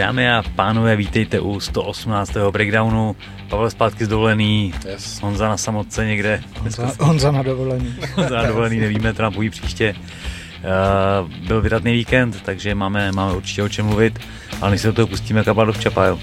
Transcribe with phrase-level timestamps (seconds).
[0.00, 2.32] Dámy a pánové, vítejte u 118.
[2.50, 3.16] breakdownu.
[3.48, 5.20] Pavel zpátky z dovolený, yes.
[5.20, 6.42] Honza na samotce někde.
[6.60, 7.94] Honza, Honza na dovolený.
[8.14, 9.94] Honza na dovolený, nevíme, to nám příště.
[9.94, 14.18] Uh, byl vydatný víkend, takže máme, máme určitě o čem mluvit,
[14.60, 16.18] ale než se do toho pustíme, kabal do včapa, jo.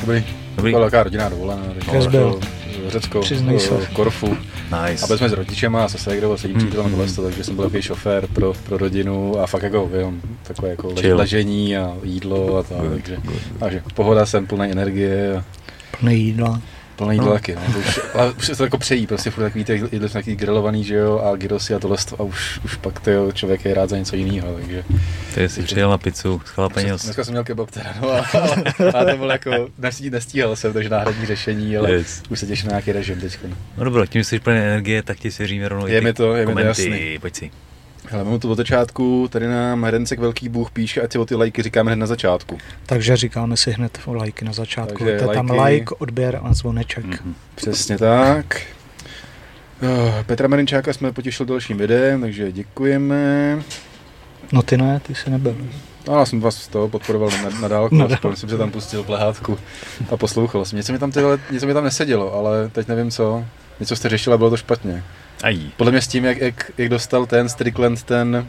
[0.00, 0.24] Dobrý.
[0.56, 0.72] Dobrý.
[0.72, 1.62] Byla velká rodinná dovolená.
[2.10, 2.40] byl?
[2.88, 4.36] Řecko, uh, Korfu.
[4.70, 5.04] Nice.
[5.04, 6.66] A byli jsme s rodičema a se Segrou a sedím mm.
[6.66, 7.14] přítelem mm.
[7.24, 11.16] takže jsem byl takový šofér pro, pro rodinu a fakt jako vím, takové jako Chill.
[11.16, 13.18] ležení a jídlo a tak, takže,
[13.58, 15.36] takže pohoda jsem plný energie.
[15.36, 15.44] A...
[16.00, 16.60] Plný jídla
[17.00, 17.32] plný no.
[17.32, 17.78] taky, no.
[17.78, 20.94] Už, ale už se to jako přejí, prostě furt takový ty jídlo nějaký grilovaný, že
[20.94, 24.16] jo, a gyrosy a tohle a už, už pak ty člověk je rád za něco
[24.16, 24.84] jiného, takže.
[25.34, 26.88] Ty jsi přijel na pizzu, schlápeně.
[26.88, 28.18] Dneska jsem měl kebab teda, no, a,
[28.94, 29.50] a, to bylo jako,
[30.10, 32.22] nestíhal jsem, takže náhradní řešení, ale yes.
[32.28, 33.38] už se těším na nějaký režim teď.
[33.76, 36.54] No dobro, tím jsi plný energie, tak ti svěříme rovnou je mi to, je mi
[36.54, 37.18] to jasný.
[37.20, 37.50] Pojď si.
[38.12, 41.34] Hele, mám to od začátku, tady nám Hrencek Velký Bůh píše, ať si o ty
[41.34, 42.58] lajky říkáme hned na začátku.
[42.86, 44.98] Takže říkáme si hned o lajky na začátku.
[44.98, 47.04] Takže to je tam like, odběr a zvoneček.
[47.04, 47.34] Mm-hmm.
[47.54, 48.62] Přesně tak.
[49.82, 53.58] Oh, Petra Marinčáka jsme potěšili dalším videem, takže děkujeme.
[54.52, 55.56] No ty ne, ty jsi nebyl.
[56.08, 58.70] No, já jsem vás z toho podporoval na, na dálku, no, aspoň jsem se tam
[58.70, 59.58] pustil plehátku
[60.10, 60.76] a poslouchal jsem.
[60.76, 63.44] Něco mi tam, tyhle, něco mi tam nesedělo, ale teď nevím co.
[63.80, 65.04] Něco jste řešili a bylo to špatně.
[65.42, 65.58] Aj.
[65.76, 68.46] Podle mě s tím, jak, jak, jak dostal ten Strickland ten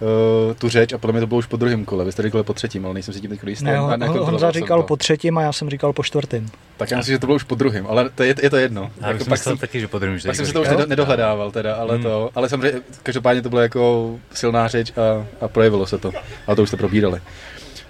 [0.00, 2.04] uh, tu řeč a podle mě to bylo už po druhém kole.
[2.04, 3.64] Vy jste říkali po třetím, ale nejsem si tím teď jistý.
[3.64, 6.50] Ne, on, Honza říkal po třetím a já jsem říkal po čtvrtým.
[6.76, 8.90] Tak já myslím, že to bylo už po druhém, ale to je, je to jedno.
[9.00, 10.18] Já jako pak jsem taky, že po druhém.
[10.26, 12.02] Pak jsem si to už nedohledával teda, ale hmm.
[12.02, 16.12] to, ale samozřejmě, každopádně to bylo jako silná řeč a, a projevilo se to.
[16.46, 17.20] Ale to už jste probírali.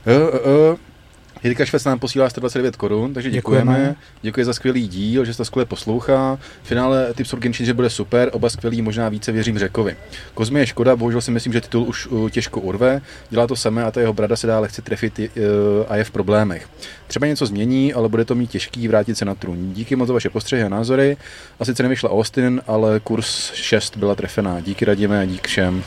[0.07, 0.77] Uh, uh,
[1.45, 3.73] Jirka Švec nám posílá 129 korun, takže děkujeme.
[3.73, 3.97] děkujeme.
[4.23, 6.39] Děkuji za skvělý díl, že se to skvěle poslouchá.
[6.63, 9.97] V finále Tips for Genshin, že bude super, oba skvělý, možná více věřím Řekovi.
[10.35, 13.01] Kozmi je škoda, bohužel si myslím, že titul už uh, těžko urve.
[13.31, 15.25] Dělá to samé a ta jeho brada se dá lehce trefit uh,
[15.89, 16.69] a je v problémech.
[17.07, 19.73] Třeba něco změní, ale bude to mít těžký vrátit se na trůn.
[19.73, 21.17] Díky moc za vaše postřehy a názory.
[21.61, 24.61] A sice nevyšla Austin, ale kurz 6 byla trefená.
[24.61, 25.85] Díky radíme a dík všem.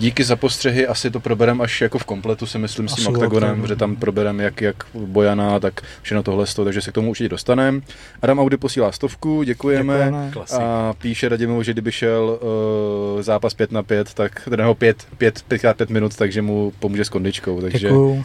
[0.00, 3.66] Díky za postřehy, asi to proberem až jako v kompletu, si myslím, s tím oktagonem,
[3.66, 7.80] že tam proberem jak, jak Bojana, tak všechno tohle, takže se k tomu určitě dostaneme.
[8.22, 9.94] Adam Audi posílá stovku, děkujeme.
[9.94, 10.32] děkujeme.
[10.64, 15.42] A píše Radimu, že kdyby šel uh, zápas 5 na 5, tak nebo 5, 5,
[15.48, 17.60] 5, 5 minut, takže mu pomůže s kondičkou.
[17.60, 18.24] Takže Děkuju.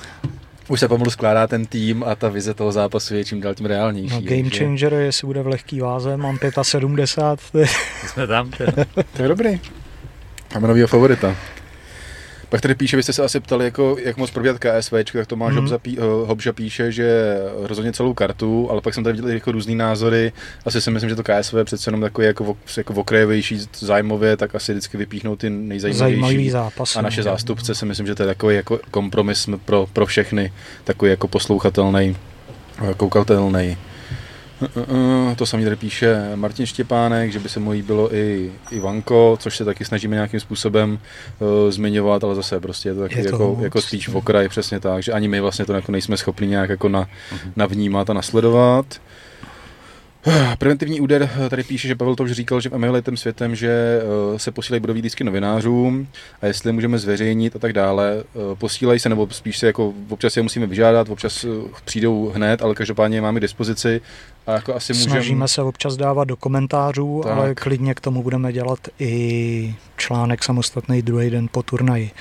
[0.67, 3.65] Už se pomalu skládá ten tým a ta vize toho zápasu je čím dál tím
[3.65, 4.15] reálnější.
[4.15, 4.95] No, game changer, že...
[4.95, 7.69] jestli bude v lehký váze, mám 75.
[8.07, 8.51] Jsme tam.
[9.13, 9.59] to je dobrý.
[10.53, 11.35] Máme novýho favorita.
[12.49, 15.53] Pak tady píše, vy jste se asi ptali, jako, jak moc probíhat KSV, tak Tomáš
[15.53, 15.59] mm.
[15.59, 19.75] Hobža, pí, Hobža píše, že rozhodně celou kartu, ale pak jsem tady viděl jako různý
[19.75, 20.31] názory.
[20.65, 24.55] Asi si myslím, že to KSV je přece jenom takový jako, jako okrajovější zájmově, tak
[24.55, 26.49] asi vždycky vypíchnou ty nejzajímavější.
[26.49, 26.99] zápasy.
[26.99, 30.53] A naše no, zástupce si myslím, že to je takový jako kompromis pro, pro všechny,
[30.83, 32.15] takový jako poslouchatelný,
[32.97, 33.77] koukatelný.
[35.35, 39.65] To samý tady píše Martin Štěpánek, že by se mu líbilo i Ivanko, což se
[39.65, 40.99] taky snažíme nějakým způsobem
[41.39, 44.49] uh, zmiňovat, ale zase prostě je to taky je to jako, jako spíš v okraji,
[44.49, 47.51] přesně tak, že ani my vlastně to jako nejsme schopni nějak jako na, uh-huh.
[47.55, 48.85] navnímat a nasledovat.
[50.57, 54.39] Preventivní úder tady píše, že Pavel to už říkal, že v tím světem, že eh,
[54.39, 56.07] se posílají budový disky novinářům
[56.41, 58.13] a jestli můžeme zveřejnit a tak dále.
[58.19, 61.47] Eh, posílají se, nebo spíš se jako občas je musíme vyžádat, občas eh,
[61.85, 64.01] přijdou hned, ale každopádně je máme k dispozici.
[64.47, 65.11] A jako asi můžeme...
[65.11, 67.31] Snažíme se občas dávat do komentářů, tak.
[67.31, 72.11] ale klidně k tomu budeme dělat i článek samostatný druhý den po turnaji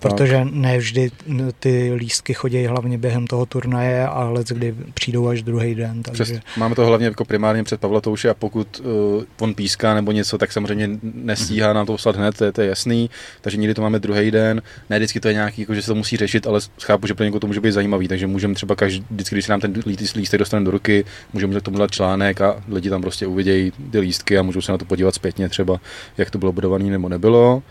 [0.00, 1.10] protože ne vždy
[1.58, 6.02] ty lístky chodí hlavně během toho turnaje, ale kdy přijdou až druhý den.
[6.02, 6.24] Takže...
[6.24, 10.38] Přes, máme to hlavně jako primárně před Pavlatouše a pokud uh, on píská nebo něco,
[10.38, 13.82] tak samozřejmě nestíhá nám to poslat hned, to je, to je jasný, takže někdy to
[13.82, 16.60] máme druhý den, ne vždycky to je nějaký, jako, že se to musí řešit, ale
[16.82, 19.52] chápu, že pro někoho to může být zajímavý, takže můžeme třeba každý, vždycky, když se
[19.52, 19.74] nám ten
[20.16, 23.98] lístek dostane do ruky, můžeme k tomu dát článek a lidi tam prostě uvidějí ty
[23.98, 25.80] lístky a můžou se na to podívat zpětně třeba,
[26.18, 27.62] jak to bylo budované nebo nebylo.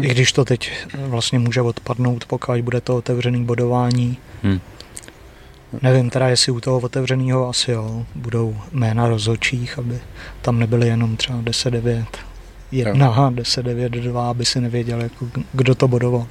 [0.00, 4.16] I když to teď vlastně může odpadnout, pokud bude to otevřený bodování.
[4.42, 4.60] Hmm.
[5.82, 9.98] Nevím teda, jestli u toho otevřeného asi jo, budou jména rozhodčích, aby
[10.42, 12.04] tam nebyly jenom třeba 10-9
[12.72, 16.26] 1, 10-9, 2, aby si nevěděl, jako, kdo to bodoval.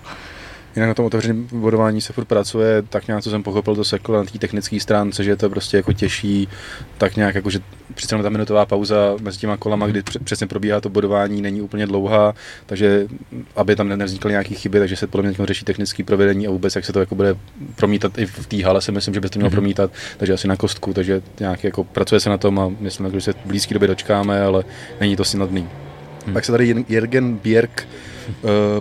[0.76, 4.18] Jinak na tom otevřeném vodování se furt pracuje, tak nějak, co jsem pochopil, to seklo
[4.18, 6.48] na té technické stránce, že je to prostě jako těžší,
[6.98, 7.60] tak nějak jako, že
[7.94, 12.34] přece ta minutová pauza mezi těma kolama, kdy přesně probíhá to bodování, není úplně dlouhá,
[12.66, 13.08] takže
[13.56, 16.86] aby tam nevznikly nějaké chyby, takže se podle mě řeší technické provedení a vůbec, jak
[16.86, 17.36] se to jako bude
[17.76, 19.54] promítat i v té hale, si myslím, že by to mělo mm-hmm.
[19.54, 23.22] promítat, takže asi na kostku, takže nějak jako pracuje se na tom a myslím, že
[23.22, 24.64] se v blízké době dočkáme, ale
[25.00, 25.68] není to snadný.
[26.26, 26.34] Hmm.
[26.34, 27.88] Pak se tady Jürgen Bierk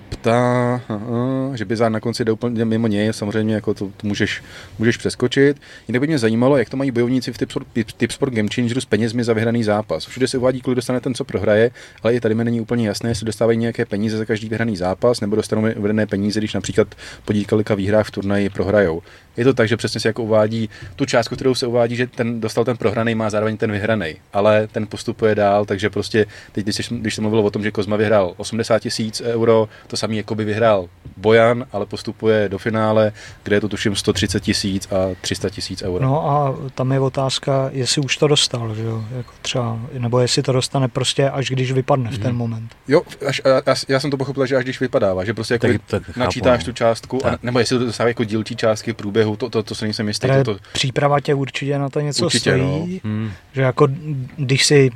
[0.09, 4.43] ptá, uh, že bizár na konci jde úplně mimo něj, samozřejmě jako to, to můžeš,
[4.79, 5.57] můžeš přeskočit.
[5.89, 7.67] Jinak by mě zajímalo, jak to mají bojovníci v Tipsport,
[7.97, 10.07] Tipsport Game Changeru s penězmi za vyhraný zápas.
[10.07, 11.71] Všude se uvádí, kolik dostane ten, co prohraje,
[12.03, 15.21] ale i tady mi není úplně jasné, jestli dostávají nějaké peníze za každý vyhraný zápas,
[15.21, 16.95] nebo dostanou uvedené peníze, když například
[17.25, 19.03] po kolika výhrách v turnaji prohrajou.
[19.37, 22.41] Je to tak, že přesně se jako uvádí tu částku, kterou se uvádí, že ten
[22.41, 26.89] dostal ten prohraný, má zároveň ten vyhraný, ale ten postupuje dál, takže prostě teď, když,
[26.91, 30.45] když jsem mluvil o tom, že Kozma vyhrál 80 tisíc euro, to samý jako by
[30.45, 33.13] vyhrál Bojan, ale postupuje do finále,
[33.43, 36.05] kde je to tuším 130 tisíc a 300 tisíc euro.
[36.05, 39.05] No a tam je otázka, jestli už to dostal, že jo?
[39.17, 42.39] Jako třeba, nebo jestli to dostane prostě až když vypadne v ten mhm.
[42.39, 42.77] moment.
[42.89, 45.81] Jo, až, já, já, jsem to pochopil, že až když vypadává, že prostě jako tak,
[45.87, 46.73] tak načítáš chápu, no.
[46.73, 49.85] tu částku, a, nebo jestli to dostává jako dílčí částky průběhu, to, to, to se
[49.85, 50.29] nejsem jistý.
[50.29, 50.57] To, to...
[50.73, 53.11] Příprava tě určitě na to něco určitě, stojí, no.
[53.11, 53.33] hmm.
[53.53, 53.89] že jako
[54.37, 54.91] když si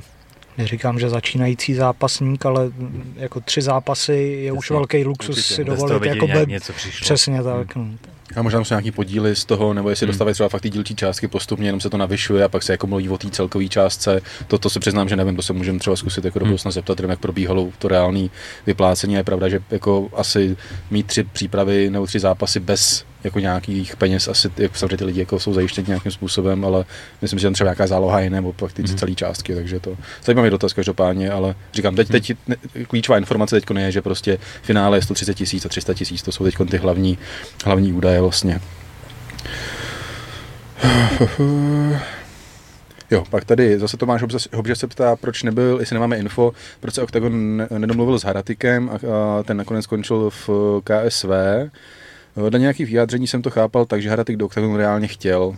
[0.58, 2.70] neříkám, že začínající zápasník, ale
[3.16, 5.54] jako tři zápasy je Jasně, už velký luxus určitě.
[5.54, 6.04] si dovolit.
[6.04, 7.04] Jako by, něco přišlo.
[7.04, 7.76] Přesně tak.
[7.76, 7.98] Hmm.
[8.02, 8.14] No.
[8.36, 10.10] A možná jsou nějaký podíly z toho, nebo jestli hmm.
[10.10, 12.86] dostávají třeba fakt ty dílčí částky postupně, jenom se to navyšuje a pak se jako
[12.86, 14.20] mluví o té celkové částce.
[14.46, 16.50] To, to se přiznám, že nevím, to se můžeme třeba zkusit jako do hmm.
[16.50, 18.28] budoucna zeptat, jak probíhalo to reálné
[18.66, 19.14] vyplácení.
[19.14, 20.56] Je pravda, že jako asi
[20.90, 25.20] mít tři přípravy nebo tři zápasy bez jako nějakých peněz, asi jako samozřejmě ty lidi
[25.20, 26.84] jako jsou zajištěni nějakým způsobem, ale
[27.22, 28.88] myslím, že tam třeba nějaká záloha je nebo pak ty mm.
[28.88, 32.32] celé částky, takže to zajímavý dotaz každopádně, ale říkám, teď, teď
[32.88, 36.44] klíčová informace teď je, že prostě finále je 130 tisíc a 300 tisíc, to jsou
[36.44, 37.18] teď ty hlavní,
[37.64, 38.60] hlavní údaje vlastně.
[43.10, 44.22] Jo, pak tady zase Tomáš
[44.52, 48.94] Hobže se ptá, proč nebyl, jestli nemáme info, proč se Octagon nedomluvil s Haratikem a,
[48.94, 50.50] a ten nakonec skončil v
[50.84, 51.28] KSV.
[52.36, 55.56] Na nějakých vyjádření jsem to chápal tak, že Haratik do Octagonu reálně chtěl.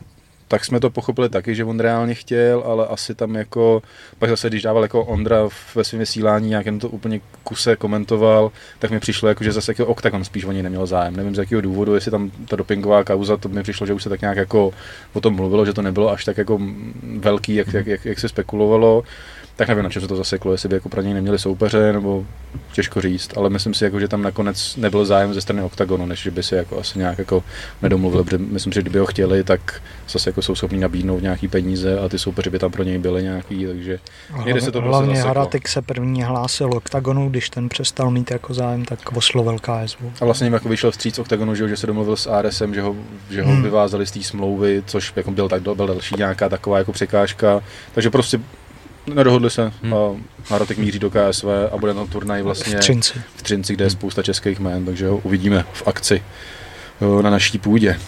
[0.49, 3.83] Tak jsme to pochopili taky, že on reálně chtěl, ale asi tam jako,
[4.19, 8.51] pak zase když dával jako Ondra ve svém vysílání, nějak jen to úplně kuse komentoval,
[8.79, 11.17] tak mi přišlo jako, že zase jako Octagon spíš o něj neměl zájem.
[11.17, 14.09] Nevím z jakého důvodu, jestli tam ta dopingová kauza, to mi přišlo, že už se
[14.09, 14.71] tak nějak jako
[15.13, 16.61] o tom mluvilo, že to nebylo až tak jako
[17.19, 19.03] velký, jak, jak, jak, jak se spekulovalo
[19.57, 22.27] tak nevím, na čem se to zaseklo, jestli by jako pro něj neměli soupeře, nebo
[22.73, 26.23] těžko říct, ale myslím si, jako, že tam nakonec nebyl zájem ze strany OKTAGONu, než
[26.23, 27.45] že by si jako asi nějak jako
[27.83, 31.49] nedomluvili, protože myslím si, že kdyby ho chtěli, tak zase jako jsou schopni nabídnout nějaký
[31.49, 33.99] peníze a ty soupeři by tam pro něj byly nějaký, takže
[34.45, 38.31] někde se to prostě Hlavně prostě Haratik se první hlásil OKTAGONu, když ten přestal mít
[38.31, 39.99] jako zájem, tak oslovil KSV.
[40.21, 42.97] A vlastně jako vyšel vstříc OKTAGONu, že, že se domluvil s ARSem, že ho,
[43.31, 43.63] že ho hmm.
[43.63, 47.63] vyvázali z té smlouvy, což jako byl, tak, byl další nějaká taková jako překážka,
[47.95, 48.41] takže prostě
[49.15, 49.95] Nedohodli se hmm.
[49.95, 49.97] a
[50.49, 53.89] Harotek míří do KSV a bude na turnaj vlastně v Třinci, v Třinci kde je
[53.89, 53.99] hmm.
[53.99, 56.23] spousta českých jmén, takže ho uvidíme v akci
[57.23, 57.99] na naší půdě.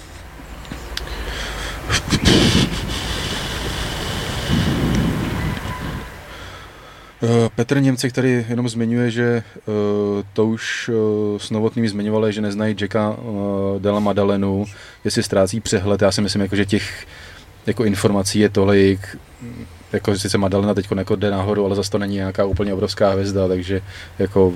[7.55, 9.75] Petr Němci, který jenom zmiňuje, že uh,
[10.33, 14.65] to už uh, s Novotným zmiňovali, že neznají Jacka uh, Dela Madalenu,
[15.05, 16.03] jestli ztrácí přehled.
[16.03, 17.07] Já si myslím, jako, že těch
[17.67, 19.17] jako informací je tolik,
[19.93, 23.49] jako sice Madalena teď jako jde nahoru, ale zase to není nějaká úplně obrovská hvězda,
[23.49, 23.81] takže
[24.19, 24.55] jako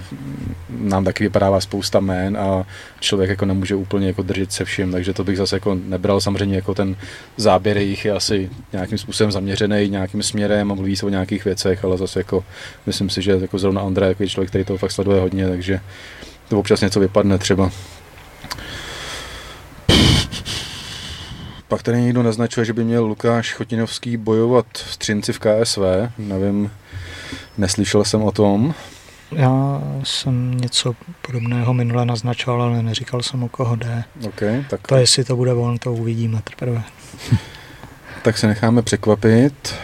[0.71, 2.67] nám taky vypadává spousta jmén a
[3.01, 6.57] člověk jako nemůže úplně jako držet se vším, takže to bych zase jako nebral samozřejmě
[6.57, 6.97] jako ten
[7.37, 11.85] záběr jejich je asi nějakým způsobem zaměřený nějakým směrem a mluví se o nějakých věcech,
[11.85, 12.45] ale zase jako
[12.87, 15.81] myslím si, že jako zrovna Andrej jako je člověk, který to fakt sleduje hodně, takže
[16.49, 17.71] to občas něco vypadne třeba.
[21.73, 25.81] Pak tady někdo naznačuje, že by měl Lukáš Chotinovský bojovat v Třinci v KSV.
[26.19, 26.71] Nevím,
[27.59, 28.75] neslyšel jsem o tom.
[29.31, 30.95] Já jsem něco
[31.27, 34.05] podobného minule naznačoval, ale neříkal jsem, o koho jde.
[34.27, 34.87] Okay, tak...
[34.87, 36.83] To jestli to bude on, to uvidíme teprve.
[38.23, 39.75] tak se necháme překvapit.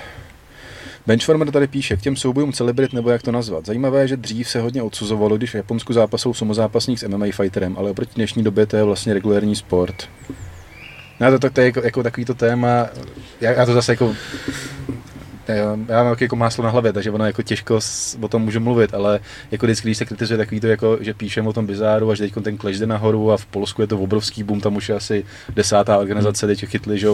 [1.06, 3.66] Benchwarmer tady píše k těm soubojům celebrit, nebo jak to nazvat.
[3.66, 7.76] Zajímavé je, že dřív se hodně odsuzovalo, když v Japonsku zápasou samozápasník s MMA fighterem,
[7.78, 10.08] ale oproti dnešní době to je vlastně regulární sport.
[11.20, 12.86] No to, to, to je jako, jako takový to téma,
[13.40, 14.14] já, já to zase jako
[15.88, 17.78] já mám jako máslo na hlavě, takže ono jako těžko
[18.20, 21.46] o tom můžu mluvit, ale jako vždycky, když se kritizuje takový to, jako, že píšem
[21.46, 23.98] o tom bizáru a že teď ten Clash jde nahoru a v Polsku je to
[23.98, 25.24] obrovský boom, tam už je asi
[25.54, 27.08] desátá organizace, teď chytli, že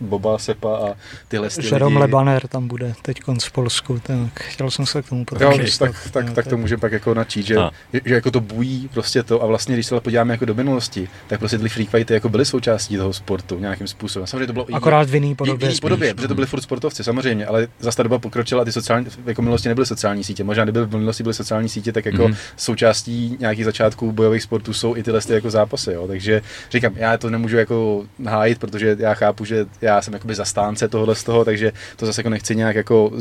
[0.00, 0.94] Boba Sepa a
[1.28, 1.68] tyhle styly.
[1.72, 5.58] Jerome Lebaner tam bude teď v Polsku, tak chtěl jsem se k tomu potom jo,
[5.58, 7.56] tak, tak, tak, tak, to můžeme pak jako načít, že,
[7.92, 11.08] že, že, jako to bují prostě to a vlastně, když se podíváme jako do minulosti,
[11.26, 14.26] tak prostě ty free fighty jako byly součástí toho sportu nějakým způsobem.
[14.26, 15.68] Samozřejmě to bylo Akorát v jiný podobě.
[15.68, 18.64] V jiný podobě, protože to byly furt sportovci, samozřejmě, ale zase ta doba pokročila a
[18.64, 20.44] ty sociální, jako minulosti nebyly sociální sítě.
[20.44, 22.36] Možná kdyby v minulosti byly sociální sítě, tak jako mm-hmm.
[22.56, 25.92] součástí nějakých začátků bojových sportů jsou i tyhle ty jako zápasy.
[25.92, 26.06] Jo.
[26.06, 30.88] Takže říkám, já to nemůžu jako hájit, protože já chápu, že já jsem jakoby zastánce
[30.88, 33.12] tohohle z toho, takže to zase jako nechci nějak jako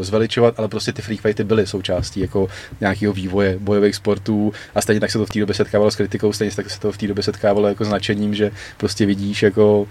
[0.00, 2.48] zveličovat, ale prostě ty free fighty byly součástí jako
[2.80, 6.32] nějakého vývoje bojových sportů a stejně tak se to v té době setkávalo s kritikou,
[6.32, 9.86] stejně tak se to v té době setkávalo jako značením, že prostě vidíš jako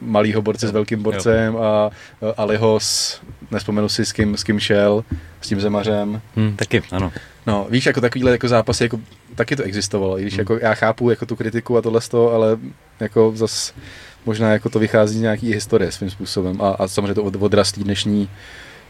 [0.00, 1.90] malýho borce s velkým borcem a
[2.36, 5.04] Aliho s, nespomenu si s kým, s kým šel,
[5.40, 6.20] s tím zemařem.
[6.36, 7.12] Hmm, taky, ano.
[7.46, 9.00] No, víš, jako takovýhle jako zápasy, jako,
[9.34, 10.40] taky to existovalo, i když hmm.
[10.40, 12.56] jako já chápu jako tu kritiku a tohle z toho, ale
[13.00, 13.74] jako zas
[14.26, 17.84] možná jako to vychází z nějaký historie svým způsobem a, a samozřejmě to od, odrastí
[17.84, 18.28] dnešní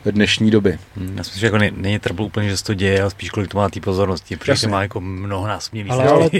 [0.04, 0.78] dnešní doby.
[0.96, 3.50] Hmm, já myslím, že jako není trouble úplně, že se to děje, ale spíš kolik
[3.50, 4.68] to má té pozornosti, protože Jasně.
[4.68, 6.30] má jako mnohonásobně víc ale, ale,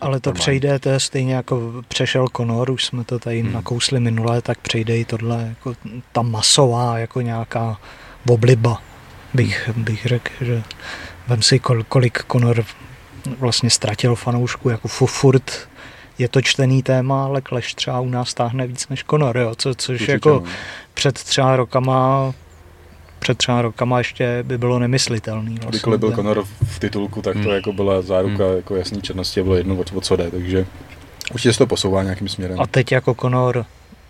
[0.00, 3.52] ale to přejde, to je stejně jako přešel Conor, už jsme to tady hmm.
[3.52, 5.74] nakousli minule, tak přejde i tohle, jako
[6.12, 7.80] ta masová, jako nějaká
[8.28, 8.82] obliba,
[9.34, 9.84] bych, hmm.
[9.84, 10.62] bych řekl, že
[11.28, 12.64] vem si, kol, kolik Conor
[13.38, 15.68] vlastně ztratil fanoušku, jako furt
[16.18, 19.74] je to čtený téma, ale Clash třeba u nás táhne víc než Conor, jo, co,
[19.74, 20.42] což Určitě, jako no.
[20.94, 22.32] před třeba rokama
[23.18, 25.50] před třeba rokama ještě by bylo nemyslitelný.
[25.50, 25.70] Vlastně.
[25.70, 27.50] Kdykoliv byl Conor v titulku, tak to hmm.
[27.50, 28.56] jako byla záruka hmm.
[28.56, 30.66] jako jasný černosti a bylo jedno, o co jde, takže
[31.32, 32.60] určitě se to posouvá nějakým směrem.
[32.60, 33.64] A teď jako Conor,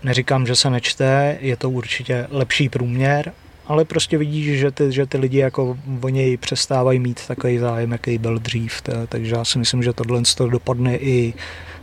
[0.05, 3.33] neříkám, že se nečte, je to určitě lepší průměr,
[3.67, 7.93] ale prostě vidíš, že ty, že ty lidi jako o něj přestávají mít takový zájem,
[7.93, 11.35] jaký byl dřív, takže já si myslím, že tohle dopadne i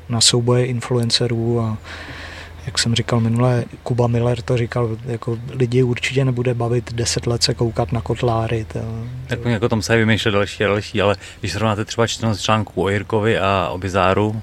[0.09, 1.77] na souboje influencerů a
[2.65, 7.43] jak jsem říkal minule, Kuba Miller to říkal, jako lidi určitě nebude bavit deset let
[7.43, 8.65] se koukat na kotláry.
[8.73, 8.79] To,
[9.27, 12.89] tak jako tam se vymýšlet další a další, ale když srovnáte třeba 14 článků o
[12.89, 14.41] Jirkovi a o Bizáru,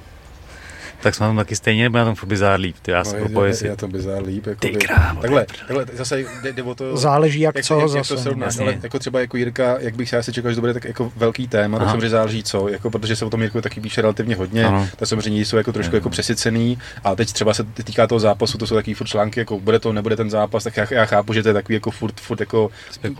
[1.03, 3.51] tak jsme tam taky stejně, nebo na tom furt bizár líp, ty já no, je,
[3.63, 4.47] je, je, to bizár líp.
[4.47, 6.97] Jako ty krávo, takhle, takhle, zase jde, jde o to...
[6.97, 7.99] Záleží jak, jak co jak, zase.
[7.99, 10.61] Jak to srovnáš, ale jako třeba jako Jirka, jak bych já si čekal, že to
[10.61, 11.85] bude tak jako velký téma, Aha.
[11.85, 14.89] tak samozřejmě záleží co, jako protože se o tom Jirku taky píše relativně hodně, ano.
[14.97, 18.67] tak samozřejmě jsou jako trošku jako přesycený a teď třeba se týká toho zápasu, to
[18.67, 21.43] jsou takový furt články, jako bude to, nebude ten zápas, tak já, já chápu, že
[21.43, 22.71] to je takový jako furt, furt jako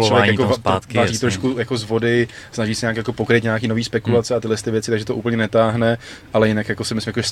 [0.05, 3.85] člověk jako zpátky, váží trošku jako z vody, snaží se nějak jako pokryt nějaký nový
[3.85, 4.39] spekulace hmm.
[4.39, 5.99] a tyhle ty věci, takže to úplně netáhne,
[6.33, 7.23] ale jinak jako si myslím jako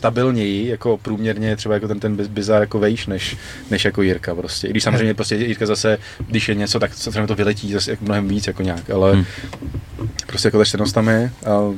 [0.41, 3.37] stabilněji, jako průměrně třeba jako ten, ten bizar jako vejš, než,
[3.71, 4.67] než jako Jirka prostě.
[4.67, 8.05] I když samozřejmě prostě Jirka zase, když je něco, tak samozřejmě to vyletí zase jako
[8.05, 9.25] mnohem víc jako nějak, ale hmm.
[10.27, 11.31] prostě jako ta čtenost tam je.
[11.47, 11.75] A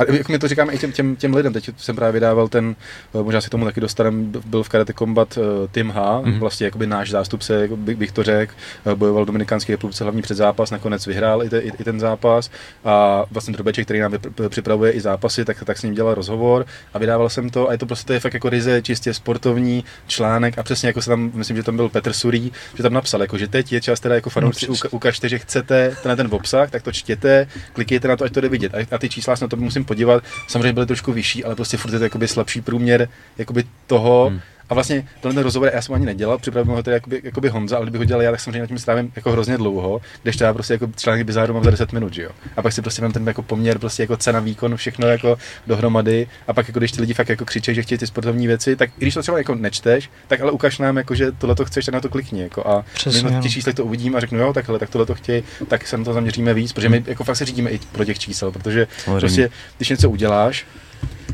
[0.00, 2.76] a jak mi to říkáme i těm, těm, těm lidem, teď jsem právě vydával ten,
[3.14, 6.38] eh, možná si tomu taky dostanem, byl v Karate Combat uh, Tim H, mm-hmm.
[6.38, 8.54] vlastně jakoby náš zástupce, jako bych, bych to řekl,
[8.86, 12.00] uh, bojoval v Dominikánské republice hlavní před zápas, nakonec vyhrál i, te, i, i ten
[12.00, 12.50] zápas
[12.84, 14.12] a vlastně Drobeček, který nám
[14.48, 17.78] připravuje i zápasy, tak, tak s ním dělal rozhovor a vydával jsem to a je
[17.78, 21.30] to prostě to je fakt jako ryze čistě sportovní článek a přesně jako se tam,
[21.34, 24.14] myslím, že tam byl Petr Surí, že tam napsal, jako, že teď je čas teda
[24.14, 28.24] jako fanoušci no, ukažte, že chcete ten, ten obsah, tak to čtěte, klikněte na to,
[28.24, 28.74] ať to jde vidět.
[28.74, 30.24] A, a ty čísla na to musím podívat.
[30.46, 34.26] Samozřejmě byly trošku vyšší, ale prostě furt je to jakoby slabší průměr jakoby toho.
[34.30, 34.40] Hmm.
[34.70, 37.84] A vlastně tenhle rozhovor já jsem ani nedělal, připravil ho to jakoby, jakoby Honza, ale
[37.84, 40.74] kdyby ho dělal já, tak samozřejmě na tím strávím jako hrozně dlouho, když já prostě
[40.74, 42.30] jako článek bizáru mám za 10 minut, že jo.
[42.56, 46.26] A pak si prostě mám ten jako poměr, prostě jako cena, výkon, všechno jako dohromady.
[46.48, 48.90] A pak jako když ty lidi fakt jako křičí, že chtějí ty sportovní věci, tak
[48.98, 51.84] i když to třeba jako nečteš, tak ale ukaž nám, jako, že tohle to chceš,
[51.84, 52.42] tak na to klikni.
[52.42, 55.06] Jako, a Přesně, my na těch číslech to uvidím a řeknu, jo, takhle, tak tohle
[55.06, 57.78] to chtějí, tak se na to zaměříme víc, protože my jako fakt se řídíme i
[57.92, 58.86] pro těch čísel, protože
[59.18, 60.66] prostě, když něco uděláš,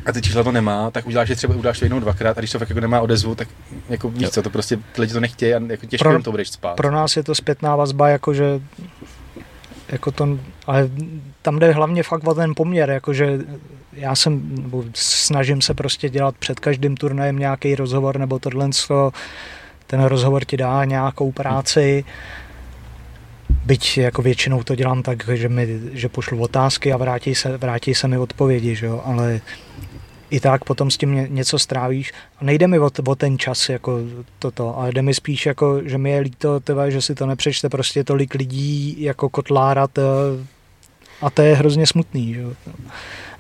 [0.07, 2.53] a ty čísla to nemá, tak uděláš, že třeba uděláš to jednou dvakrát a když
[2.53, 3.49] to fakt jako nemá odezvu, tak
[3.89, 6.49] jako víš co, to prostě ty lidi to nechtějí a jako těžko pro, to budeš
[6.49, 6.77] spát.
[6.77, 8.61] Pro nás je to zpětná vazba, jakože
[9.89, 10.91] jako to, ale
[11.43, 13.39] tam jde hlavně fakt o ten poměr, jakože
[13.93, 18.71] já jsem, nebo snažím se prostě dělat před každým turnajem nějaký rozhovor nebo tohle,
[19.87, 22.05] ten rozhovor ti dá nějakou práci,
[23.67, 27.95] byť jako většinou to dělám tak, že, mi, že pošlu otázky a vrátí se, vrátí
[27.95, 29.03] se mi odpovědi, že jo?
[29.05, 29.41] ale
[30.31, 32.13] i tak potom s tím něco strávíš.
[32.41, 33.99] A nejde mi o, o ten čas, jako
[34.39, 37.69] toto, ale jde mi spíš, jako, že mi je líto, tebe, že si to nepřečte
[37.69, 39.99] prostě tolik lidí jako kotlárat
[41.21, 42.35] a to je hrozně smutný.
[42.35, 42.43] Že?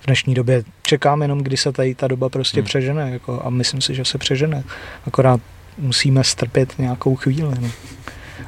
[0.00, 2.64] V dnešní době čekám jenom, kdy se tady ta doba prostě hmm.
[2.64, 4.64] přežene jako, a myslím si, že se přežene.
[5.07, 5.40] Akorát
[5.78, 7.55] musíme strpět nějakou chvíli.
[7.61, 7.69] No.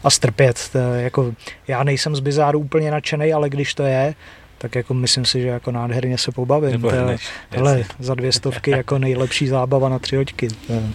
[0.04, 0.68] A strpět.
[0.72, 1.34] To, jako,
[1.68, 4.14] já nejsem z bizáru úplně nadšený, ale když to je,
[4.58, 6.84] tak jako myslím si, že jako nádherně se pobavím.
[7.50, 10.48] Tohle za dvě stovky jako nejlepší zábava na tři hoďky.
[10.68, 10.92] Hmm.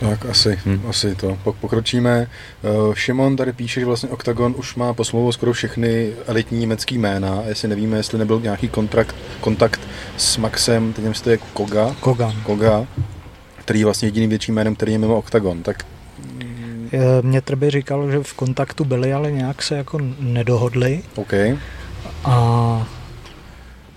[0.00, 0.82] Tak asi, hmm.
[0.88, 1.38] asi to.
[1.60, 2.26] Pokročíme.
[2.62, 6.98] Uh, Šimon tady píše, že vlastně Octagon už má po smlouvu skoro všechny elitní německý
[6.98, 7.42] jména.
[7.46, 9.80] Jestli nevíme, jestli nebyl nějaký kontrakt, kontakt
[10.16, 11.96] s Maxem, teď nevím, jestli to je Koga.
[12.00, 12.32] Koga.
[12.42, 12.86] Koga,
[13.56, 15.62] který je vlastně jediným větším jménem, který je mimo Octagon.
[15.62, 15.84] Tak
[17.22, 21.02] Mě Trby říkal, že v kontaktu byli, ale nějak se jako nedohodli.
[21.14, 21.32] OK.
[22.24, 22.86] A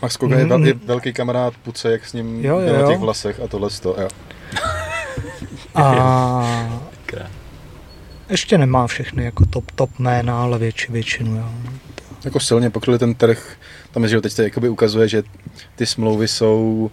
[0.02, 2.96] Max Koga je, vel, je velký kamarád Puce, jak s ním jo, jo, na těch
[2.96, 3.00] jo.
[3.00, 4.08] vlasech a tohle to, jo.
[5.76, 6.74] A
[8.30, 11.36] ještě nemá všechny jako top, top jména, ale větši, většinu.
[11.36, 11.50] Jo.
[12.26, 13.56] Jako silně pokryli ten trh.
[13.92, 15.24] Tam je, že jo, teď se jakoby ukazuje, že
[15.76, 16.92] ty smlouvy jsou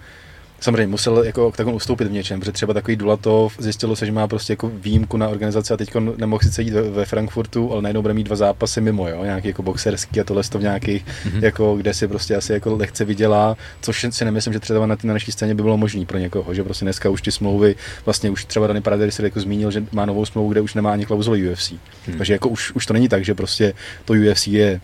[0.60, 4.28] samozřejmě musel jako Octagon ustoupit v něčem, protože třeba takový Dulatov zjistilo se, že má
[4.28, 8.02] prostě jako výjimku na organizaci a teď nemohl sice jít ve, ve Frankfurtu, ale najednou
[8.02, 11.44] bude mít dva zápasy mimo, jo, nějaký jako boxerský a tohle to v nějakých, mm-hmm.
[11.44, 15.12] jako, kde si prostě asi jako lehce vydělá, což si nemyslím, že třeba na, na
[15.12, 17.74] naší scéně by bylo možné pro někoho, že prostě dneska už ty smlouvy,
[18.04, 20.92] vlastně už třeba Dany Paradery si jako zmínil, že má novou smlouvu, kde už nemá
[20.92, 21.72] ani klauzuli UFC.
[21.72, 22.18] Mm.
[22.18, 23.72] Takže jako už, už to není tak, že prostě
[24.04, 24.80] to UFC je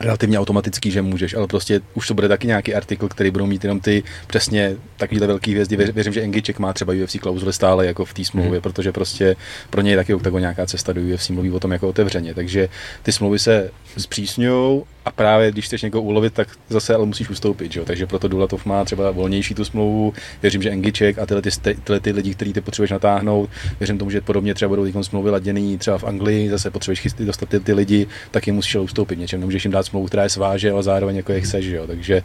[0.00, 3.64] relativně automatický, že můžeš, ale prostě už to bude taky nějaký artikl, který budou mít
[3.64, 5.76] jenom ty přesně takovýhle velký hvězdy.
[5.76, 8.60] Věřím, že Engiček má třeba UFC klauzuli stále jako v té smlouvě, mm.
[8.60, 9.36] protože prostě
[9.70, 12.34] pro něj je taky tak nějaká cesta do UFC, mluví o tom jako otevřeně.
[12.34, 12.68] Takže
[13.02, 13.70] ty smlouvy se
[14.00, 17.72] zpřísňují a právě když chceš někoho ulovit, tak zase ale musíš ustoupit.
[17.72, 17.80] Že?
[17.84, 20.12] Takže proto Dulatov má třeba volnější tu smlouvu.
[20.42, 21.50] Věřím, že Engiček a tyhle ty,
[21.84, 25.78] tyhle ty lidi, který ty potřebuješ natáhnout, věřím tomu, že podobně třeba budou smlouvy laděný
[25.78, 29.40] třeba v Anglii, zase potřebuješ chystit, dostat ty, ty lidi, tak jim musíš ustoupit něčem.
[29.40, 31.64] Nemůžeš jim dát smlouvu, která je sváže, ale zároveň jako je chceš.
[31.64, 31.80] Že?
[31.86, 32.22] Takže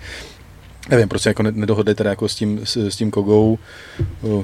[0.89, 3.59] nevím, prostě jako nedohodli teda jako s tím, s, s tím Kogou,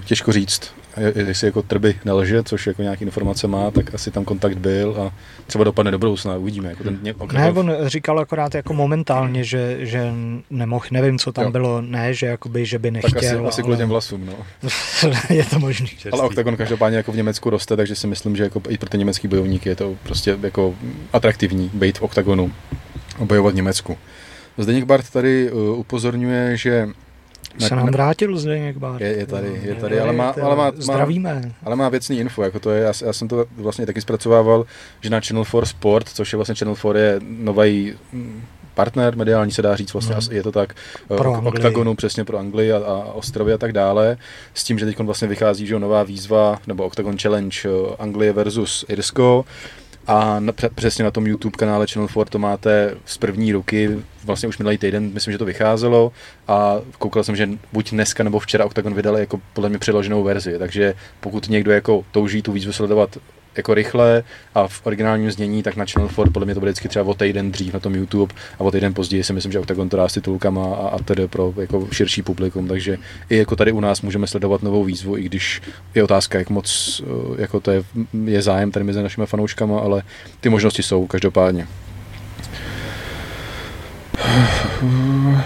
[0.06, 0.72] těžko říct
[1.16, 5.14] jestli jako Trby nelže, což jako nějaký informace má, tak asi tam kontakt byl a
[5.48, 6.70] třeba dopadne do budoucna, uvidíme.
[6.70, 7.00] Jako ten,
[7.34, 10.14] ne, on říkal akorát jako momentálně, že, že
[10.50, 11.52] nemohl, nevím, co tam jo.
[11.52, 13.12] bylo, ne, že jakoby, že by nechtěl.
[13.12, 13.48] Tak asi, ale...
[13.48, 14.34] asi kvůli těm vlasům, no.
[15.30, 15.90] je to možný.
[16.12, 18.98] Ale Octagon každopádně jako v Německu roste, takže si myslím, že jako i pro ty
[18.98, 20.76] německý bojovníky je to prostě jako
[21.14, 22.52] atraktivní být v Octagonu
[23.22, 23.98] a bojovat v Německu.
[24.58, 26.88] Zdeněk Bart tady uh, upozorňuje, že
[27.60, 29.04] se nám vrátil Zdeněk Bár.
[29.04, 31.34] Je, je tady, je tady, ale má, ale má, zdravíme.
[31.34, 34.66] Má, ale má věcný info, jako to je, já, já jsem to vlastně taky zpracovával,
[35.02, 37.94] že na Channel 4 Sport, což je vlastně Channel 4 je nový
[38.76, 40.22] partner mediální, se dá říct, vlastně no.
[40.32, 40.74] je to tak,
[41.08, 44.18] pro uh, Octagonu přesně pro Anglii a, a ostrovy a tak dále,
[44.54, 48.86] s tím, že teď vlastně vychází že nová výzva, nebo Octagon Challenge uh, Anglie versus
[48.90, 49.46] Irsko,
[50.08, 54.50] a na, přesně na tom YouTube kanále Channel 4 to máte z první ruky, vlastně
[54.50, 56.12] už minulý týden, myslím, že to vycházelo.
[56.48, 60.60] A koukal jsem, že buď dneska nebo včera Octagon vydali jako podle mě přeloženou verzi,
[60.60, 63.18] takže pokud někdo jako touží tu výzvu sledovat
[63.58, 64.24] jako rychle
[64.56, 67.14] a v originálním znění, tak na Channel 4 podle mě to bude vždycky třeba o
[67.14, 70.08] týden dřív na tom YouTube a o týden později si myslím, že Octagon to dá
[70.08, 72.98] s titulkama a, a tedy pro jako širší publikum, takže
[73.30, 75.62] i jako tady u nás můžeme sledovat novou výzvu, i když
[75.96, 77.84] je otázka, jak moc eh, jako to je,
[78.26, 80.04] je zájem tady mezi našimi fanouškama, ale
[80.42, 81.68] ty možnosti jsou každopádně.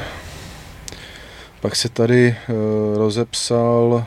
[1.62, 2.56] Pak se tady uh,
[2.98, 4.06] rozepsal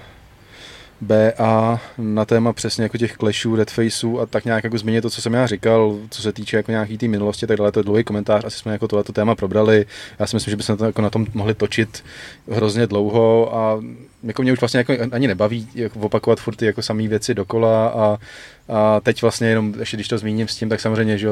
[1.03, 5.23] BA na téma přesně jako těch clashů, deadfaceů a tak nějak jako změnit to, co
[5.23, 8.05] jsem já říkal, co se týče jako nějaký té minulosti, tak dále, to je dlouhý
[8.05, 9.87] komentář, asi jsme jako tohleto téma probrali.
[10.19, 12.05] Já si myslím, že bychom to jako na tom mohli točit
[12.49, 13.81] hrozně dlouho a
[14.23, 17.89] jako mě už vlastně jako ani nebaví jako opakovat furt ty jako samé věci dokola
[17.89, 18.19] a,
[18.69, 21.29] a teď vlastně jenom, ještě když to zmíním s tím, tak samozřejmě, že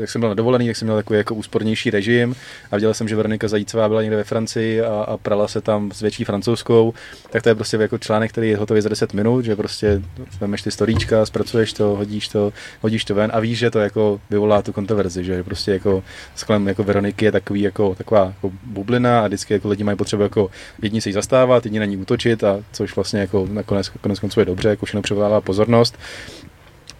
[0.00, 2.34] jak jsem byl na dovolený, tak jsem měl takový jako úspornější režim
[2.70, 5.92] a viděl jsem, že Veronika Zajícová byla někde ve Francii a, a prala se tam
[5.92, 6.94] s větší francouzskou,
[7.30, 10.02] tak to je prostě jako článek, který je hotový za 10 minut, že prostě
[10.40, 14.20] vemeš ty storíčka, zpracuješ to, hodíš to, hodíš to ven a víš, že to jako
[14.30, 16.02] vyvolá tu kontroverzi, že prostě jako
[16.34, 20.22] sklem jako Veroniky je takový jako taková jako bublina a vždycky jako lidi mají potřebu
[20.22, 20.50] jako
[20.82, 24.40] jedni se jí zastávat, jedni na ní útočit a což vlastně jako nakonec, konec konců
[24.40, 25.98] je dobře, jako všechno přivolává pozornost.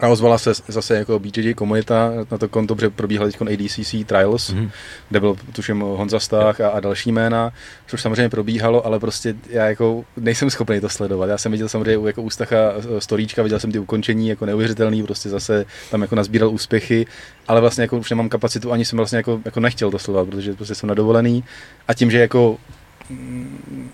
[0.01, 4.53] A ozvala se zase jako BJJ komunita na to konto, protože probíhal teď ADCC Trials,
[4.53, 4.69] mm-hmm.
[5.09, 7.51] kde byl tuším Honza Stach a, a další jména,
[7.87, 11.29] což samozřejmě probíhalo, ale prostě já jako nejsem schopný to sledovat.
[11.29, 12.57] Já jsem viděl samozřejmě jako ústacha
[12.99, 17.05] storíčka, viděl jsem ty ukončení jako neuvěřitelný, prostě zase tam jako nazbíral úspěchy,
[17.47, 20.53] ale vlastně jako už nemám kapacitu, ani jsem vlastně jako, jako nechtěl to sledovat, protože
[20.53, 21.43] prostě jsem na dovolený
[21.87, 22.57] a tím, že jako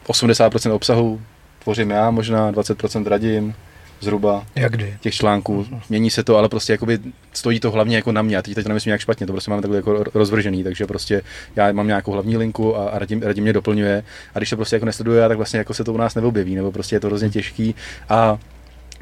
[0.08, 1.22] 80% obsahu
[1.64, 3.54] tvořím já, možná 20% radím,
[4.00, 4.98] zhruba Jak kdy?
[5.02, 5.66] těch článků.
[5.90, 7.00] Mění se to, ale prostě jakoby
[7.34, 8.38] stojí to hlavně jako na mě.
[8.38, 11.22] A teď to nemyslím nějak špatně, to prostě mám takhle jako rozvržený, takže prostě
[11.56, 14.04] já mám nějakou hlavní linku a, a radím, radím mě doplňuje.
[14.36, 16.72] A když to prostě jako nesleduje, tak vlastně jako se to u nás neobjeví, nebo
[16.72, 17.76] prostě je to hrozně těžký.
[18.10, 18.38] A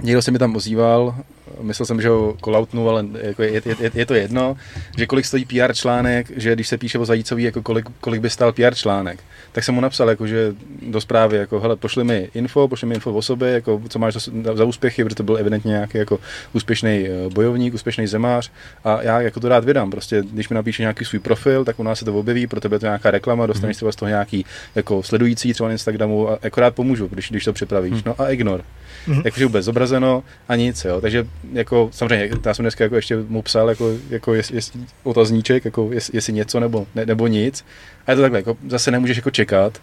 [0.01, 1.15] někdo se mi tam ozýval,
[1.61, 4.57] myslel jsem, že ho kolautnu, ale jako je, je, je, je, to jedno,
[4.97, 8.29] že kolik stojí PR článek, že když se píše o Zajícový, jako kolik, kolik by
[8.29, 9.19] stál PR článek,
[9.51, 12.95] tak jsem mu napsal, jako, že do zprávy, jako, hele, pošli mi info, pošli mi
[12.95, 14.19] info o sobě, jako, co máš za,
[14.55, 16.19] za úspěchy, protože to byl evidentně nějaký jako
[16.53, 18.51] úspěšný eh, bojovník, úspěšný zemář
[18.83, 19.91] a já jako to rád vydám.
[19.91, 22.75] Prostě, když mi napíše nějaký svůj profil, tak u nás se to objeví, pro tebe
[22.75, 23.77] je to nějaká reklama, dostaneš mm.
[23.77, 27.53] třeba z toho nějaký jako sledující třeba na Instagramu a akorát pomůžu, když, když to
[27.53, 27.93] připravíš.
[27.93, 28.01] Mm.
[28.05, 28.63] No a ignor.
[29.07, 29.21] Mm.
[29.25, 31.01] Jakože vůbec zobrazeno a nic, jo.
[31.01, 35.65] Takže jako samozřejmě, já jsem dneska jako ještě mu psal, jako, jako jest, jest, otazníček,
[35.65, 37.65] jako jest, jestli něco nebo, ne, nebo nic.
[38.07, 39.81] A je to takhle, jako zase nemůžeš jako čekat,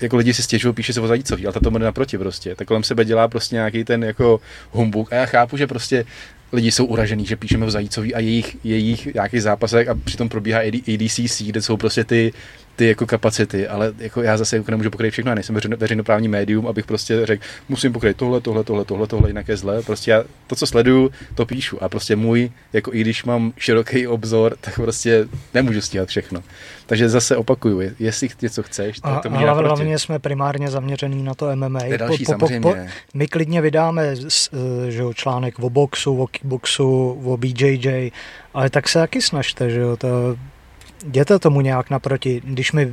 [0.00, 2.54] jako lidi si stěžují, píše se o zajícový, ale to jde naproti prostě.
[2.54, 6.04] Tak kolem sebe dělá prostě nějaký ten jako humbuk a já chápu, že prostě
[6.52, 10.60] lidi jsou uražený, že píšeme v Zajícový a jejich, jejich nějakých zápasech a přitom probíhá
[10.60, 12.32] ADCC, kde jsou prostě ty
[12.76, 16.28] ty jako kapacity, ale jako já zase jako nemůžu pokryt všechno, já nejsem veřejno, veřejnoprávní
[16.28, 19.82] médium, abych prostě řekl, musím pokryt tohle, tohle, tohle, tohle, tohle, jinak je zle.
[19.82, 24.06] Prostě já to, co sleduju, to píšu a prostě můj, jako i když mám široký
[24.06, 26.42] obzor, tak prostě nemůžu stíhat všechno.
[26.86, 31.56] Takže zase opakuju, jestli něco chceš, tak to Ale hlavně jsme primárně zaměřený na to
[31.56, 31.80] MMA.
[31.80, 32.74] To je další, po, po, po, po,
[33.14, 38.10] my klidně vydáme eh, že jo, článek o boxu, o kickboxu, o BJJ,
[38.54, 40.36] ale tak se taky snažte, že jo, to
[41.04, 42.42] jděte tomu nějak naproti.
[42.44, 42.92] Když mi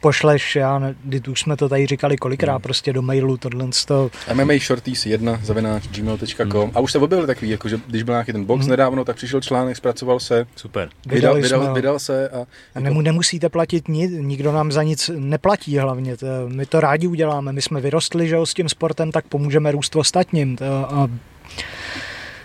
[0.00, 0.94] pošleš, já,
[1.30, 2.62] už jsme to tady říkali kolikrát, hmm.
[2.62, 4.10] prostě do mailu tohle to...
[4.34, 6.70] MMA Shorties 1 zavináč gmail.com hmm.
[6.74, 8.70] a už se objevili takový, jako, že když byl nějaký ten box hmm.
[8.70, 10.46] nedávno, tak přišel článek, zpracoval se.
[10.56, 10.88] Super.
[11.06, 12.28] Vydal, vydal, vydal, vydal se.
[12.28, 16.16] A, a nemu, nemusíte platit nic, nikdo nám za nic neplatí hlavně.
[16.16, 19.96] To, my to rádi uděláme, my jsme vyrostli že, s tím sportem, tak pomůžeme růst
[19.96, 20.56] ostatním.
[20.56, 21.10] To, a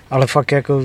[0.09, 0.81] ale fakt jako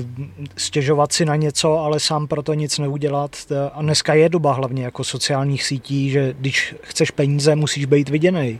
[0.57, 3.35] stěžovat si na něco, ale sám proto nic neudělat.
[3.73, 8.59] A dneska je doba hlavně jako sociálních sítí, že když chceš peníze, musíš být viděný.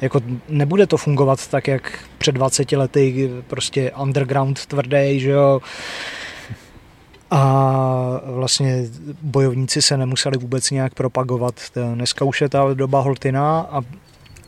[0.00, 5.60] Jako nebude to fungovat tak, jak před 20 lety, prostě underground tvrdý, že jo.
[7.30, 8.84] A vlastně
[9.22, 11.54] bojovníci se nemuseli vůbec nějak propagovat.
[11.94, 13.80] Dneska už je ta doba holtina a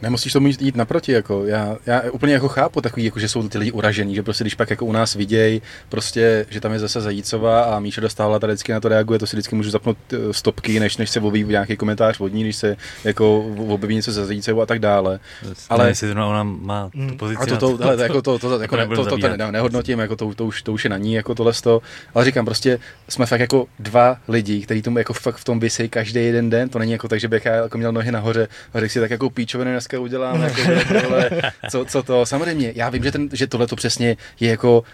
[0.03, 3.49] Nemusíš tomu jít, jít naproti, jako já, já úplně jako chápu takový, jako že jsou
[3.49, 6.79] ty lidi uražený, že prostě když pak jako u nás vidějí, prostě, že tam je
[6.79, 9.97] zase Zajícová a Míša dostávala tady vždycky na to reaguje, to si vždycky můžu zapnout
[10.13, 14.13] eh, stopky, než, než se objeví nějaký komentář od ní, když se jako objeví něco
[14.13, 15.21] za Zajícovou a tak dále.
[15.69, 17.17] Ale jestli zrovna ona má tu hmm.
[17.17, 17.43] pozici.
[17.43, 20.17] A to, to, to, to, jako to, to, jako, to, to, to, ne, nehodnotím, jako
[20.17, 21.83] to, to, už, to už je na ní, jako tohle to,
[22.15, 25.89] ale říkám, prostě jsme fakt jako dva lidi, kteří tomu jako fakt v tom vysejí
[25.89, 28.81] každý jeden den, to není jako tak, že bych já jako měl nohy nahoře a
[28.81, 30.61] řekl si tak jako píčoviny dneska udělám, jako
[31.03, 31.31] tohle,
[31.71, 34.85] co, co to, samozřejmě, já vím, že, ten, že tohle to přesně je jako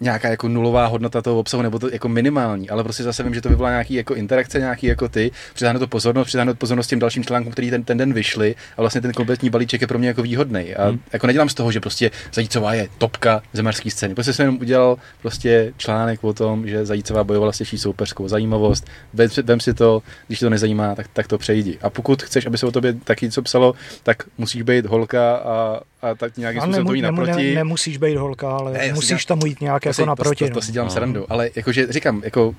[0.00, 3.40] nějaká jako nulová hodnota toho obsahu, nebo to jako minimální, ale prostě zase vím, že
[3.40, 7.24] to vyvolá nějaký jako interakce, nějaký jako ty, přitáhnout to pozornost, přitáhnout pozornost těm dalším
[7.24, 10.22] článkům, který ten, ten den vyšli a vlastně ten kompletní balíček je pro mě jako
[10.22, 10.74] výhodný.
[10.74, 11.00] A hmm.
[11.12, 14.14] jako nedělám z toho, že prostě Zajícová je topka zemarské scény.
[14.14, 18.28] Prostě jsem jenom udělal prostě článek o tom, že Zajícová bojovala s těžší soupeřkou.
[18.28, 21.78] Zajímavost, vem, vem si to, když to nezajímá, tak, tak to přejdi.
[21.82, 25.80] A pokud chceš, aby se o tobě taky něco psalo, tak musíš být holka a
[26.02, 27.48] a tak nějakým způsobem to jít naproti.
[27.48, 30.44] Ne, nemusíš být holka, ale ne, musíš tam jít nějak to jako si, naproti.
[30.44, 30.92] To, to, to, si dělám no.
[30.92, 32.54] srandu, ale jakože říkám, jako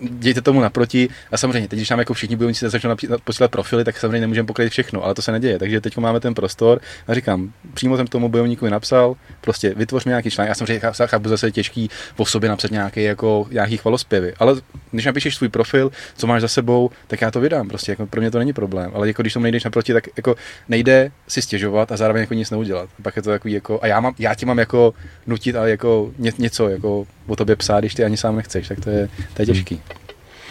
[0.00, 3.98] dějte tomu naproti a samozřejmě, teď když nám jako všichni budou začnou posílat profily, tak
[3.98, 5.58] samozřejmě nemůžeme pokryt všechno, ale to se neděje.
[5.58, 10.30] Takže teď máme ten prostor a říkám, přímo jsem tomu bojovníkovi napsal, prostě vytvoř nějaký
[10.30, 10.48] článek.
[10.48, 11.90] Já samozřejmě chápu zase těžký
[12.24, 14.54] v sobě napsat nějaký, jako, nějaký chvalospěvy, ale
[14.90, 17.68] když napíšeš svůj profil, co máš za sebou, tak já to vydám.
[17.68, 18.90] Prostě jako pro mě to není problém.
[18.94, 20.34] Ale jako když tomu nejdeš naproti, tak jako
[20.68, 22.88] nejde si stěžovat a zároveň jako nic neudělat.
[23.02, 24.94] Pak je to takový jako, a já, mám, já ti mám jako
[25.26, 28.80] nutit, ale jako ně, něco jako o tobě psát, když ty ani sám nechceš, tak
[28.80, 29.82] to je, to je těžký.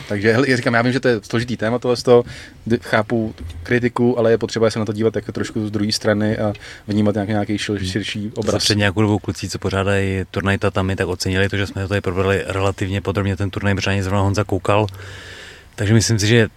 [0.07, 1.97] Takže já říkám, já vím, že to je složitý téma tohle,
[2.81, 6.53] chápu kritiku, ale je potřeba se na to dívat jako trošku z druhé strany a
[6.87, 8.63] vnímat nějaký, nějaký širší obraz.
[8.63, 12.01] Před nějakou dobou kluci, co pořádají turnaj Tatami, tak ocenili to, že jsme to tady
[12.01, 14.87] probrali relativně podrobně ten turnaj, protože zrovna Honza koukal.
[15.75, 16.47] Takže myslím si, že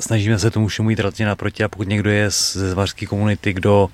[0.00, 3.88] snažíme se tomu všemu jít relativně naproti a pokud někdo je ze zvařské komunity, kdo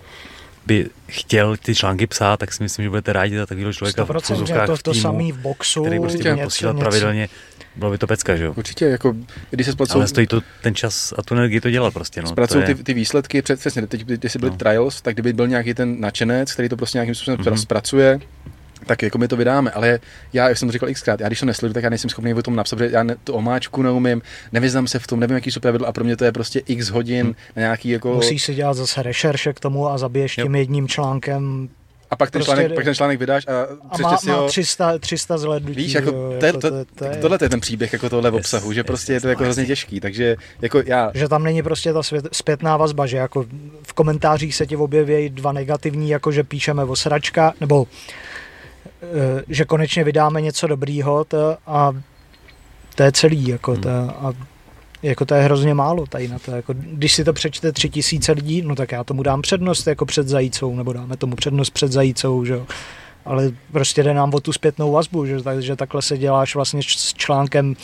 [0.67, 4.67] by chtěl ty články psát, tak si myslím, že budete rádi za takového člověka v
[4.67, 6.81] to, to samý v boxu, který prostě bude posílat něco.
[6.81, 7.29] pravidelně.
[7.77, 8.55] Bylo by to pecka, že jo?
[8.57, 9.17] Určitě, jako
[9.51, 9.99] když se splacou...
[9.99, 12.29] Ale stojí to ten čas a tu energii to dělat prostě, no.
[12.29, 12.75] Zpracují je...
[12.75, 14.57] ty, ty, výsledky, před, přesně, teď, když byly no.
[14.57, 17.57] trials, tak kdyby byl nějaký ten nadšenec, který to prostě nějakým způsobem mm-hmm.
[17.57, 18.21] zpracuje,
[18.87, 20.01] tak jako my to vydáme, ale
[20.33, 22.43] já, jak jsem to říkal xkrát, já když to nesleduju, tak já nejsem schopný o
[22.43, 25.61] tom napsat, protože já ne, tu omáčku neumím, nevyznám se v tom, nevím, jaký jsou
[25.61, 27.35] pravidla a pro mě to je prostě x hodin hmm.
[27.57, 28.15] na nějaký jako...
[28.15, 31.69] Musíš si dělat zase rešerše k tomu a zabiješ tím jedním článkem
[32.11, 33.51] a pak ten, prostě, článek, pak ten článek vydáš a,
[33.91, 34.43] a má, si ho...
[34.43, 35.77] má 300, 300 zhlednutí.
[35.77, 37.17] Víš, jako, to, jako to, to, to, je...
[37.17, 40.01] tohle je ten příběh jako tohle v obsahu, že prostě je to jako hrozně těžký,
[40.01, 41.11] takže jako já...
[41.15, 43.45] Že tam není prostě ta svět, zpětná vazba, že jako
[43.83, 47.87] v komentářích se ti objeví dva negativní, jako že píšeme o sračka, nebo
[49.03, 51.27] Eh, že konečně vydáme něco dobrýho
[51.67, 51.93] a
[52.95, 53.83] to je celý, jako hmm.
[53.83, 54.33] to, a
[55.09, 56.51] jako to je hrozně málo tady na to.
[56.51, 60.07] Jako, když si to přečte tři tisíce lidí, no tak já tomu dám přednost jako
[60.07, 62.61] před zajícou, nebo dáme tomu přednost před zajícou, že
[63.25, 67.15] Ale prostě jde nám o tu zpětnou vazbu, že, takže takhle se děláš vlastně s
[67.15, 67.75] článkem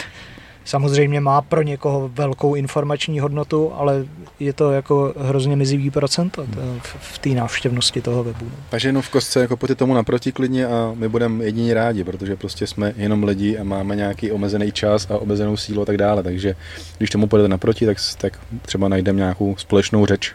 [0.64, 4.04] samozřejmě má pro někoho velkou informační hodnotu, ale
[4.40, 6.46] je to jako hrozně mizivý procento
[6.82, 8.44] v, té návštěvnosti toho webu.
[8.44, 8.56] No.
[8.70, 12.36] Takže jenom v kostce jako pojďte tomu naproti klidně a my budeme jediní rádi, protože
[12.36, 16.22] prostě jsme jenom lidi a máme nějaký omezený čas a omezenou sílu a tak dále,
[16.22, 16.56] takže
[16.98, 20.32] když tomu půjdete naproti, tak, tak třeba najdeme nějakou společnou řeč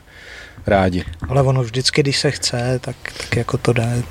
[0.67, 1.03] rádi.
[1.29, 4.03] Ale ono vždycky, když se chce, tak, tak jako to jde.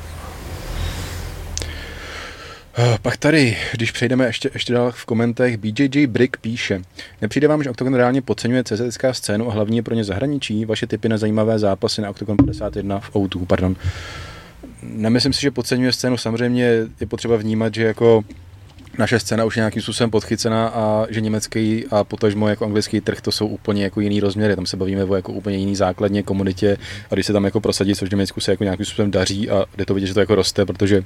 [2.79, 6.83] Eh, pak tady, když přejdeme ještě, ještě dál v komentech, BJJ Brick píše,
[7.23, 10.65] nepřijde vám, že Octagon reálně podceňuje CZSK scénu a hlavně pro ně zahraničí?
[10.65, 13.77] Vaše typy na zajímavé zápasy na Octagon 51 v O2, pardon.
[14.83, 16.65] Nemyslím si, že podceňuje scénu, samozřejmě
[17.01, 18.25] je potřeba vnímat, že jako
[18.99, 23.21] naše scéna už je nějakým způsobem podchycená a že německý a potažmo jako anglický trh
[23.21, 24.57] to jsou úplně jako jiný rozměry.
[24.57, 26.79] Tam se bavíme o jako úplně jiný základně komunitě
[27.11, 29.65] a když se tam jako prosadí, což v Německu se jako nějakým způsobem daří a
[29.77, 31.05] jde to vidět, že to jako roste, protože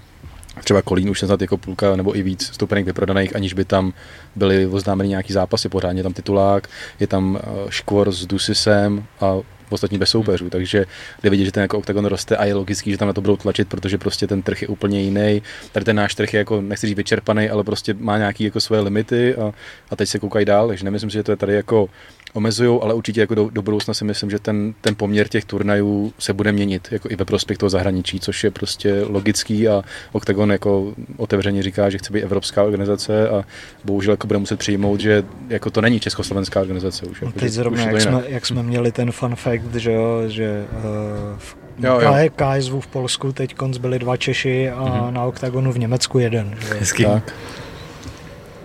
[0.65, 3.93] třeba Kolín už snad jako půlka nebo i víc stupenek vyprodaných, aniž by tam
[4.37, 6.69] byly oznámeny nějaký zápasy, pořádně tam titulák,
[7.01, 9.37] je tam eh, Škvor s Dusisem a
[9.71, 10.87] ostatní bez soupeřů, takže
[11.23, 13.37] jde vidět, že ten jako oktagon roste a je logický, že tam na to budou
[13.37, 15.43] tlačit, protože prostě ten trh je úplně jiný.
[15.73, 18.81] Tady ten náš trh je jako, nechci říct vyčerpaný, ale prostě má nějaký jako svoje
[18.81, 19.53] limity a,
[19.91, 21.89] a teď se koukají dál, takže nemyslím si, že to je tady jako
[22.33, 26.13] omezují, ale určitě jako do, do budoucna si myslím, že ten, ten poměr těch turnajů
[26.19, 30.53] se bude měnit jako i ve prospěch toho zahraničí, což je prostě logický a Octagon
[30.53, 33.45] jako otevřeně říká, že chce být evropská organizace a
[33.85, 37.21] bohužel jako bude muset přijmout, že jako to není československá organizace už.
[37.21, 40.65] Jako, no teď zrovna, jak, jsme, jak jsme měli ten fun fact, že, jo, že
[40.73, 42.31] uh, v jo, jo.
[42.37, 45.13] KSV v Polsku teď byli dva Češi a mm-hmm.
[45.13, 46.57] na Octagonu v Německu jeden.
[46.61, 46.75] Že?
[46.75, 47.05] Hezký.
[47.05, 47.33] Tak.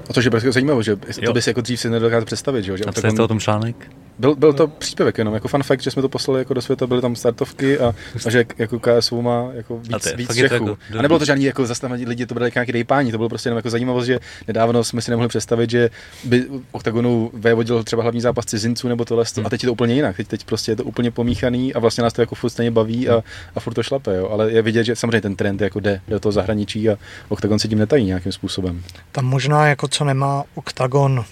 [0.10, 2.74] A to je prostě zajímavé, že to by si jako dřív si nedokázal představit, že?
[2.74, 3.91] A co je to o tom článek?
[4.19, 6.88] Byl, byl to příspěvek jenom, jako fun fact, že jsme to poslali jako do světa,
[6.88, 10.54] byly tam startovky a, a že jako KSU má jako víc, a víc Čechů.
[10.54, 13.47] Jako, a nebylo to žádný jako zastavení lidi, to bylo nějaký dejpání, to bylo prostě
[13.47, 15.89] jenom jako zajímavost, že nedávno jsme si nemohli představit, že
[16.23, 19.45] by OKTAGONu vévodil třeba hlavní zápas cizinců nebo tohle, hmm.
[19.45, 22.04] a teď je to úplně jinak, teď, teď prostě je to úplně pomíchaný a vlastně
[22.04, 23.23] nás to jako furt stejně baví a,
[23.56, 24.30] a furt to šlape, jo.
[24.30, 26.97] ale je vidět, že samozřejmě ten trend jako jde do toho zahraničí a
[27.30, 28.84] OKTAGON se tím netají nějakým způsobem.
[29.12, 31.25] Tam možná jako co nemá OKTAGON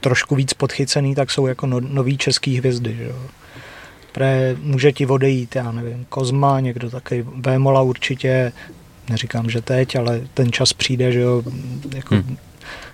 [0.00, 2.94] trošku víc podchycený, tak jsou jako no, nový český hvězdy.
[2.94, 3.16] Že jo.
[4.12, 8.52] Pre, může ti odejít, já nevím, Kozma, někdo takový, Vémola určitě,
[9.10, 11.42] neříkám, že teď, ale ten čas přijde, že jo,
[11.94, 12.36] jako hmm.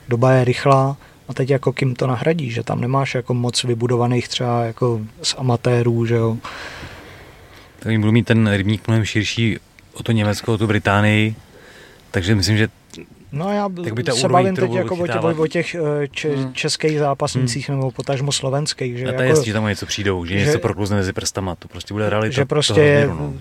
[0.08, 0.96] doba je rychlá
[1.28, 5.34] a teď jako kým to nahradí, že tam nemáš jako moc vybudovaných třeba jako z
[5.38, 6.38] amatérů, že jo.
[7.78, 9.58] Tak budu mít ten rybník mnohem širší
[9.94, 11.34] o to Německo, o tu Británii,
[12.10, 12.68] takže myslím, že
[13.34, 16.54] No já tak by se bavím teď jako o, těch, o těch eh, če, hmm.
[16.54, 17.78] českých zápasnících hmm.
[17.78, 18.98] nebo potažmo slovenských.
[18.98, 21.12] Že a to je jako, jasný, že tam něco přijdou, že, že něco prokluzne mezi
[21.12, 22.34] prstama, to prostě bude realita.
[22.34, 23.32] Že prostě je, no.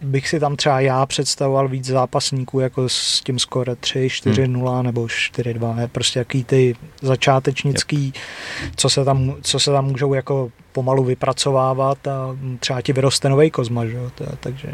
[0.00, 4.52] bych si tam třeba já představoval víc zápasníků jako s tím skore 3, 4, hmm.
[4.52, 5.76] 0 nebo 4, 2.
[5.92, 8.14] Prostě jaký ty začátečnický, yep.
[8.76, 13.50] co se, tam, co se tam můžou jako pomalu vypracovávat a třeba ti vyroste nový
[13.50, 13.98] kozma, že?
[14.40, 14.72] takže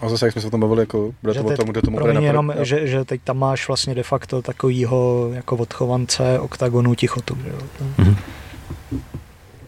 [0.00, 1.98] a zase, jak jsme se o tom bavili, jako bude to o tom, kde tomu
[1.98, 7.38] bude jenom, že, že, teď tam máš vlastně de facto takovýho jako odchovance oktagonu tichotu.
[7.44, 7.58] Že jo?
[7.98, 8.16] Mm-hmm.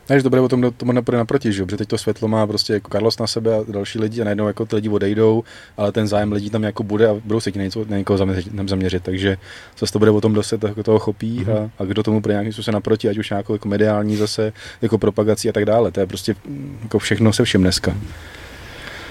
[0.08, 1.64] Ne, že to bude o tom, tomu nepůjde naproti, že?
[1.64, 4.46] protože teď to světlo má prostě jako Carlos na sebe a další lidi a najednou
[4.46, 5.44] jako ty lidi odejdou,
[5.76, 8.52] ale ten zájem lidí tam jako bude a budou se ti něco, na někoho zaměřit,
[8.66, 9.36] zaměřit, takže
[9.78, 11.70] zase to bude o tom, kdo se jako toho chopí mm-hmm.
[11.78, 14.98] a, a, kdo tomu bude nějakým způsobem naproti, ať už nějakou jako mediální zase, jako
[14.98, 15.90] propagací a tak dále.
[15.90, 16.34] To je prostě
[16.82, 17.96] jako všechno se všem dneska.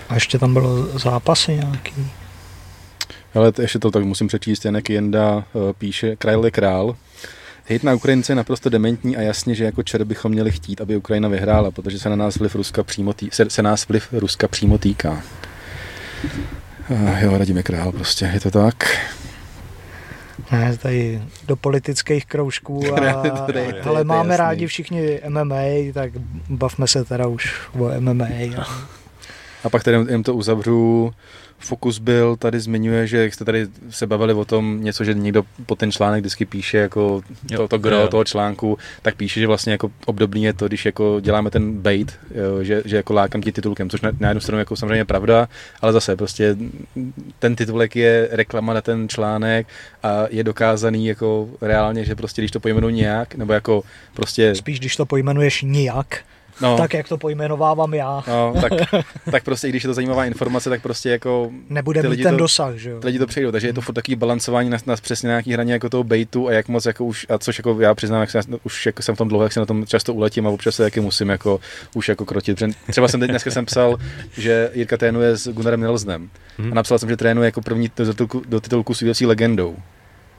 [0.10, 2.12] A ještě tam bylo zápasy nějaký.
[3.34, 6.96] Ale to ještě to tak musím přečíst, Janek Jenda eh, píše, král je král,
[7.70, 10.98] Hejt na Ukrajince je naprosto dementní a jasně, že jako čer bychom měli chtít, aby
[10.98, 14.48] Ukrajina vyhrála, protože se na nás vliv Ruska přímo, tý, se, se nás vliv Ruska
[14.48, 15.24] přímo týká.
[16.89, 19.08] Uh, jo, radíme král prostě, je to tak.
[20.52, 23.24] Ne, tady do politických kroužků, a,
[23.84, 26.12] ale máme rádi všichni MMA, tak
[26.50, 28.26] bavme se teda už o MMA.
[28.58, 28.67] A...
[29.63, 31.13] A pak tady jen to uzavřu.
[31.60, 35.43] Fokus byl, tady zmiňuje, že jak jste tady se bavili o tom něco, že někdo
[35.65, 38.08] po ten článek vždycky píše jako jo, to, to gro jo.
[38.08, 42.20] toho článku, tak píše, že vlastně jako obdobný je to, když jako děláme ten bait,
[42.36, 45.48] jo, že, že jako lákám ti titulkem, což na, na jednu stranu jako samozřejmě pravda,
[45.82, 46.58] ale zase prostě
[47.39, 49.67] ten titulek je reklama na ten článek
[50.04, 54.56] a je dokázaný jako reálně, že prostě když to pojmenuji nějak, nebo jako prostě...
[54.56, 56.24] Spíš když to pojmenuješ nijak,
[56.62, 56.78] no.
[56.78, 58.24] tak, jak to pojmenovávám já.
[58.28, 58.74] No, tak,
[59.32, 61.52] tak prostě, i když je to zajímavá informace, tak prostě jako...
[61.70, 63.00] Nebude mít ten to, dosah, že jo?
[63.04, 65.89] Lidi to přejdou, takže je to furt takový balancování na, na přesně nějaký hraně jako
[65.89, 68.86] toho baitu a jak moc jako už, a což jako já přiznám, jak se, už
[68.86, 71.00] jako jsem v tom dlouho, jak se na tom často uletím a občas se taky
[71.00, 71.60] musím jako
[71.96, 72.63] už jako krotit.
[72.89, 73.98] Třeba jsem teď dneska jsem psal,
[74.32, 76.72] že Jirka trénuje s Gunnarem Nelsnem hmm.
[76.72, 79.76] a napsal jsem, že trénuje jako první do titulku, do titulku s legendou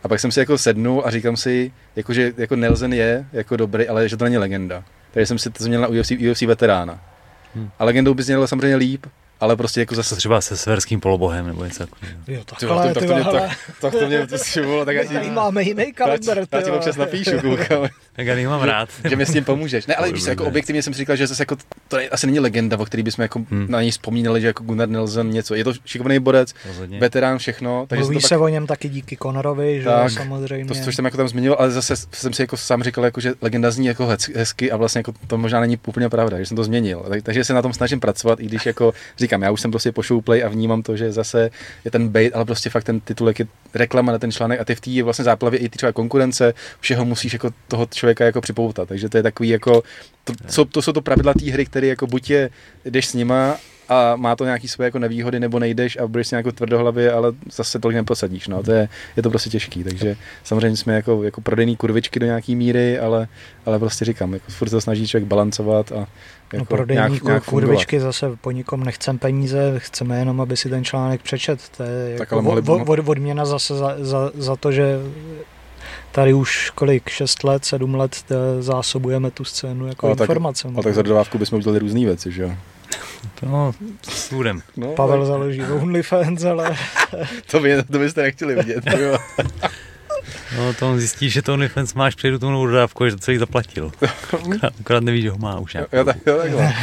[0.02, 3.56] A pak jsem si jako sednul a říkám si, jako, že jako Nelson je jako
[3.56, 4.84] dobrý, ale že to není legenda.
[5.10, 7.00] Takže jsem si to změnil na UFC, UFC veterána.
[7.54, 7.70] Hmm.
[7.78, 9.06] A legendou by znělo samozřejmě líp,
[9.40, 10.16] ale prostě jako zase...
[10.16, 12.18] Třeba se severským polobohem nebo něco takového.
[12.28, 15.62] Jo, takhle, tak, to, mě, tak, tak to mě to bylo, tak já Tady máme
[15.62, 16.38] jiný kalendar.
[16.52, 17.88] Já ti občas napíšu, koukám.
[18.16, 18.88] tak já nemám rád.
[19.08, 19.86] Že mi s tím pomůžeš.
[19.86, 21.56] Ne, ale víš, jako objektivně jsem si říkal, že zase jako,
[21.88, 23.66] to asi není legenda, o který bychom jako hmm.
[23.68, 25.54] na něj vzpomínali, že jako Gunnar Nelson něco.
[25.54, 26.98] Je to šikovný borec, Rozhodně.
[26.98, 27.86] veterán, všechno.
[27.88, 28.40] Takže Mluví se pak...
[28.40, 30.64] o něm taky díky Conorovi, že tak, samozřejmě.
[30.64, 33.34] To, což jsem jako tam zmínil, ale zase jsem si jako sám říkal, jako, že
[33.40, 36.64] legenda zní jako hezky a vlastně jako to možná není úplně pravda, že jsem to
[36.64, 37.04] změnil.
[37.22, 38.92] Takže se na tom snažím pracovat, i když jako
[39.28, 41.50] říkám, já už jsem prostě showplay a vnímám to, že zase
[41.84, 44.74] je ten bait, ale prostě fakt ten titulek je reklama na ten článek a ty
[44.74, 48.88] v té vlastně záplavě i ty třeba konkurence, všeho musíš jako toho člověka jako připoutat.
[48.88, 49.82] Takže to je takový jako,
[50.24, 52.50] to, co, to jsou to pravidla té hry, které jako buď je,
[52.84, 53.56] jdeš s nima
[53.88, 57.32] a má to nějaký svoje jako nevýhody, nebo nejdeš a budeš si nějakou tvrdohlavě, ale
[57.52, 58.48] zase tolik neprosadíš.
[58.48, 58.62] No.
[58.62, 59.84] To je, je, to prostě těžký.
[59.84, 63.28] Takže samozřejmě jsme jako, jako prodejní kurvičky do nějaký míry, ale,
[63.66, 66.06] ale prostě říkám, jako furt se snaží člověk balancovat a
[66.52, 70.68] jako no prodejní nějak, nějak kurvičky zase po nikom nechcem peníze, chceme jenom, aby si
[70.68, 71.60] ten článek přečet.
[71.76, 74.98] To je tak jako od, od, odměna zase za, za, za to, že
[76.12, 78.24] tady už kolik, 6 let, 7 let
[78.60, 80.68] zásobujeme tu scénu jako informace.
[80.78, 82.52] A tak za dodávku bychom udělali různé věci, že jo?
[83.42, 84.62] No, s úrem.
[84.76, 86.76] No, Pavel založí OnlyFans, ale...
[87.50, 89.18] to, by, to byste nechtěli vidět, jo.
[90.56, 93.92] No to on zjistí, že to OnlyFans máš, přijdu tomu dodávku, že to celý zaplatil.
[94.80, 95.76] Akorát neví, že ho má už.
[95.92, 96.74] Jo, tak, jo, takhle.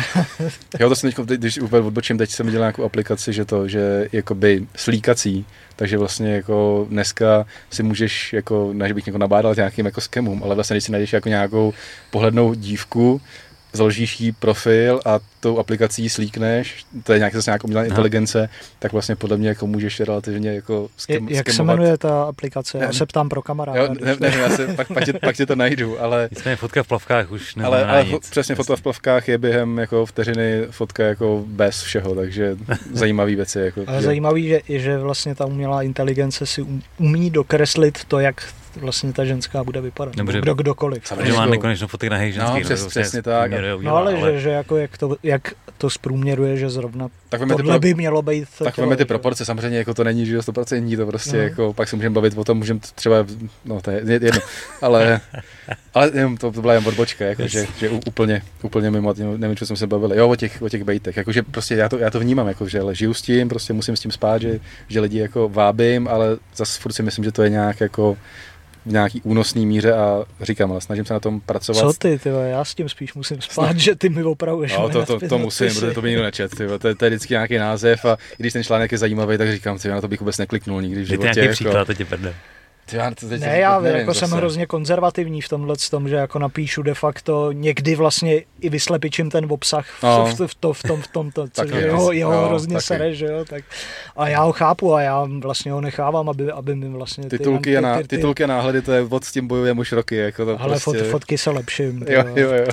[0.79, 4.09] jo, to jsem teď, když úplně odbočím, teď jsem dělal nějakou aplikaci, že to, že
[4.11, 10.01] jakoby slíkací, takže vlastně jako dneska si můžeš, jako, než bych někoho nabádal nějakým jako
[10.01, 11.73] skemům, ale vlastně když si najdeš jako nějakou
[12.11, 13.21] pohlednou dívku,
[13.73, 18.91] založíš jí profil a tou aplikací slíkneš, to je nějaká, zase nějaká umělá inteligence, tak
[18.91, 21.55] vlastně podle mě jako můžeš relativně jako skem, Jak skemovat.
[21.55, 22.77] se jmenuje ta aplikace?
[22.77, 23.81] Já se ptám pro kamaráda.
[23.81, 26.27] Jo, ne, ne, já se, pak, pak, tě, pak tě to najdu, ale...
[26.31, 28.29] Nicméně fotka v plavkách už ale, ale nic.
[28.29, 32.57] přesně fotka v plavkách je během jako vteřiny fotka jako bez všeho, takže
[32.93, 33.59] zajímavý věci.
[33.59, 34.05] Jako, ale že...
[34.05, 38.43] zajímavý, že, že vlastně ta umělá inteligence si um, umí dokreslit to, jak
[38.75, 40.15] vlastně ta ženská bude vypadat.
[40.15, 41.07] Nebo kdo, kdokoliv.
[41.07, 42.41] Samozřejmě má nekonečnou fotek na ženských.
[42.43, 43.51] No, přes, přesně tak.
[43.51, 45.34] Udělá, no ale, ale, že, že jako jak to, jak
[45.77, 48.47] to zprůměruje, že zrovna tak tohle ty, by mělo být.
[48.63, 51.43] Tak víme ty proporce, samozřejmě jako to není, že 100% to prostě no.
[51.43, 53.15] jako, pak si můžeme bavit o tom, můžeme třeba,
[53.65, 54.41] no to je jedno,
[54.81, 55.21] ale,
[55.93, 57.51] ale jenom to, to byla jen odbočka, jako, yes.
[57.51, 60.83] že, že, úplně, úplně mimo, nevím, co jsme se bavili, jo, o těch, o těch
[60.83, 63.95] bejtech, jakože prostě já to, já to vnímám, jako, že žiju s tím, prostě musím
[63.95, 67.43] s tím spát, že, že lidi jako vábím, ale zase furt si myslím, že to
[67.43, 68.17] je nějak jako
[68.85, 71.79] v nějaký únosný míře a říkám, ale snažím se na tom pracovat.
[71.79, 74.77] Co ty, ty já s tím spíš musím spát, že ty mi opravuješ.
[74.77, 76.51] No, to, to, to, to musím, protože to by nikdo nečet.
[76.51, 79.37] Ty, to, je, to, je vždycky nějaký název a i když ten článek je zajímavý,
[79.37, 81.17] tak říkám, ty, na to bych vůbec nekliknul nikdy v životě.
[81.17, 81.53] Ty nějaký jako...
[81.53, 82.33] příklad, to tě prdne.
[82.89, 86.15] Ty, já to teď ne, já nevím, jako jsem hrozně konzervativní v tomhle tom, že
[86.15, 90.25] jako napíšu de facto někdy vlastně i vyslepičím ten obsah v, no.
[90.25, 92.85] v, v, to, v tom, v tom, to, což je jeho, jeho jo, hrozně taky.
[92.85, 93.63] sere, že jo, tak
[94.15, 97.69] a já ho chápu a já vlastně ho nechávám, aby, aby mi vlastně ty, titulky,
[97.69, 100.15] ty, a, ty, ty, titulky a náhledy, to je od s tím bojujeme už roky,
[100.15, 101.03] jako to Ale prostě...
[101.03, 102.05] fot, fotky se lepším.
[102.09, 102.65] Jo, jo, jo.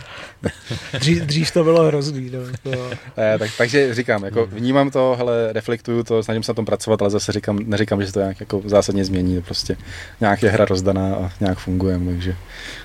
[0.98, 2.38] dřív, dřív, to bylo hrozný, no.
[2.62, 2.90] To...
[3.38, 7.11] Tak, takže říkám, jako vnímám to, hele, reflektuju to, snažím se na tom pracovat, ale
[7.11, 9.77] zase říkám, neříkám, že se to nějak jako zásadně změní, prostě
[10.20, 12.36] nějak je hra rozdaná a nějak fungujeme, takže,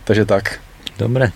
[0.03, 0.59] takže tak.
[0.97, 1.31] Dobré.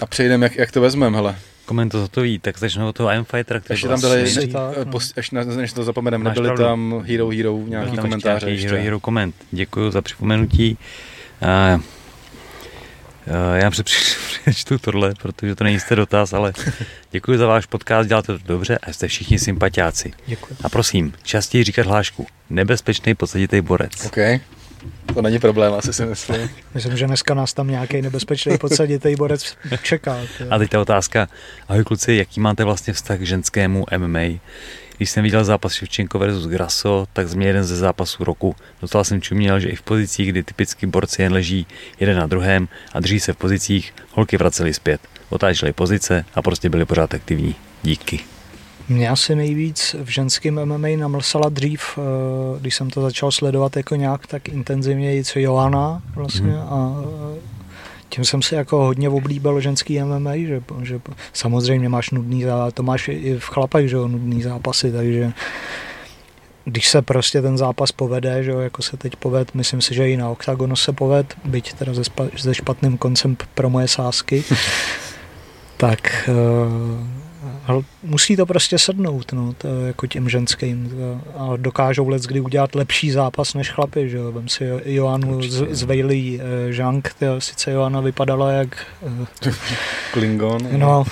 [0.00, 1.36] A přejdeme, jak, jak to vezmeme, hele.
[1.66, 5.30] Koment to hotový, tak začnu od toho I'm Fighter, který Ještě tam byly, ne, až
[5.30, 6.64] na, než to zapomeneme, nebyly pravdu.
[6.64, 8.50] tam Hero Hero nějaký tam komentáře.
[8.50, 9.34] Ještě Hero Hero koment.
[9.50, 10.78] Děkuji za připomenutí.
[11.42, 11.84] Uh, uh,
[13.54, 16.52] já přečtu tohle, protože to není jistý dotaz, ale
[17.10, 20.12] děkuji za váš podcast, děláte to dobře a jste všichni sympatiáci.
[20.26, 20.56] Děkuji.
[20.64, 22.26] A prosím, častěji říkat hlášku.
[22.50, 24.06] Nebezpečný podsaditej borec.
[24.06, 24.40] Okay.
[25.14, 26.50] To není problém, asi si myslím.
[26.74, 30.18] Myslím, že dneska nás tam nějaký nebezpečný podsaditý borec čeká.
[30.50, 31.28] A teď ta otázka.
[31.68, 34.38] Ahoj kluci, jaký máte vlastně vztah k ženskému MMA?
[34.96, 38.56] Když jsem viděl zápas Ševčenko versus Graso, tak z mě jeden ze zápasů roku.
[38.80, 41.66] Dostal jsem čuměl, že i v pozicích, kdy typicky borci jen leží
[42.00, 45.00] jeden na druhém a drží se v pozicích, holky vracely zpět.
[45.28, 47.54] Otáčely pozice a prostě byly pořád aktivní.
[47.82, 48.35] Díky.
[48.88, 53.94] Mě asi nejvíc v ženském MMA namlsala dřív, eh, když jsem to začal sledovat jako
[53.94, 56.58] nějak tak intenzivně, co Joana vlastně mm.
[56.58, 56.96] a
[57.36, 57.40] eh,
[58.08, 61.00] tím jsem si jako hodně oblíbil ženský MMA, že, že
[61.32, 62.44] samozřejmě máš nudný,
[62.74, 65.32] to máš i v chlapech, že jo, nudný zápasy, takže
[66.64, 70.10] když se prostě ten zápas povede, že jo, jako se teď poved, myslím si, že
[70.10, 72.02] i na OKTAGONu se poved, byť teda se,
[72.36, 74.44] se špatným koncem pro moje sásky,
[75.76, 77.25] tak uh,
[77.66, 80.90] Ale musí to prostě sednout, no, to jako těm ženským.
[80.90, 84.32] To, a dokážou let kdy udělat lepší zápas než chlapy, že jo.
[84.32, 88.86] Vem si Joanu z, z Vejlí eh, Žank, sice Joana vypadala jak...
[89.46, 89.50] Eh,
[90.12, 90.68] Klingon.
[90.78, 91.04] No,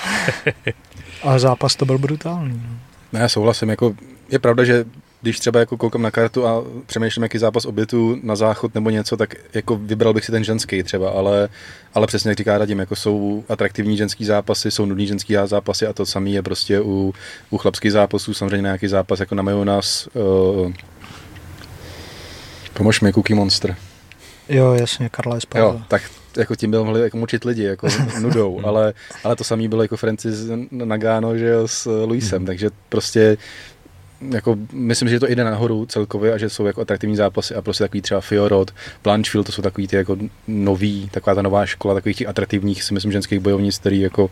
[1.22, 2.62] ale zápas to byl brutální.
[2.68, 2.78] No.
[3.20, 3.94] Ne, souhlasím, jako
[4.28, 4.84] je pravda, že
[5.24, 9.16] když třeba jako koukám na kartu a přemýšlím, jaký zápas obětu na záchod nebo něco,
[9.16, 11.48] tak jako vybral bych si ten ženský třeba, ale,
[11.94, 15.92] ale přesně jak říká Radim, jako jsou atraktivní ženský zápasy, jsou nudní ženský zápasy a
[15.92, 17.14] to samé je prostě u,
[17.50, 20.72] u chlapských zápasů, samozřejmě nějaký zápas jako na Majonas, uh,
[22.74, 23.76] pomož mi, Cookie Monster.
[24.48, 25.66] Jo, jasně, Karla Esparza.
[25.66, 26.02] Jo, tak
[26.36, 27.88] jako tím byl mohli jako mučit lidi, jako
[28.20, 28.94] nudou, ale,
[29.24, 30.38] ale to samé bylo jako Francis
[30.70, 32.46] Nagano, že jo, s Luisem, hmm.
[32.46, 33.36] takže prostě
[34.20, 37.84] jako, myslím, že to jde nahoru celkově a že jsou jako atraktivní zápasy a prostě
[37.84, 38.70] takový třeba Fiorot,
[39.04, 40.16] Blanchfield, to jsou takový ty jako
[40.48, 44.30] nový, taková ta nová škola takových těch atraktivních, si myslím, ženských bojovnic, který jako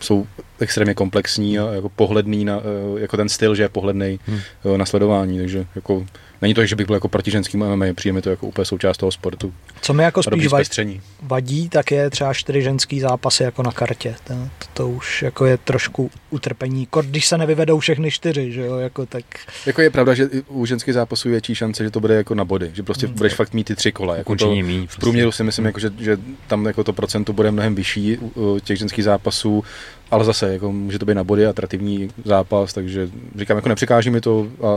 [0.00, 0.26] jsou
[0.60, 4.40] extrémně komplexní a jako pohledný na, eh, jako ten styl, že je pohledný hmm.
[4.74, 6.06] Eh, na sledování, takže jako
[6.42, 8.96] Není to, že bych byl jako proti ženským MMA, přijde mi to jako úplně součást
[8.96, 9.54] toho sportu.
[9.80, 14.14] Co mi jako spíš vadí, vadí, tak je třeba čtyři ženský zápasy jako na kartě.
[14.24, 16.88] To, to, to už jako je trošku utrpení.
[17.02, 19.24] Když se nevyvedou všechny čtyři, že jo, jako tak.
[19.66, 22.44] Jako je pravda, že u ženských zápasů je větší šance, že to bude jako na
[22.44, 23.16] body, že prostě hmm.
[23.16, 24.16] budeš fakt mít ty tři kola.
[24.16, 27.50] Jako to, mý, v průměru si myslím, jako, že, že, tam jako to procento bude
[27.50, 29.64] mnohem vyšší u těch ženských zápasů
[30.12, 33.08] ale zase, jako může to být na body atraktivní zápas, takže
[33.38, 34.68] říkám, jako nepřekáží mi to a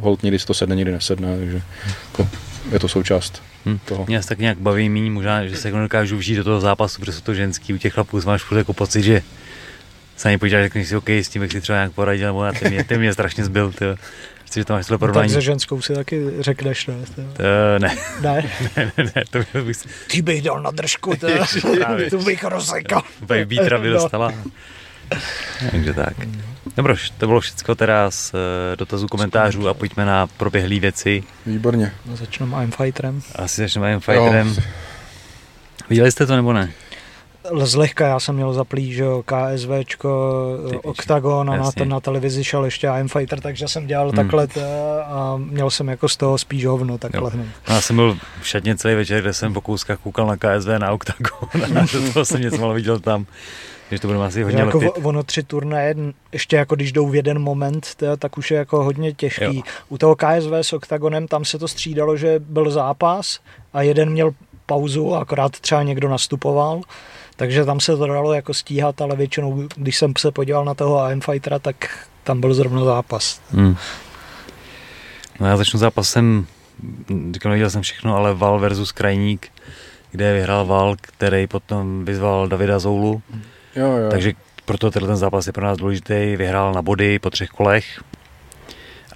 [0.00, 1.62] hold někdy to sedne, někdy nesedne, takže
[2.08, 2.28] jako
[2.72, 3.78] je to součást hmm.
[3.84, 4.04] toho.
[4.06, 7.12] Mě tak nějak baví méně, možná, že se jako dokážu vžít do toho zápasu, protože
[7.12, 9.22] jsou to ženský, u těch chlapů máš furt jako pocit, že
[10.16, 12.52] se ani podíváš, řekneš si, OK, s tím bych si třeba nějak poradil, nebo na
[12.52, 13.96] ty mě, ty mě strašně zbyl, tyjo.
[14.48, 15.28] Chci, že to máš tohle porovnání.
[15.28, 16.94] No, tak se ženskou si taky řekneš, ne?
[17.16, 17.42] To,
[17.78, 17.96] ne.
[18.20, 18.50] Ne?
[18.76, 19.88] ne, ne, ne, to bych si...
[20.06, 21.26] Ty bych dal na držku, to,
[22.10, 23.02] to bych rozsekal.
[23.22, 24.32] Úplně Bítra by dostala.
[24.44, 24.50] No.
[25.70, 26.14] Takže tak.
[26.76, 31.24] Dobro, to bylo všechno teda z eh, dotazů komentářů a pojďme na proběhlé věci.
[31.46, 31.92] Výborně.
[32.06, 33.22] No, začneme I'm Fighterem.
[33.34, 34.48] Asi začneme I'm Fighterem.
[34.48, 34.62] Jo.
[35.88, 36.72] Viděli jste to nebo ne?
[37.56, 40.10] Zlehka já jsem měl zaplý, že jo, KSVčko,
[40.82, 44.16] Octagon a na, na televizi šel ještě I'm Fighter, takže jsem dělal hmm.
[44.16, 44.60] takhle t,
[45.04, 47.30] a měl jsem jako z toho spíš hovno takhle.
[47.34, 47.44] No.
[47.68, 50.92] Já jsem byl v šatně celý večer, kde jsem po kouskách koukal na KSV, na
[50.92, 53.26] Octagon a do toho jsem něco mal viděl tam.
[53.90, 55.04] Že to bude asi hodně jako lepit.
[55.04, 55.94] ono tři turnaje,
[56.32, 59.56] ještě jako když jdou v jeden moment, to, tak už je jako hodně těžký.
[59.56, 59.62] Jo.
[59.88, 63.40] U toho KSV s Octagonem tam se to střídalo, že byl zápas
[63.72, 64.30] a jeden měl
[64.66, 66.80] pauzu a akorát třeba někdo nastupoval.
[67.38, 71.04] Takže tam se to dalo jako stíhat, ale většinou, když jsem se podíval na toho
[71.04, 73.40] AM Fightera, tak tam byl zrovna zápas.
[73.50, 73.76] Hmm.
[75.40, 76.46] No já začnu zápasem,
[77.32, 79.48] říkám, neviděl jsem všechno, ale Val versus Krajník,
[80.10, 83.22] kde vyhrál Val, který potom vyzval Davida Zoulu.
[83.76, 84.10] Jo, jo.
[84.10, 84.32] Takže
[84.64, 86.36] proto tenhle ten zápas je pro nás důležitý.
[86.36, 88.02] Vyhrál na body po třech kolech.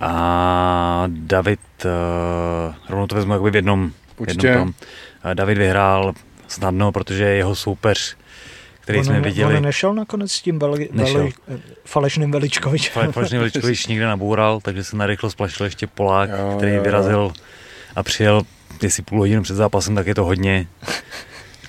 [0.01, 4.47] A David, uh, rovnou to vezmu jakoby v jednom, Určitě.
[4.47, 4.75] jednom tom.
[5.25, 6.13] Uh, David vyhrál
[6.53, 8.17] snadno, protože jeho soupeř,
[8.81, 9.57] který on, jsme viděli...
[9.57, 11.33] On nešel nakonec s tím veli, veli,
[11.85, 12.91] falešným Veličkovič.
[12.91, 16.83] Falešný Veličkovič někde naboural, takže se narychlo splašil ještě Polák, jo, který jo.
[16.83, 17.33] vyrazil
[17.97, 18.43] a přijel
[18.83, 20.67] jestli půl hodinu před zápasem, tak je to hodně.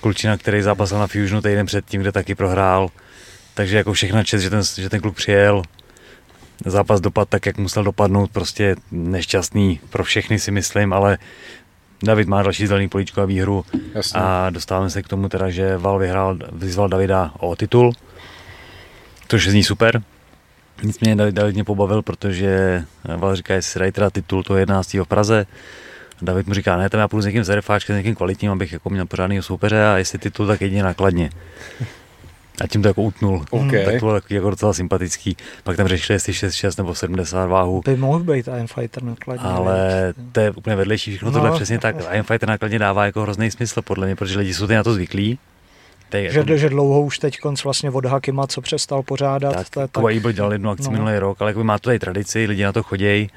[0.00, 2.88] Kulčina, který zápasil na Fusionu týden předtím, kde taky prohrál.
[3.54, 5.62] Takže jako všechna čest, že ten, že ten kluk přijel.
[6.66, 11.18] Zápas dopad tak, jak musel dopadnout, prostě nešťastný pro všechny si myslím, ale
[12.04, 14.20] David má další zelený políčko a výhru Jasně.
[14.20, 17.92] a dostáváme se k tomu teda, že Val vyhrál, vyzval Davida o titul,
[19.28, 20.02] což zní super.
[20.82, 22.82] Nicméně David, David mě pobavil, protože
[23.16, 24.94] Val říká, jestli dají teda titul toho 11.
[24.94, 25.46] v Praze,
[26.22, 28.90] David mu říká, ne, tam já půjdu s někým zarefáčkem, s někým kvalitním, abych jako
[28.90, 31.30] měl pořádný soupeře a jestli titul, tak jedině nakladně.
[32.60, 33.44] A tím to jako utnul.
[33.50, 33.84] Okay.
[33.84, 35.36] Tak to bylo takový jako docela sympatický.
[35.64, 37.82] Pak tam řešili, jestli 6, nebo 70 váhu.
[37.84, 39.48] By mohl být Iron Fighter nakladně.
[39.48, 41.96] Ale to je úplně vedlejší všechno no, tohle přesně tak.
[42.12, 45.38] Iron Fighter nakladně dává jako hrozný smysl podle mě, protože lidi jsou na to zvyklí.
[46.08, 46.56] Tej, že, jako...
[46.56, 49.54] že dlouho už teď konc vlastně od Hakima, co přestal pořádat.
[49.54, 50.20] Tak, tak, tak...
[50.20, 50.90] byl dělal jednu akci no.
[50.90, 53.30] minulý rok, ale jako má to tady tradici, lidi na to chodí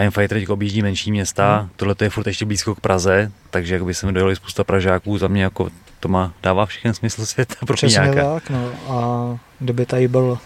[0.00, 1.70] Iron Fighter teď objíždí menší města, hmm.
[1.76, 5.28] tohle je furt ještě blízko k Praze, takže by se mi dojeli spousta Pražáků, za
[5.28, 5.70] mě jako
[6.04, 8.72] to má, dává všechny smysl světa pro Přesně tak, no.
[8.88, 10.38] A kdyby tady byl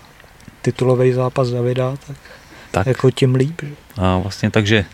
[0.63, 2.17] titulový zápas Davida, tak,
[2.71, 2.87] tak.
[2.87, 3.61] jako tím líp.
[3.63, 3.75] Že?
[3.97, 4.85] A vlastně takže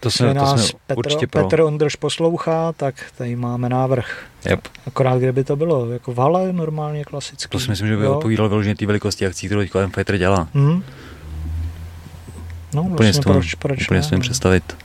[0.00, 1.44] to jsme, nás to jsme Petr, určitě pro.
[1.44, 4.26] Petr Ondrž poslouchá, tak tady máme návrh.
[4.48, 4.68] Yep.
[4.86, 7.48] Akorát kde by to bylo, jako v hale normálně klasicky.
[7.48, 10.48] To si myslím, že by odpovídalo vyloženě té velikosti akcí, kterou teďka Fighter dělá.
[10.54, 10.84] Hmm.
[12.74, 14.76] No, úplně vlastně proč, proč úplně ne, představit.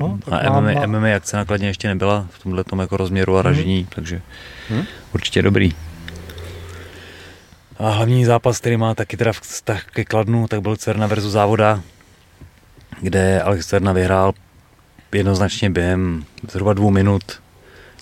[0.00, 0.86] No, a MMA, má...
[0.86, 3.46] MMA akce nakladně ještě nebyla v tomhle jako rozměru a mhm.
[3.46, 3.86] ražení, hmm.
[3.94, 4.22] takže
[4.68, 4.84] hmm.
[5.14, 5.72] určitě dobrý.
[7.78, 11.82] A hlavní zápas, který má taky teda vztah ke Kladnu, tak byl Cerna versus Závoda,
[13.00, 14.32] kde Alex Cerna vyhrál
[15.14, 17.22] jednoznačně během zhruba dvou minut.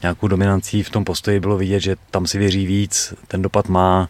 [0.02, 4.08] Nějakou dominancí v tom postoji bylo vidět, že tam si věří víc, ten dopad má.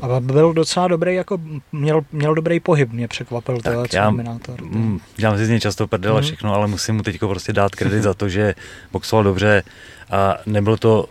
[0.00, 1.38] A byl docela dobrý, jako
[1.72, 4.62] měl, měl dobrý pohyb, mě překvapil tenhle Terminátor.
[4.62, 6.26] Mm, dělám si z něj často prdele mm.
[6.26, 8.54] všechno, ale musím mu teď prostě dát kredit za to, že
[8.92, 9.62] boxoval dobře
[10.10, 11.08] a nebylo to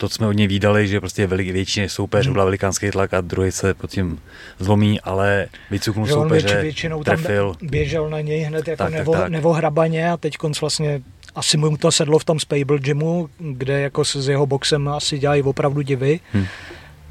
[0.00, 2.36] to, co jsme od něj výdali, že prostě je velik, větší než soupeř, hmm.
[2.36, 4.20] velikánský tlak a druhý se pod tím
[4.58, 7.54] zlomí, ale vycuknul že soupeře, větši, většinou trefil.
[7.58, 9.32] tam běžel na něj hned jako tak, nevo, tak, tak.
[9.32, 11.02] nevohrabaně a teď konc vlastně
[11.34, 15.42] asi mu to sedlo v tom Spable Gymu, kde jako s jeho boxem asi dělají
[15.42, 16.20] opravdu divy.
[16.32, 16.46] Hmm.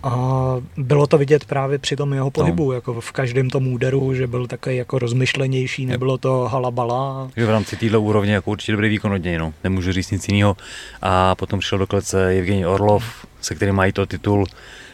[0.03, 2.73] A bylo to vidět právě při tom jeho pohybu, no.
[2.73, 7.29] jako v každém tom úderu, že byl takový jako rozmyšlenější, nebylo to halabala.
[7.45, 9.53] v rámci téhle úrovně jako určitě dobrý výkon od něj, no.
[9.63, 10.57] nemůžu říct nic jiného.
[11.01, 14.45] A potom přišel do klece Evgení Orlov, se kterým mají to titul,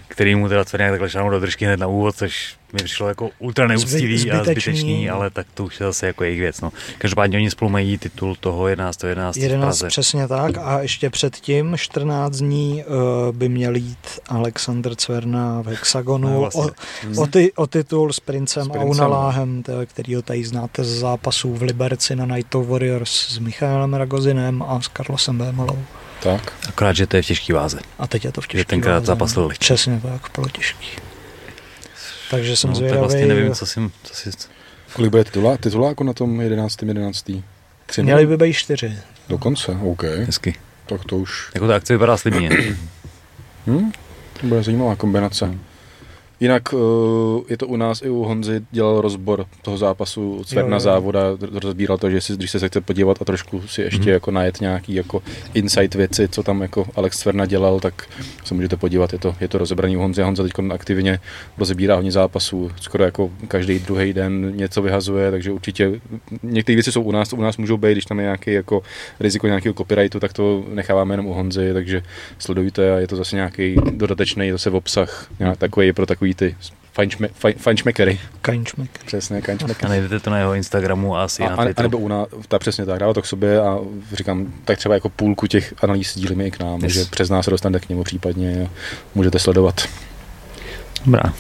[0.08, 3.30] který mu teda nějak takhle šáhnou do držky hned na úvod, což mi přišlo jako
[3.40, 6.62] ultra neúctivý Zby, a zbytečný, ale tak to už je zase jako jejich věc.
[6.62, 6.72] No.
[6.98, 9.04] Každopádně oni spolu mají titul toho 11.
[9.04, 9.38] 11.
[9.38, 15.68] 11 přesně tak a ještě předtím 14 dní uh, by měl jít Alexander Cverna v
[15.68, 16.64] Hexagonu no, vlastně.
[16.64, 21.54] o, o, ty, o, titul s princem, s Aunaláhem, který ho tady znáte z zápasů
[21.54, 25.80] v Liberci na Night of Warriors s Michaelem Ragozinem a s Carlosem Bémalou.
[26.24, 26.54] Tak.
[26.70, 27.80] Akorát, že to je v těžký váze.
[28.00, 29.06] A teď je to v těžký tenkrát váze.
[29.06, 31.05] zápasil Přesně tak, bylo těžký.
[32.30, 33.00] Takže jsem no, zvědavý.
[33.00, 34.30] vlastně nevím, co si, co si...
[34.94, 36.82] Kolik bude titulá, tituláku na tom 11.
[36.84, 37.32] 11.
[37.86, 39.00] Tři Měli by být čtyři.
[39.30, 40.04] Dokonce, OK.
[40.04, 40.56] Hezky.
[40.86, 41.52] Tak to už...
[41.54, 42.50] Jako ta akce vypadá slibně.
[43.66, 43.92] hmm?
[44.42, 45.46] To bude zajímavá kombinace.
[45.46, 45.62] Hmm.
[46.40, 46.80] Jinak uh,
[47.50, 51.22] je to u nás i u Honzy, dělal rozbor toho zápasu Cverna závoda,
[51.52, 54.14] rozbíral to, že si, když se, chce podívat a trošku si ještě mm-hmm.
[54.14, 55.24] jako najet nějaký jako
[55.54, 58.08] insight věci, co tam jako Alex Cverna dělal, tak
[58.44, 60.22] se můžete podívat, je to, je to rozebraný u Honzy.
[60.22, 61.20] Honza teď aktivně
[61.58, 66.02] rozebírá hodně zápasů, skoro jako každý druhý den něco vyhazuje, takže určitě
[66.44, 68.82] některé věci jsou u nás, u nás můžou být, když tam je nějaký jako
[69.20, 72.02] riziko nějakého copyrightu, tak to necháváme jenom u Honzy, takže
[72.40, 76.56] sledujte a je to zase nějaký dodatečný zase v obsah, nějak takový pro takový ty
[77.58, 78.20] fajnšmekery.
[78.42, 79.06] Kaňšmekery.
[79.06, 79.86] Přesně, kaňšmekery.
[79.86, 81.80] A najdete to na jeho Instagramu a asi a, na Twitteru.
[81.80, 83.80] A nebo u nás, ta přesně tak, dává to k sobě a
[84.14, 86.94] říkám, tak třeba jako půlku těch analýz dílíme i k nám, yes.
[86.94, 88.70] že přes nás se dostane k němu případně
[89.16, 89.90] můžete sledovat.
[91.06, 91.34] Dobrá.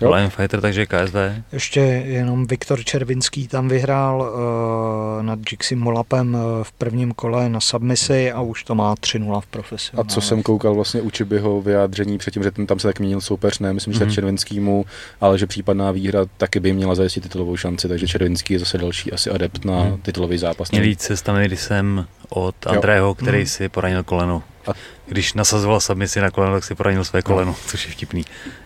[0.00, 0.14] Jo?
[0.14, 1.16] Lion Fighter, takže KSV.
[1.52, 7.60] Ještě jenom Viktor Červinský tam vyhrál uh, nad Jixim Molapem uh, v prvním kole na
[7.60, 9.92] submisi a už to má 3-0 v profesi.
[9.96, 13.58] A co jsem koukal vlastně u Čibyho vyjádření předtím, že tam se tak měnil soupeř,
[13.58, 14.14] ne, myslím, že mm-hmm.
[14.14, 14.84] Červinskýmu,
[15.20, 19.12] ale že případná výhra taky by měla zajistit titulovou šanci, takže Červinský je zase další
[19.12, 19.98] asi adept na mm.
[20.02, 20.70] titulový zápas.
[20.70, 21.16] Měl jít se
[21.56, 23.46] jsem od Andrého, který mm.
[23.46, 24.42] si poranil koleno.
[24.66, 24.72] A
[25.06, 27.56] když nasazoval submisi na koleno, tak si poranil své koleno, no.
[27.66, 28.24] což je vtipný.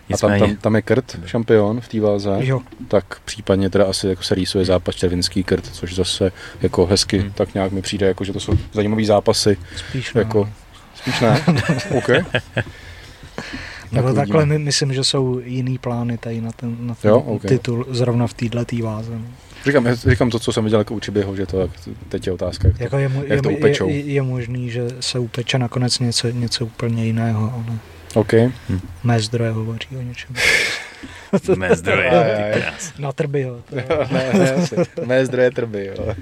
[0.09, 0.35] Nicméně...
[0.35, 2.61] A tam, tam, tam je Kurt, šampion v té váze, jo.
[2.87, 6.31] tak případně teda asi jako se rýsuje zápas červinský Kurt, což zase
[6.61, 7.31] jako hezky, hmm.
[7.31, 9.57] tak nějak mi přijde, jako, že to jsou zajímavé zápasy.
[9.75, 10.51] Spíš jako, ne.
[10.95, 11.43] Spíš ne?
[11.97, 12.09] OK.
[13.91, 17.19] Nebo tak takhle my, myslím, že jsou jiný plány tady na ten, na ten jo,
[17.19, 17.49] okay.
[17.49, 19.11] titul zrovna v této váze.
[19.65, 21.69] Říkám, říkám to, co jsem viděl jako u Čibyho, že to
[22.09, 23.89] teď je otázka, jak to, jako je, jak to upečou.
[23.89, 27.53] Je, je, možný, že se upeče nakonec něco, něco úplně jiného.
[27.53, 27.77] Ale
[28.13, 28.33] OK.
[28.69, 28.79] Hm.
[29.03, 30.35] Mé zdroje hovoří o něčem.
[31.55, 32.11] Mé zdroje.
[32.99, 33.59] Na trby, jo.
[34.11, 36.15] ne, ne, mé zdroje trby, jo.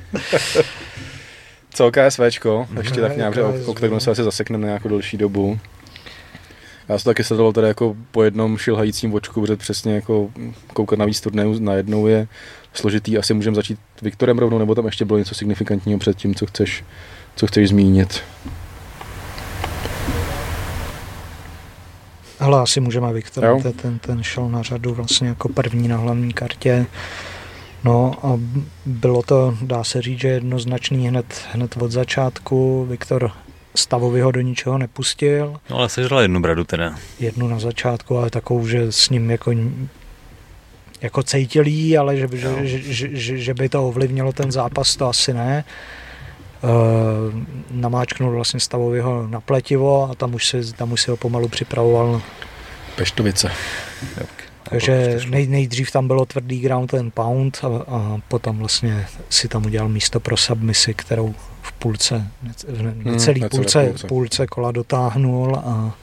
[1.74, 5.60] Co KSVčko, ještě tak nějak, o, kterém se asi zasekneme na nějakou delší dobu.
[6.90, 10.30] Já jsem taky sledoval tady jako po jednom šilhajícím očku, protože přesně jako
[10.74, 12.28] koukat na víc turnajů najednou je
[12.74, 13.18] složitý.
[13.18, 16.84] Asi můžeme začít Viktorem rovnou, nebo tam ještě bylo něco signifikantního před tím, co chceš,
[17.36, 18.24] co chceš zmínit.
[22.40, 26.86] Ale asi můžeme Viktor, ten, ten šel na řadu vlastně jako první na hlavní kartě.
[27.84, 28.40] No a
[28.86, 32.86] bylo to, dá se říct, že jednoznačný hned, hned od začátku.
[32.90, 33.32] Viktor
[33.76, 35.60] Stavový ho do ničeho nepustil.
[35.70, 36.96] No ale sežral jednu bradu teda.
[37.20, 39.52] Jednu na začátku, ale takovou, že s ním jako
[41.02, 45.34] jako cítilý, ale že, že, že, že, že by to ovlivnilo ten zápas, to asi
[45.34, 45.64] ne.
[46.64, 46.70] Uh,
[47.72, 52.22] namáčknul vlastně Stavovýho na pletivo a tam už, si, tam už si ho pomalu připravoval.
[52.96, 53.52] Peštovice.
[54.64, 59.66] Takže nej, nejdřív tam bylo tvrdý ground and pound a, a potom vlastně si tam
[59.66, 61.36] udělal místo pro submisi, kterou
[61.80, 62.28] půlce,
[62.68, 64.08] v necelý hmm, půlce, půlce.
[64.08, 65.96] půlce kola dotáhnul a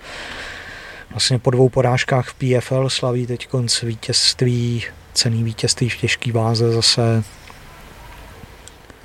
[1.10, 6.72] vlastně po dvou porážkách v PFL slaví teď konc vítězství, cený vítězství v těžký váze
[6.72, 7.24] zase.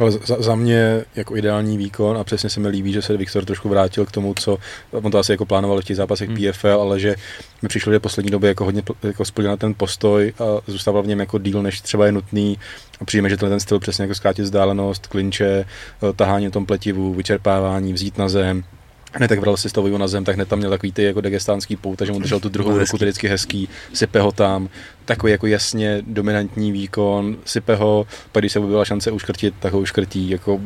[0.01, 3.45] Ale za, za mě jako ideální výkon a přesně se mi líbí, že se Viktor
[3.45, 4.57] trošku vrátil k tomu, co
[4.91, 6.37] on to asi jako plánoval v těch zápasech hmm.
[6.37, 7.15] PFL, ale že
[7.61, 11.07] mi přišlo, že v poslední době jako hodně jako splnil ten postoj a zůstával v
[11.07, 12.57] něm jako díl, než třeba je nutný.
[13.01, 15.65] A přijíme, že ten styl přesně jako zkrátit vzdálenost, klinče,
[16.09, 18.63] eh, tahání tom pletivu, vyčerpávání, vzít na zem,
[19.11, 21.75] hned tak vral si stavuju na zem, tak hned tam měl takový ty jako degestánský
[21.75, 24.69] pout, takže mu držel tu druhou ruku, to vždycky hezký, sype ho tam,
[25.05, 29.79] takový jako jasně dominantní výkon, sype ho, pak když se byla šance uškrtit, tak ho
[29.79, 30.59] uškrtí, jako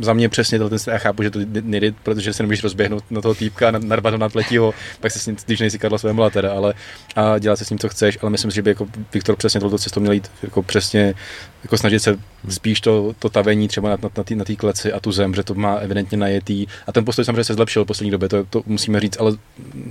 [0.00, 3.34] za mě přesně ten já chápu, že to nejde, protože se nemůžeš rozběhnout na toho
[3.34, 6.52] týpka a narvat ho na pletího, pak se s ním, když nejsi Karla své teda,
[6.52, 6.74] ale
[7.16, 9.60] a dělat se s ním, co chceš, ale myslím si, že by jako Viktor přesně
[9.60, 11.14] tohoto cestou měl jít jako přesně
[11.62, 12.18] jako snažit se
[12.48, 15.54] spíš to, to tavení třeba na, na, na té kleci a tu zem, že to
[15.54, 16.66] má evidentně najetý.
[16.86, 19.32] A ten postoj samozřejmě se zlepšil v poslední době, to, to musíme říct, ale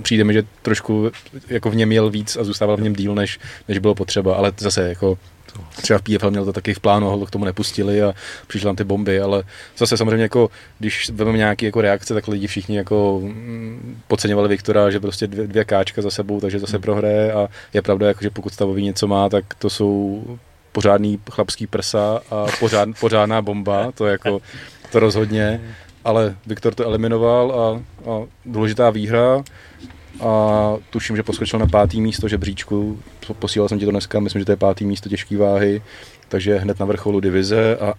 [0.02, 1.10] přijde mi, že trošku
[1.48, 3.38] jako v něm měl víc a zůstával v něm díl, než,
[3.68, 5.18] než bylo potřeba, ale zase jako
[5.82, 8.14] Třeba v PFL měl to taky v plánu, ho k tomu nepustili a
[8.46, 9.42] přišly tam ty bomby, ale
[9.76, 14.90] zase samozřejmě jako, když vezmeme nějaké jako reakce, tak lidi všichni jako mm, podceňovali Viktora,
[14.90, 16.82] že prostě dvě, dvě káčka za sebou, takže zase hmm.
[16.82, 20.24] prohraje a je pravda, jako, že pokud stavový něco má, tak to jsou
[20.72, 24.40] pořádný chlapský prsa a pořád, pořádná bomba, to jako,
[24.92, 25.60] to rozhodně,
[26.04, 29.42] ale Viktor to eliminoval a, a důležitá výhra
[30.20, 32.98] a tuším, že poskočil na pátý místo žebříčku,
[33.38, 35.82] posílal jsem ti to dneska, myslím, že to je pátý místo těžké váhy,
[36.28, 37.94] takže hned na vrcholu divize a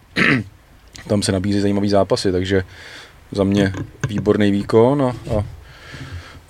[1.07, 2.63] tam se nabízí zajímavý zápasy, takže
[3.31, 3.73] za mě
[4.07, 5.45] výborný výkon a, a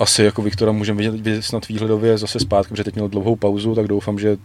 [0.01, 3.75] asi jako Viktora můžeme vidět, vidět snad výhledově zase zpátky, protože teď měl dlouhou pauzu,
[3.75, 4.37] tak doufám, že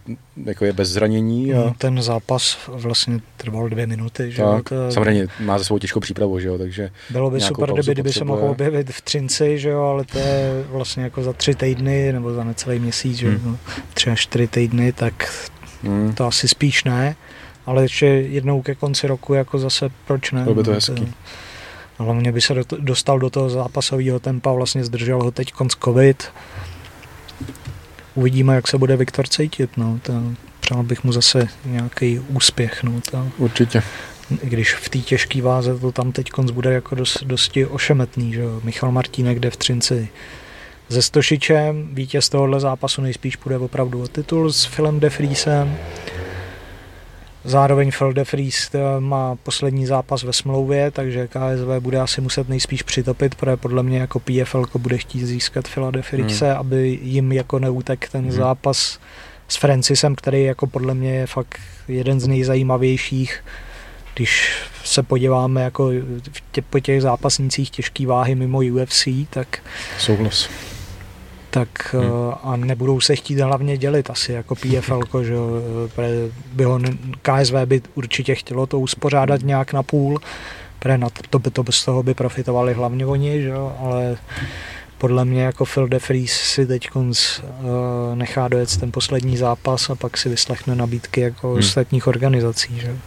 [0.45, 1.53] jako je bez zranění.
[1.53, 1.57] A...
[1.57, 4.31] No, ten zápas vlastně trval dvě minuty.
[4.31, 4.91] Že tak, to...
[4.91, 8.25] samozřejmě má za svou těžkou přípravu, že jo, takže Bylo by super, kdyby, kdyby se
[8.25, 12.33] mohl objevit v Třinci, že jo, ale to je vlastně jako za tři týdny nebo
[12.33, 13.41] za necelý měsíc, že hmm.
[13.45, 13.57] no,
[13.93, 15.47] tři až čtyři týdny, tak
[15.83, 16.13] hmm.
[16.13, 17.15] to asi spíš ne,
[17.65, 20.43] ale ještě jednou ke konci roku jako zase proč ne.
[20.43, 20.95] Bylo by to no, hezký.
[20.95, 21.11] To,
[21.97, 26.31] Hlavně by se dostal do toho zápasového tempa, vlastně zdržel ho teď konc covid.
[28.15, 29.77] Uvidíme, jak se bude Viktor cítit.
[29.77, 29.99] No.
[30.03, 30.13] To,
[30.59, 32.83] přál bych mu zase nějaký úspěch.
[32.83, 33.01] No.
[33.11, 33.83] To, Určitě.
[34.43, 38.33] I když v té těžké váze to tam teď konc bude jako dost, dosti ošemetný.
[38.33, 38.41] Že?
[38.63, 40.09] Michal Martínek jde v Třinci
[40.89, 45.77] ze Stošičem, vítěz tohohle zápasu nejspíš půjde opravdu o titul s Filem De Friesem.
[47.47, 53.35] Zároveň Feldefries eh, má poslední zápas ve smlouvě, takže KSV bude asi muset nejspíš přitopit,
[53.35, 56.57] protože podle mě jako PFL bude chtít získat Philadelphia, hmm.
[56.57, 58.31] aby jim jako neutek ten hmm.
[58.31, 58.99] zápas
[59.47, 63.43] s Francisem, který jako podle mě je fakt jeden z nejzajímavějších,
[64.15, 64.51] když
[64.83, 65.91] se podíváme jako
[66.51, 69.59] tě, po těch zápasnících těžký váhy mimo UFC, tak
[69.99, 70.49] Souhlas
[71.49, 72.03] tak hmm.
[72.03, 75.33] Eh, a nebudou se chtít hlavně dělit asi jako PFL, že
[76.53, 76.79] by ho,
[77.21, 80.19] KSV by určitě chtělo to uspořádat nějak na půl,
[80.79, 84.17] protože na to, by, to bez toho by profitovali hlavně oni, že ale
[84.97, 87.05] podle mě jako Phil DeFries si teď uh,
[88.15, 91.59] nechá dojet ten poslední zápas a pak si vyslechne nabídky jako hmm.
[91.59, 92.79] ostatních organizací.
[92.79, 92.97] Že?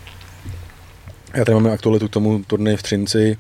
[1.35, 3.37] Já tady máme aktualitu k tomu turnaji v Třinci.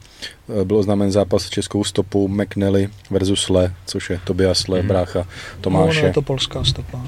[0.60, 4.86] Eh, byl oznámen zápas s českou stopou McNally versus Le, což je Tobias Le, mm-hmm.
[4.86, 5.26] brácha
[5.60, 5.96] Tomáše.
[5.96, 7.04] No, no, je to polská stopa.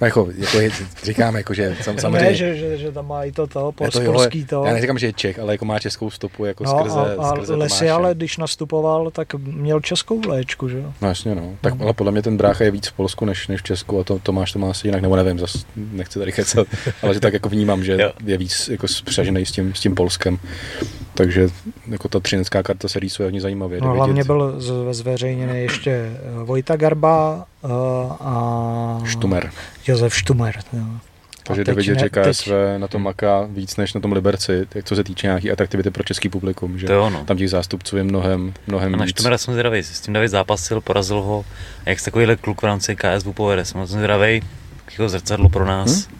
[0.00, 0.70] No jako, jako je,
[1.04, 2.28] říkám, jako, že sam, samozřejmě...
[2.28, 4.64] Ne, že, že, že, tam má i to, to pols, to polský to.
[4.66, 7.30] Já neříkám, že je Čech, ale jako má českou stopu jako no, skrze, a, a
[7.30, 10.92] skrze Lesy, ale když nastupoval, tak měl českou léčku, že jo?
[11.00, 11.56] No jasně, no.
[11.60, 11.84] Tak, no.
[11.84, 14.18] ale podle mě ten brácha je víc v Polsku než, než v Česku a to,
[14.18, 16.66] Tomáš to má asi jinak, nebo nevím, zas nechci tady kecat,
[17.02, 20.38] ale že tak jako vnímám, že je víc jako spřažený s tím, s tím Polskem.
[21.18, 21.48] Takže
[21.86, 23.80] jako ta třinecká karta se rýsuje hodně zajímavě.
[23.80, 24.54] No, hlavně byl
[24.90, 27.70] zveřejněný ještě eh, Vojta Garba uh,
[28.20, 29.50] a Štumer.
[29.86, 30.58] Josef Štumer.
[30.72, 30.84] Jo.
[31.44, 32.54] Takže jde vidět, že KSV teď...
[32.78, 36.28] na tom maká víc než na tom Liberci, co se týče nějaký atraktivity pro český
[36.28, 36.78] publikum.
[36.78, 37.24] Že to ono.
[37.24, 39.14] Tam těch zástupců je mnohem, mnohem a na víc.
[39.14, 41.44] Štumera jsem zdravý, s tím David zápasil, porazil ho.
[41.86, 44.42] A jak se takovýhle kluk v rámci KSV povede, jsem zdravý,
[44.90, 46.06] jako zrcadlo pro nás.
[46.06, 46.18] Hmm?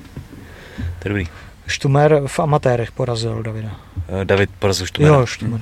[0.99, 1.27] To je dobrý.
[1.69, 3.71] Štumer v amatérech porazil Davida.
[4.09, 5.15] Eh, David porazil Štumera.
[5.15, 5.61] Jo, Štumer.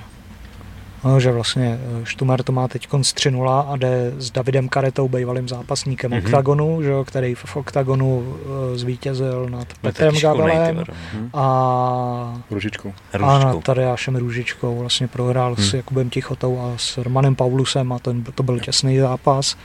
[1.07, 5.09] No, že vlastně eh, Štumer to má teď konc 3-0 a jde s Davidem Karetou,
[5.09, 6.19] bývalým zápasníkem mm-hmm.
[6.19, 8.27] OKTAGONu, že, který v OKTAGONu uh,
[8.75, 10.85] zvítězil nad Petrem Gabelem
[11.15, 11.31] mhm.
[11.35, 12.93] a, Růžičkou.
[13.23, 14.79] a nad Tadeášem Růžičkou.
[14.79, 15.57] Vlastně prohrál mm.
[15.57, 15.77] s mhm.
[15.77, 19.57] Jakubem Tichotou a s Romanem Paulusem a ten, to byl těsný zápas.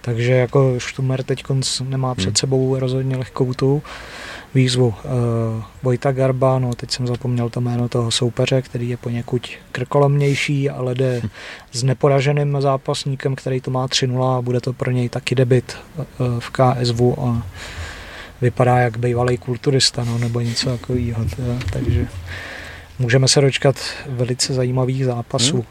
[0.00, 1.44] Takže jako Štumer teď
[1.80, 2.36] nemá před mhm.
[2.36, 3.82] sebou rozhodně lehkou tu
[4.56, 4.86] výzvu.
[4.86, 10.70] Uh, Vojta Garba, no teď jsem zapomněl to jméno toho soupeře, který je poněkud krkolomnější,
[10.70, 11.22] ale jde
[11.72, 16.04] s neporaženým zápasníkem, který to má 3-0 a bude to pro něj taky debit uh,
[16.38, 17.42] v KSV a
[18.40, 21.26] vypadá jak bývalý kulturista, no, nebo něco takového.
[21.72, 22.06] Takže
[22.98, 23.76] můžeme se dočkat
[24.06, 25.54] velice zajímavých zápasů.
[25.56, 25.64] Hmm.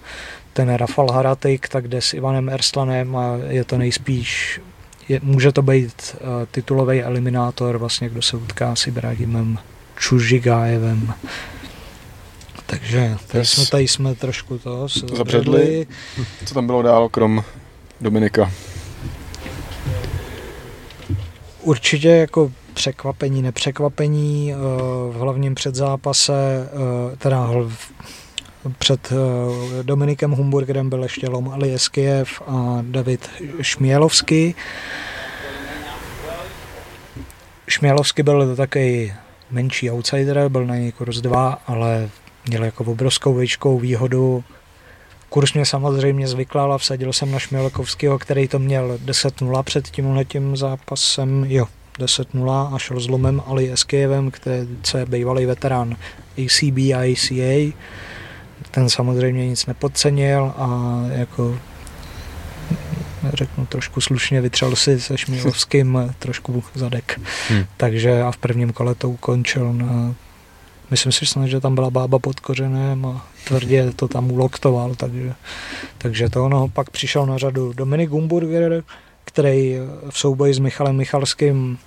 [0.54, 4.62] Ten Rafal Haratik, tak jde s Ivanem Erslanem a je to nejspíš,
[5.10, 9.60] je, může to být uh, titulový eliminátor, vlastně kdo se utká s Ibrahimem
[9.98, 11.14] Čužigájevem.
[12.66, 13.50] Takže tady, yes.
[13.50, 15.88] jsme, tady jsme trošku to zabředli.
[16.46, 17.44] Co tam bylo dál, krom
[18.02, 18.52] Dominika?
[21.62, 24.58] Určitě jako překvapení, nepřekvapení eh,
[25.12, 26.34] v hlavním předzápase,
[27.14, 27.50] eh, teda
[28.78, 33.30] před eh, Dominikem Humburgerem byl ještě Lom Alieskiev a David
[33.62, 34.56] Šmělovský.
[37.68, 39.14] Šmělovský byl takový
[39.52, 42.10] menší outsider, byl na něj kurz 2, ale
[42.48, 44.44] měl jako obrovskou výškou výhodu.
[45.30, 50.58] Kurz mě samozřejmě zvyklal a vsadil jsem na Šmělkovského, který to měl 10-0 před tímhletím
[50.58, 51.46] zápasem.
[51.48, 51.68] Jo,
[52.00, 55.96] 10-0 a šel s Lomem Ali Eskejevem, který je bývalý veterán
[56.38, 57.76] ACB a ACA.
[58.76, 61.60] Ten samozřejmě nic nepodcenil a jako
[63.34, 67.20] řeknu trošku slušně, vytřel si se Šmílovským trošku zadek.
[67.50, 67.66] Hmm.
[67.78, 70.16] Takže a v prvním kole to ukončil na
[70.92, 75.34] Myslím si snad, že tam byla bába pod kořenem a tvrdě to tam uloktoval, takže,
[75.98, 76.68] takže to ono.
[76.68, 78.84] Pak přišel na řadu Dominik Gumburger,
[79.24, 79.76] který
[80.10, 81.78] v souboji s Michalem Michalským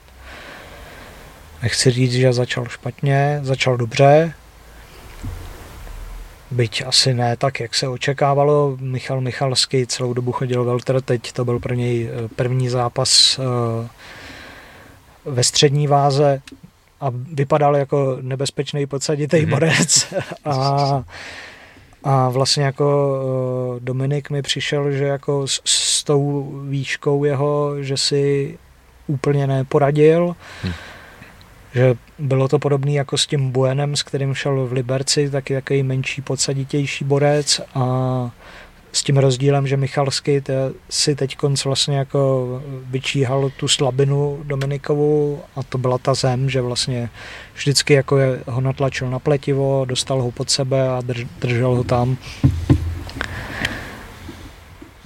[1.62, 4.32] nechci říct, že začal špatně, začal dobře,
[6.50, 8.76] byť asi ne tak, jak se očekávalo.
[8.80, 13.88] Michal Michalský celou dobu chodil welter, teď to byl pro něj eh, první zápas eh,
[15.24, 16.42] ve střední váze
[17.00, 19.50] a vypadal jako nebezpečný podsaditý mm-hmm.
[19.50, 21.04] borec a
[22.04, 23.18] a vlastně jako
[23.76, 28.58] eh, Dominik mi přišel, že jako s, s tou výškou jeho, že si
[29.06, 30.36] úplně neporadil.
[30.62, 30.72] Hmm.
[31.74, 35.82] Že bylo to podobné jako s tím Buenem, s kterým šel v Liberci, taky takový
[35.82, 38.30] menší, podsaditější borec a
[38.92, 40.42] s tím rozdílem, že Michalský
[40.90, 46.60] si teď konc vlastně jako vyčíhal tu slabinu Dominikovu a to byla ta zem, že
[46.60, 47.10] vlastně
[47.54, 51.84] vždycky jako je, ho natlačil na pletivo, dostal ho pod sebe a drž, držel ho
[51.84, 52.16] tam.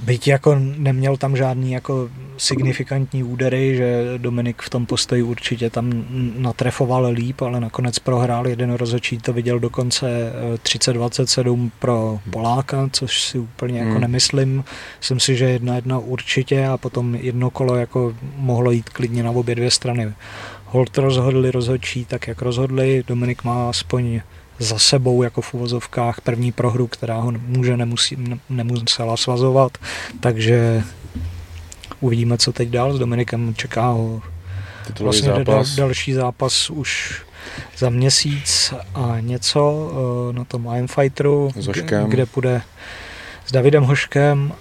[0.02, 6.04] Byť jako neměl tam žádný jako signifikantní údery, že Dominik v tom postoji určitě tam
[6.36, 10.32] natrefoval líp, ale nakonec prohrál jeden rozhodčí, to viděl dokonce
[10.62, 14.00] 30-27 eh, pro Poláka, což si úplně jako hmm.
[14.00, 14.64] nemyslím.
[14.98, 19.30] Myslím si, že jedna jedna určitě a potom jedno kolo jako mohlo jít klidně na
[19.30, 20.12] obě dvě strany.
[20.64, 23.04] Holt rozhodli rozhodčí tak, jak rozhodli.
[23.06, 24.20] Dominik má aspoň
[24.58, 28.16] za sebou jako v uvozovkách první prohru, která ho může nemusí,
[28.48, 29.78] nemusela svazovat,
[30.20, 30.82] takže
[32.00, 34.22] uvidíme, co teď dál s Dominikem čeká ho
[35.00, 35.76] vlastně zápas.
[35.76, 37.22] Dal, další zápas už
[37.78, 39.92] za měsíc a něco
[40.30, 41.50] eh, na tom Iron Fighteru,
[42.08, 42.62] kde půjde
[43.46, 44.52] s Davidem Hoškem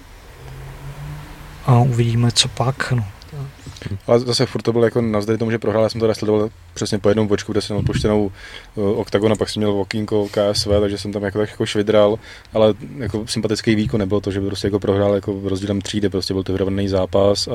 [1.66, 2.92] a uvidíme, co pak.
[2.92, 3.04] No.
[4.06, 6.98] Ale zase furt to bylo jako navzdory tomu, že prohrál, já jsem to sledoval přesně
[6.98, 8.32] po jednom bočku, kde jsem měl puštěnou
[8.74, 12.18] uh, oktagon a pak jsem měl okýnko KSV, takže jsem tam jako tak jako švidral,
[12.52, 16.34] ale jako sympatický výkon nebylo to, že by prostě jako prohrál jako rozdílem třídy, prostě
[16.34, 17.54] byl to vyrovnaný zápas a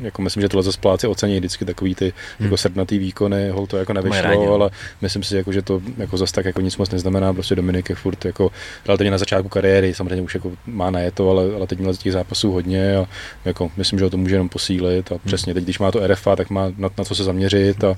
[0.00, 2.46] jako myslím, že tohle zase spláci ocení vždycky takový ty hmm.
[2.46, 6.32] jako srdnatý výkony, hol to jako nevyšlo, ale myslím si, jako, že to jako zase
[6.32, 8.50] tak jako nic moc neznamená, prostě Dominik je furt jako
[8.86, 11.98] relativně na začátku kariéry, samozřejmě už jako má na to, ale, ale teď měl z
[11.98, 13.06] těch zápasů hodně a
[13.44, 15.24] jako myslím, že ho to může jenom posílit a hmm.
[15.24, 17.96] přesně teď, když má to RFA, tak má na, na co se zaměřit a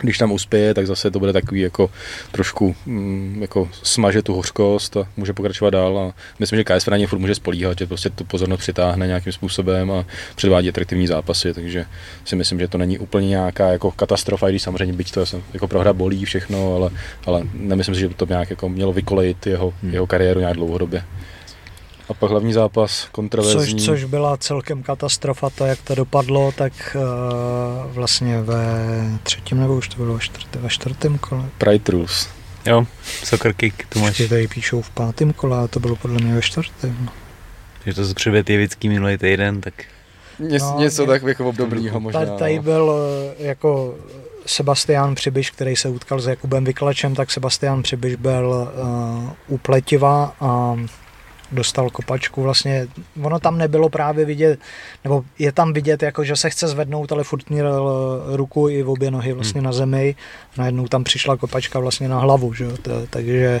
[0.00, 1.90] když tam uspěje, tak zase to bude takový jako
[2.32, 6.96] trošku mm, jako smaže tu hořkost a může pokračovat dál a myslím, že KSV na
[6.96, 11.54] něj furt může spolíhat, že prostě tu pozornost přitáhne nějakým způsobem a předvádí atraktivní zápasy,
[11.54, 11.84] takže
[12.24, 15.68] si myslím, že to není úplně nějaká jako katastrofa, i když samozřejmě byť to jako
[15.68, 16.90] prohra bolí všechno, ale,
[17.26, 19.92] ale nemyslím si, že by to nějak jako mělo vykolejit jeho, hmm.
[19.92, 21.02] jeho kariéru nějak dlouhodobě.
[22.10, 23.74] A pak hlavní zápas, kontroverzní.
[23.74, 28.64] Což, což byla celkem katastrofa, to jak to dopadlo, tak uh, vlastně ve
[29.22, 31.44] třetím nebo už to bylo ve, čtvrtý, ve čtvrtém kole.
[31.58, 32.28] Pride Rules.
[32.66, 32.86] Jo,
[33.24, 34.22] soccer kick, tu máš.
[34.28, 37.10] tady píšou v pátém kole, a to bylo podle mě ve čtvrtém.
[37.84, 39.74] Takže to zkřivě Jevický minulý týden, tak...
[40.38, 42.20] Ně, no, něco tak jako obdobného možná.
[42.20, 42.62] Tady, tady no.
[42.62, 42.92] byl
[43.38, 43.94] eh, jako
[44.46, 50.34] Sebastian Přibyš, který se utkal s Jakubem Vyklačem, tak Sebastian Přibyš byl uh, u Pletiva
[50.40, 50.76] a
[51.52, 52.86] dostal kopačku vlastně,
[53.22, 54.60] ono tam nebylo právě vidět,
[55.04, 57.90] nebo je tam vidět, jako že se chce zvednout, ale furt měl
[58.32, 59.66] eh, ruku i v obě nohy vlastně hmm.
[59.66, 60.14] na zemi,
[60.58, 62.68] najednou tam přišla kopačka vlastně na hlavu, že?
[63.10, 63.60] takže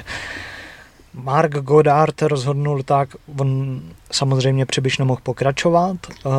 [1.14, 3.80] Mark Goddard rozhodnul tak, on
[4.12, 6.32] samozřejmě přibyš nemohl pokračovat, uh,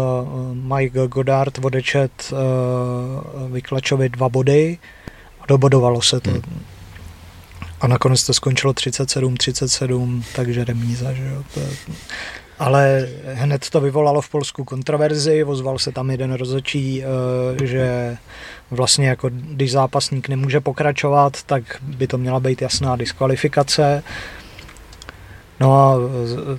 [0.54, 4.78] Mike Goddard odečet uh, Vyklačovi dva body
[5.42, 6.32] a dobodovalo se to.
[6.32, 6.42] Hmm
[7.82, 11.44] A nakonec to skončilo 37-37, takže remíza, že jo.
[11.54, 11.62] To,
[12.60, 18.18] ale hned to vyvolalo v Polsku kontroverzi, ozval se tam jeden rozhodčí, eh, že
[18.72, 24.04] vlastně jako když zápasník nemůže pokračovat, tak by to měla být jasná diskvalifikace.
[25.60, 25.96] No a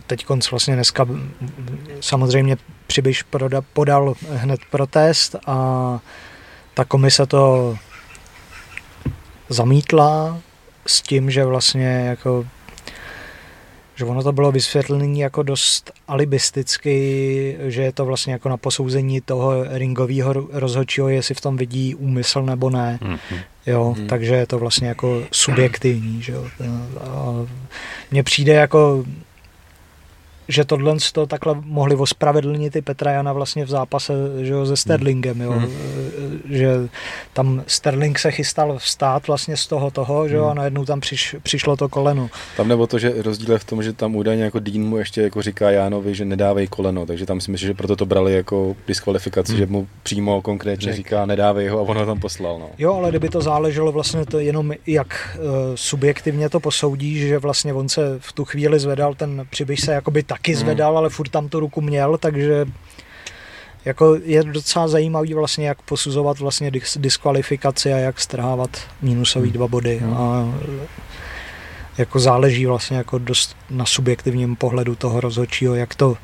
[0.07, 1.07] teď konc vlastně dneska
[2.01, 2.57] samozřejmě
[2.87, 3.25] Přibyš
[3.73, 5.99] podal hned protest a
[6.75, 7.77] ta komise to
[9.49, 10.39] zamítla
[10.87, 12.47] s tím, že vlastně jako
[13.95, 19.21] že ono to bylo vysvětlené jako dost alibisticky, že je to vlastně jako na posouzení
[19.21, 22.99] toho ringového rozhodčího, jestli v tom vidí úmysl nebo ne.
[23.03, 23.39] Mm-hmm.
[23.67, 24.07] Jo, mm-hmm.
[24.07, 26.47] takže je to vlastně jako subjektivní, že jo.
[28.11, 29.05] Mně přijde jako
[30.53, 34.77] že tohle to takhle mohli ospravedlnit i Petra Jana vlastně v zápase že jo, se
[34.77, 35.73] Sterlingem, jo, hmm.
[36.51, 36.89] že
[37.33, 40.57] tam Sterling se chystal vstát vlastně z toho toho, že jo, a hmm.
[40.57, 42.31] najednou tam přiš, přišlo to koleno.
[42.57, 45.23] Tam nebo to, že rozdíl je v tom, že tam údajně jako Dean mu ještě
[45.23, 48.77] jako říká Jánovi, že nedávej koleno, takže tam si myslím, že proto to brali jako
[48.87, 49.59] diskvalifikaci, hmm.
[49.59, 50.97] že mu přímo konkrétně Řek.
[50.97, 52.59] říká nedávej ho a ono tam poslal.
[52.59, 52.71] No.
[52.79, 57.73] Jo, ale kdyby to záleželo vlastně to jenom jak uh, subjektivně to posoudí, že vlastně
[57.73, 60.61] on se v tu chvíli zvedal, ten přibyš se jakoby taky hmm.
[60.61, 60.99] zvedal, hmm.
[60.99, 62.67] ale furt tam tu ruku měl, takže
[63.85, 68.71] jako je docela zajímavý vlastně, jak posuzovat vlastně diskvalifikaci a jak strhávat
[69.03, 69.53] minusový hmm.
[69.53, 69.99] dva body.
[69.99, 70.15] Hmm.
[70.15, 70.55] A
[71.99, 76.17] jako záleží vlastně jako dost na subjektivním pohledu toho rozhodčího, jak to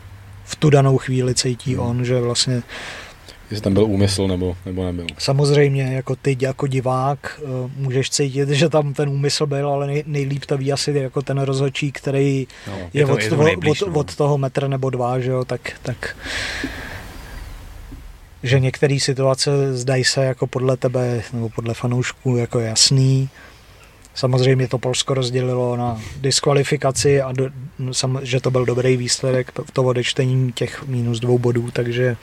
[0.45, 1.87] v tu danou chvíli cítí hmm.
[1.87, 2.63] on, že vlastně
[3.51, 5.07] Jestli tam byl úmysl nebo, nebo nebyl.
[5.19, 10.05] Samozřejmě, jako ty jako divák eh, můžeš cítit, že tam ten úmysl byl, ale nej,
[10.07, 13.43] nejlíp to ví asi jako ten rozhodčí, který no, je, je to, od, je to
[13.43, 14.01] nejblíž, od, no.
[14.01, 16.17] od toho metra nebo dva, že jo, tak, tak
[18.43, 23.29] že některé situace zdají se jako podle tebe nebo podle fanoušků jako jasný.
[24.15, 27.51] Samozřejmě to Polsko rozdělilo na diskvalifikaci a do,
[27.93, 32.17] sam, že to byl dobrý výsledek, to odečtení těch minus dvou bodů, takže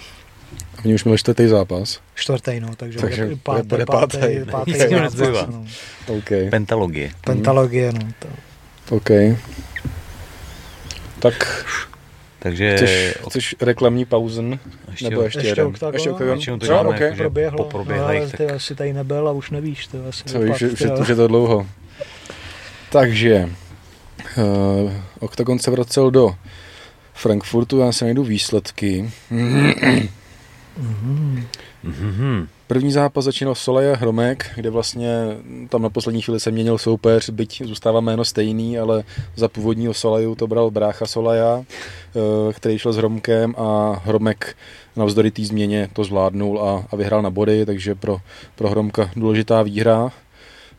[0.86, 2.00] Oni už měli čtvrtý zápas.
[2.16, 4.74] Čtvrtý, no, takže, takže bude, pátý, bude pátý, pátý, pátý
[5.10, 5.66] zápas, no.
[6.18, 6.50] okay.
[6.50, 7.12] Pentalogie.
[7.26, 8.00] Pentalogie, no.
[8.20, 8.28] To.
[8.96, 9.10] OK.
[11.20, 11.66] Tak
[12.46, 12.76] takže...
[12.76, 14.60] Chceš, chceš reklamní pauzen?
[14.92, 15.74] Ještě, nebo ještě, ještě jeden?
[15.94, 17.16] Ještě Většinou to děláme, okay.
[17.16, 19.88] proběhlo, po proběhlých, no, ty asi tady nebyl a už nevíš.
[19.88, 21.68] To asi Co víš, už, už je to dlouho.
[22.92, 23.50] Takže,
[24.38, 26.36] uh, Octagon se vracel do
[27.14, 29.12] Frankfurtu, já si najdu výsledky.
[30.80, 32.48] Mm-hmm.
[32.68, 35.10] První zápas začínal Solaja Hromek, kde vlastně
[35.70, 39.04] tam na poslední chvíli se měnil soupeř, byť zůstává jméno stejný, ale
[39.36, 44.56] za původního Solaju to bral brácha Solaja, eh, který šel s Hromkem a Hromek
[44.96, 48.18] navzdory té změně to zvládnul a, a vyhrál na body, takže pro,
[48.56, 50.12] pro Hromka důležitá výhra.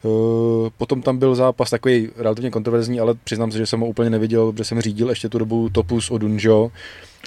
[0.04, 4.10] Eh, potom tam byl zápas takový relativně kontroverzní, ale přiznám se, že jsem ho úplně
[4.10, 6.70] neviděl, protože jsem řídil ještě tu dobu Topus o Dunjo.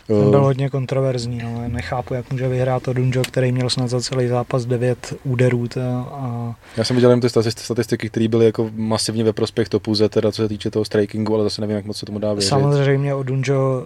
[0.07, 1.63] Ten byl hodně kontroverzní, no.
[1.67, 5.67] nechápu, jak může vyhrát to Dunjo, který měl snad za celý zápas 9 úderů.
[6.11, 6.55] A...
[6.78, 10.41] Já jsem viděl jen ty statistiky, které byly jako masivně ve prospěch Topuze, teda co
[10.41, 12.49] se týče toho strikingu, ale zase nevím, jak moc se tomu dá věřit.
[12.49, 13.86] Samozřejmě o Dunjo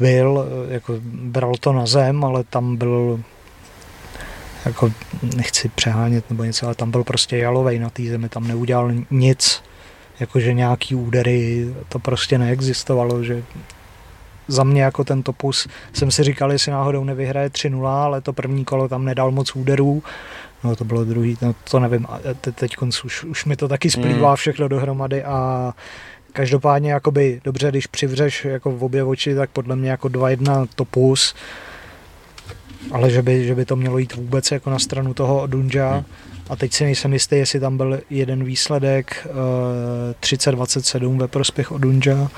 [0.00, 3.20] byl, jako bral to na zem, ale tam byl
[4.66, 4.92] jako
[5.36, 9.62] nechci přehánět nebo něco, ale tam byl prostě jalovej na té zemi, tam neudělal nic,
[10.20, 13.42] jakože nějaký údery, to prostě neexistovalo, že
[14.48, 18.64] za mě jako ten topus jsem si říkal, jestli náhodou nevyhraje 3-0, ale to první
[18.64, 20.02] kolo tam nedal moc úderů,
[20.64, 22.06] no to bylo druhý, no to nevím,
[22.40, 24.36] te, teď už, už mi to taky splývá mm.
[24.36, 25.72] všechno dohromady a
[26.32, 31.34] každopádně jakoby dobře, když přivřeš jako v obě oči, tak podle mě jako 2-1 topus,
[32.92, 35.92] ale že by, že by to mělo jít vůbec jako na stranu toho Dunja.
[35.92, 36.04] Hmm.
[36.48, 39.36] A teď si nejsem jistý, jestli tam byl jeden výsledek uh,
[40.10, 42.30] eh, 30-27 ve prospěch Odunja.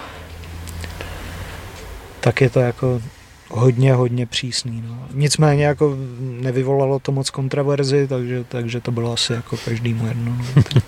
[2.20, 3.02] Tak je to jako
[3.48, 4.84] hodně, hodně přísný.
[4.86, 5.06] No.
[5.14, 10.36] Nicméně jako nevyvolalo to moc kontroverzi, takže, takže to bylo asi jako každému jedno.
[10.56, 10.62] No.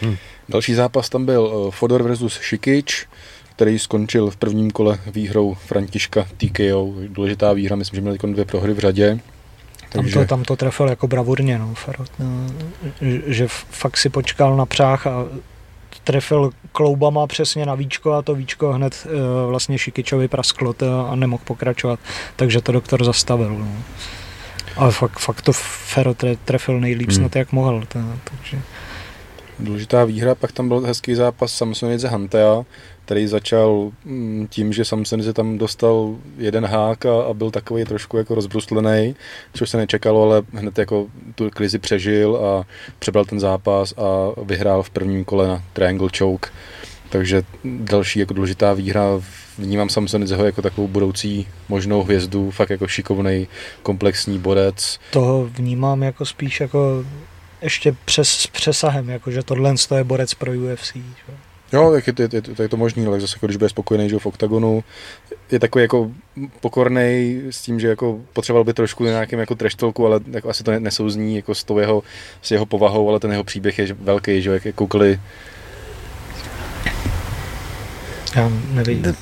[0.00, 0.16] hmm.
[0.48, 3.06] Další zápas tam byl eh, Fodor versus Šikič
[3.56, 6.94] který skončil v prvním kole výhrou Františka TKO.
[7.08, 9.18] Důležitá výhra, myslím, že měl dvě prohry v řadě.
[9.88, 10.14] Takže...
[10.14, 12.26] Tam, to, tam to trefil jako bravurně, no, Ferot, no,
[13.26, 15.24] že fakt si počkal na přách a
[16.04, 20.74] trefil kloubama přesně na víčko a to víčko hned uh, vlastně Šikičovi prasklo
[21.08, 22.00] a nemohl pokračovat,
[22.36, 23.58] takže to doktor zastavil.
[23.58, 23.68] No.
[24.76, 27.16] Ale fakt, fakt to Ferot trefil nejlíp hmm.
[27.16, 27.82] snad jak mohl.
[27.88, 28.58] To, takže...
[29.58, 32.64] Důležitá výhra, pak tam byl hezký zápas Samsonice Hantea,
[33.06, 38.16] který začal mm, tím, že Samsonice tam dostal jeden hák a, a byl takový trošku
[38.16, 39.14] jako rozbruslený,
[39.54, 42.66] což se nečekalo, ale hned jako tu krizi přežil a
[42.98, 46.50] přebral ten zápas a vyhrál v prvním kole na Triangle Choke.
[47.08, 49.04] Takže další jako důležitá výhra
[49.58, 53.48] vnímám Samsonidzeho jako takovou budoucí možnou hvězdu, fakt jako šikovný
[53.82, 54.98] komplexní borec.
[55.10, 57.04] To vnímám jako spíš jako
[57.62, 60.92] ještě přes, s přesahem, jako že tohle je borec pro UFC.
[60.94, 61.45] Že?
[61.72, 64.18] Jo, tak je, je, je, je to možný, ale zase jako když bude spokojený že
[64.18, 64.84] v oktagonu,
[65.50, 66.10] je takový jako
[66.60, 70.80] pokorný s tím, že jako potřeboval by trošku nějakým jako treštolku, ale jako asi to
[70.80, 72.02] nesouzní jako s, tou jeho,
[72.42, 75.20] s jeho povahou, ale ten jeho příběh je velký, že jak koukali
[78.36, 79.16] já nevím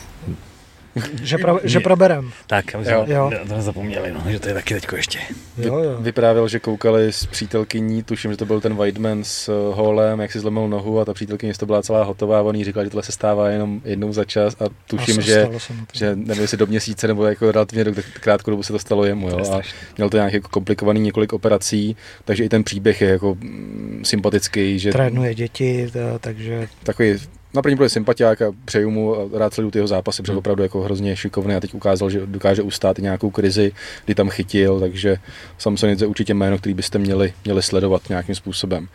[1.22, 2.30] že, pro, že proberem.
[2.46, 3.30] Tak, aby jsme jo.
[3.48, 5.18] to nezapomněli, no, že to je taky teďko ještě.
[5.58, 5.96] Jo, jo.
[6.00, 10.32] Vyprávěl, že koukali s přítelkyní, tuším, že to byl ten Whiteman s uh, Holem, jak
[10.32, 12.90] si zlomil nohu a ta přítelkyně to byla celá hotová a on jí říkal, že
[12.90, 15.48] tohle se stává jenom jednou za čas a tuším, a že,
[15.92, 19.28] že nevím, jestli do měsíce nebo jako relativně do krátkou dobu se to stalo jemu.
[19.28, 19.60] Jo, a
[19.96, 24.78] měl to nějak jako komplikovaný několik operací, takže i ten příběh je jako mm, sympatický.
[24.78, 25.90] Že Trénuje děti,
[26.20, 26.68] takže...
[26.82, 27.18] Takový
[27.54, 30.38] na první pohled sympatiák a přeju mu a rád sleduju ty jeho zápasy, protože hmm.
[30.38, 33.72] opravdu jako hrozně šikovný a teď ukázal, že dokáže ustát i nějakou krizi,
[34.04, 35.16] kdy tam chytil, takže
[35.58, 38.88] Samsonic je určitě jméno, který byste měli, měli sledovat nějakým způsobem.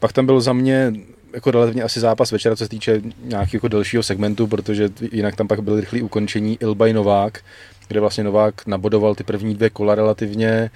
[0.00, 0.92] Pak tam byl za mě
[1.34, 5.48] jako relativně asi zápas večera, co se týče nějakého jako delšího segmentu, protože jinak tam
[5.48, 7.40] pak byly rychlé ukončení Ilbaj Novák,
[7.88, 10.70] kde vlastně Novák nabodoval ty první dvě kola relativně,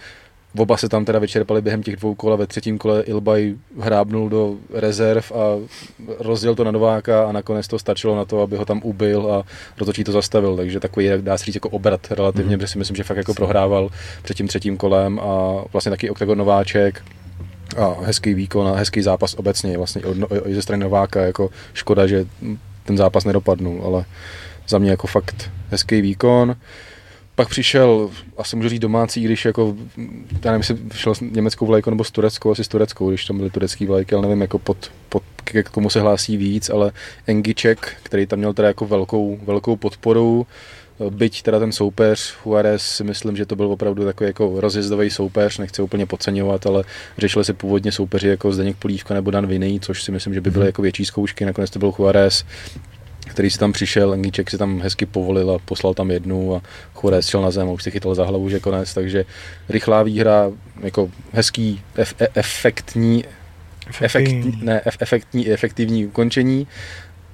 [0.59, 4.29] Oba se tam teda vyčerpali během těch dvou kol a ve třetím kole Ilbaj hrábnul
[4.29, 5.39] do rezerv a
[6.19, 9.45] rozděl to na Nováka a nakonec to stačilo na to, aby ho tam ubil a
[9.79, 12.59] rozhodčí to zastavil, takže takový dá se říct jako obrat relativně, mm-hmm.
[12.59, 13.91] protože si myslím, že fakt jako prohrával
[14.23, 17.03] před tím třetím kolem a vlastně taky Octagon Nováček
[17.77, 20.03] a hezký výkon a hezký zápas obecně, vlastně
[20.45, 22.27] i ze strany Nováka, jako škoda, že
[22.85, 24.05] ten zápas nedopadnul, ale
[24.69, 26.57] za mě jako fakt hezký výkon.
[27.37, 29.76] Pak přišel, asi můžu říct domácí, když jako,
[30.45, 33.37] já nevím, jestli šel s německou vlajkou nebo s tureckou, asi s tureckou, když tam
[33.39, 36.93] byly turecký vlajky, ale nevím, jako pod, pod, k komu se hlásí víc, ale
[37.26, 40.47] Engiček, který tam měl teda jako velkou, velkou podporu,
[41.11, 45.59] byť teda ten soupeř Juarez si myslím, že to byl opravdu takový jako rozjezdový soupeř,
[45.59, 46.84] nechci úplně podceňovat, ale
[47.18, 50.51] řešili se původně soupeři jako Zdeněk Polívka nebo Dan Vinej, což si myslím, že by
[50.51, 50.66] byly mm.
[50.66, 52.45] jako větší zkoušky, nakonec to byl Juarez,
[53.37, 56.62] který si tam přišel, Engíček si tam hezky povolil a poslal tam jednu a
[56.95, 59.24] Chorez šel na zem a už si chytal za hlavu, že konec, takže
[59.68, 63.24] rychlá výhra, jako hezký, ef, e, efektní,
[64.01, 66.66] efektní, ne, efektní, efektivní ukončení.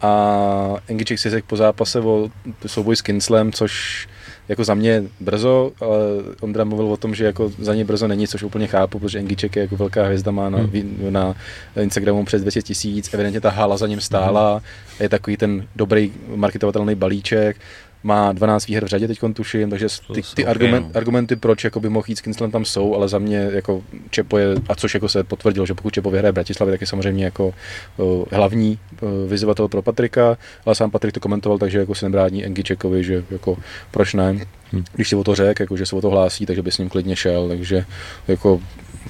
[0.00, 2.30] A Engiček si řekl po zápase o
[2.66, 4.08] souboj s Kinslem, což
[4.52, 5.98] jako za mě brzo, ale
[6.40, 9.56] Ondra mluvil o tom, že jako za ně brzo není, což úplně chápu, protože Engiček
[9.56, 11.06] je jako velká hvězda, má na, hmm.
[11.10, 11.34] na
[11.80, 14.62] Instagramu přes 200 tisíc, evidentně ta hala za ním stála, hmm.
[15.00, 17.56] je takový ten dobrý marketovatelný balíček,
[18.02, 20.98] má 12 výher v řadě teď tuším, takže ty, ty argument, no.
[20.98, 24.38] argumenty, proč jako by mohl jít s Kinslem tam jsou, ale za mě jako Čepo
[24.38, 27.54] je, a což jako se potvrdilo, že pokud Čepo vyhraje Bratislavy, tak je samozřejmě jako
[27.96, 32.44] uh, hlavní uh, vyzývatel pro Patrika, ale sám Patrik to komentoval, takže jako se nebrání
[32.44, 33.56] Engi Čekovi, že jako
[33.90, 34.32] proč ne,
[34.72, 34.84] hmm.
[34.92, 36.88] když si o to řekl, jako, že se o to hlásí, takže by s ním
[36.88, 37.84] klidně šel, takže
[38.28, 38.60] jako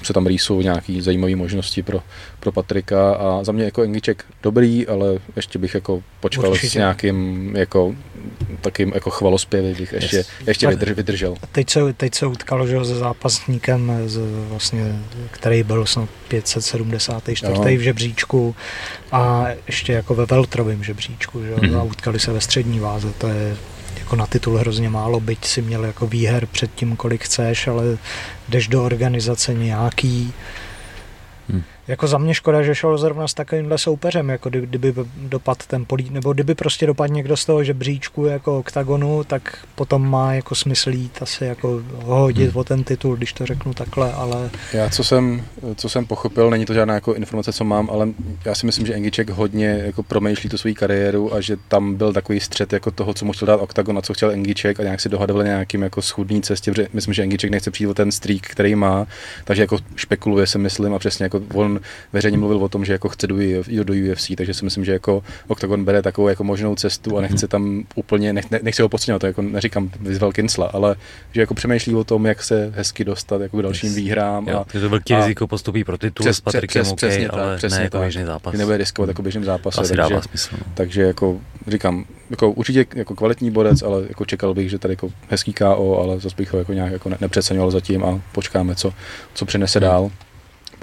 [0.03, 1.99] se tam rýsou nějaký zajímavé možnosti pro,
[2.39, 6.69] pro Patrika a za mě jako Engiček dobrý, ale ještě bych jako počkal Určitě.
[6.69, 7.95] s nějakým jako
[8.61, 10.29] takým jako chvalospěvy bych ještě, yes.
[10.47, 11.35] ještě vydrž, vydržel.
[11.51, 14.99] Teď se, teď se utkalo, že se zápasníkem, z, vlastně,
[15.31, 17.53] který byl snad 574.
[17.53, 17.63] Jo.
[17.63, 18.55] v žebříčku
[19.11, 21.55] a ještě jako ve Veltrovém žebříčku, že?
[21.55, 21.79] Mm-hmm.
[21.79, 23.55] a utkali se ve střední váze, to je
[24.03, 27.97] jako na titul hrozně málo, byť si měl jako výher před tím, kolik chceš, ale
[28.49, 30.33] jdeš do organizace nějaký,
[31.49, 31.63] hmm.
[31.87, 35.85] Jako za mě škoda, že šel zrovna s takovýmhle soupeřem, jako kdyby, kdyby dopad ten
[35.85, 40.55] polí, nebo kdyby prostě dopadl někdo z toho žebříčku jako oktagonu, tak potom má jako
[40.55, 42.57] smysl jít asi jako hodit hmm.
[42.57, 44.49] o ten titul, když to řeknu takhle, ale...
[44.73, 45.43] Já co jsem,
[45.75, 48.07] co jsem pochopil, není to žádná jako informace, co mám, ale
[48.45, 52.13] já si myslím, že Engiček hodně jako promýšlí tu svou kariéru a že tam byl
[52.13, 55.01] takový střed jako toho, co mu chtěl dát oktagon a co chtěl Engiček a nějak
[55.01, 58.41] si dohadovali nějakým jako schudný cestě, protože myslím, že Engiček nechce přijít o ten streak,
[58.41, 59.07] který má,
[59.43, 61.39] takže jako špekuluje se myslím a přesně jako
[61.73, 61.79] on
[62.13, 63.35] veřejně mluvil o tom, že jako chce do,
[63.83, 67.47] do UFC, takže si myslím, že jako Octagon bere takovou jako možnou cestu a nechce
[67.47, 70.95] tam úplně, nech, nechci ho podceňovat, to jako neříkám vyzval Kinsla, ale
[71.31, 73.95] že jako přemýšlí o tom, jak se hezky dostat jako k dalším yes.
[73.95, 74.47] výhrám.
[74.47, 77.09] Jo, a, je to velký a, riziko postupí pro titul přes, s Patrikem, přes, okay,
[77.09, 78.01] přesně ale tak, přesně ne jako tak.
[78.01, 78.53] běžný zápas.
[78.53, 79.81] Nebude riskovat jako běžným zápase.
[79.81, 80.55] Asi takže, dává smysl.
[80.57, 80.73] No.
[80.73, 85.09] Takže jako říkám, jako určitě jako kvalitní borec, ale jako čekal bych, že tady jako
[85.29, 88.93] hezký KO, ale zase bych ho jako nějak jako nepřeceňoval zatím a počkáme, co,
[89.33, 89.89] co přinese hmm.
[89.89, 90.11] dál.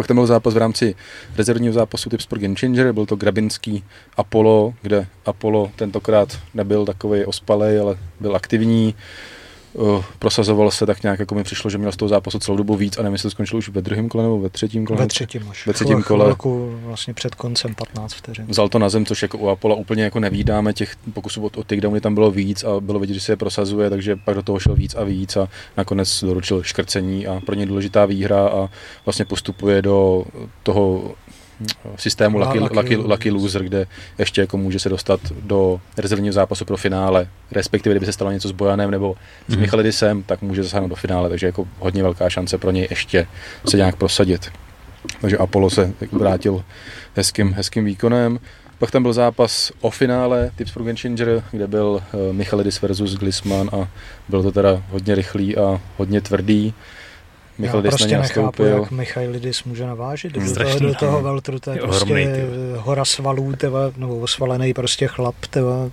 [0.00, 0.94] Pak tam byl zápas v rámci
[1.36, 3.84] rezervního zápasu typ Sport Game Changer, byl to Grabinský
[4.16, 8.94] Apollo, kde Apollo tentokrát nebyl takový ospalej, ale byl aktivní.
[9.72, 12.76] Uh, prosazoval se tak nějak, jako mi přišlo, že měl z toho zápasu celou dobu
[12.76, 14.98] víc a nevím, jestli skončil už ve druhém kole nebo ve třetím kole.
[14.98, 15.66] Ve třetím až.
[15.66, 16.24] Ve třetím kole.
[16.24, 18.46] Chvilku, vlastně před koncem 15 vteřin.
[18.46, 21.66] Vzal to na zem, což jako u Apola úplně jako nevídáme, těch pokusů od, od
[21.66, 24.58] takedowny tam bylo víc a bylo vidět, že se je prosazuje, takže pak do toho
[24.58, 28.68] šel víc a víc a nakonec doručil škrcení a pro ně důležitá výhra a
[29.04, 30.24] vlastně postupuje do
[30.62, 31.14] toho
[31.96, 33.86] systému Lucky, Lucky, Lucky, Lucky Loser, kde
[34.18, 38.48] ještě jako může se dostat do rezervního zápasu pro finále, respektive kdyby se stalo něco
[38.48, 39.16] s Bojanem nebo
[39.48, 39.60] s mm.
[39.60, 43.26] Michalidisem, tak může zasáhnout do finále, takže jako hodně velká šance pro něj ještě
[43.68, 44.50] se nějak prosadit.
[45.20, 46.64] Takže Apollo se vrátil
[47.16, 48.38] hezkým, hezkým výkonem.
[48.78, 53.70] Pak tam byl zápas o finále Tips pro Changer, kde byl uh, Michalidis versus Glisman
[53.72, 53.88] a
[54.28, 56.74] bylo to teda hodně rychlý a hodně tvrdý.
[57.60, 60.32] Michal Já prostě nechápu, jak Michailidis může navážit.
[60.32, 62.28] Do toho, do toho veltru, to je prostě hromnej,
[62.76, 65.90] hora svalů, teba, nebo osvalený prostě chlap, teba.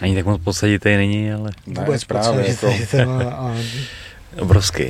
[0.00, 1.50] Ani tak moc podsaditej není, ale...
[1.66, 2.74] Vůbec právě, jako...
[3.28, 3.54] a...
[4.38, 4.84] Obrovský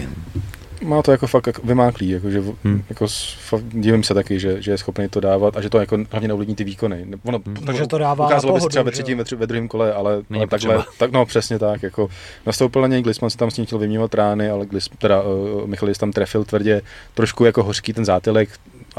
[0.80, 2.82] má to jako fakt jako vymáklý, jako, že, hmm.
[2.88, 3.06] jako,
[3.38, 6.28] fakt, divím se taky, že, že je schopný to dávat a že to jako hlavně
[6.28, 7.06] neovlivní ty výkony.
[7.24, 7.56] Ono, hmm.
[7.56, 10.46] Takže to dává Ukázalo by se třeba ve třetím, ve, ve druhém kole, ale, ale
[10.46, 12.08] takhle, tak, no přesně tak, jako
[12.46, 15.66] nastoupil na něj Glisman se tam s ním chtěl vyměňovat rány, ale Glis, teda uh,
[15.66, 16.82] Michalis tam trefil tvrdě,
[17.14, 18.48] trošku jako hořký ten zátylek,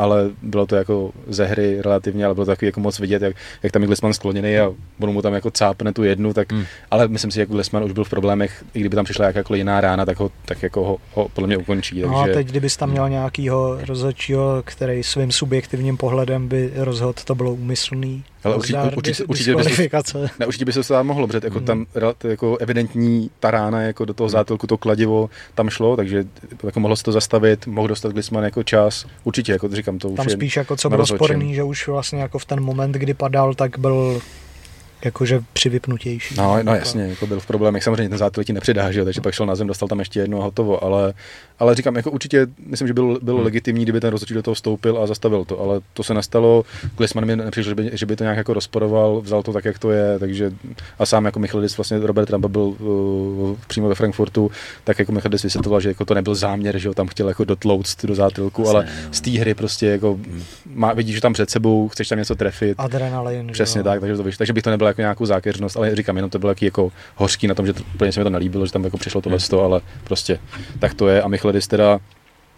[0.01, 3.35] ale bylo to jako ze hry relativně, ale bylo to takový jako moc vidět, jak,
[3.63, 6.65] jak tam je Glisman skloněný a on mu tam jako cápne tu jednu, tak, hmm.
[6.91, 9.81] ale myslím si, že Glisman už byl v problémech, i kdyby tam přišla jakákoliv jiná
[9.81, 11.95] rána, tak ho, tak jako ho, ho podle mě ukončí.
[11.95, 12.07] Takže...
[12.07, 17.35] No a teď, kdybys tam měl nějakýho rozhodčího, který svým subjektivním pohledem by rozhodl, to
[17.35, 21.39] bylo úmyslný, ale určitě, určitě, určitě, by se, ne, určitě by se to mohlo, protože
[21.43, 21.65] jako mm.
[21.65, 21.85] tam
[22.23, 24.31] jako evidentní ta rána jako do toho hmm.
[24.31, 26.23] zátylku, to kladivo tam šlo, takže
[26.63, 29.05] jako mohlo se to zastavit, mohl dostat Glisman jako čas.
[29.23, 32.39] Určitě, jako říkám, to tam už spíš jako co bylo sporný, že už vlastně jako
[32.39, 34.21] v ten moment, kdy padal, tak byl
[35.05, 36.35] jakože přivypnutější.
[36.37, 39.05] No, no jasně, jako byl v problémech, samozřejmě ten zátel ti nepřidá, že?
[39.05, 41.13] takže pak šel na zem, dostal tam ještě jedno a hotovo, ale,
[41.59, 43.45] ale říkám, jako určitě, myslím, že byl, bylo hmm.
[43.45, 47.25] legitimní, kdyby ten rozhodčí do toho vstoupil a zastavil to, ale to se nestalo, Klisman
[47.25, 49.91] mi nepřišel, že by, že by to nějak jako rozporoval, vzal to tak, jak to
[49.91, 50.51] je, takže
[50.99, 54.51] a sám jako Michalis, vlastně Robert Trump byl uh, přímo ve Frankfurtu,
[54.83, 58.05] tak jako Michalis vysvětloval, že jako to nebyl záměr, že ho tam chtěl jako dotlouct
[58.05, 60.19] do zátilku, ale z té hry prostě jako
[60.65, 62.75] má, vidíš, že tam před sebou, chceš tam něco trefit.
[62.77, 63.47] Adrenalin.
[63.51, 63.83] Přesně jo.
[63.83, 66.51] tak, takže, to, takže bych to nebyl jako nějakou zákeřnost, ale říkám, jenom to bylo
[66.51, 68.97] jaký jako hořký na tom, že to, úplně se mi to nelíbilo, že tam jako
[68.97, 69.59] přišlo tohle, hmm.
[69.59, 70.39] ale prostě
[70.79, 71.21] tak to je.
[71.21, 71.99] A Michledis teda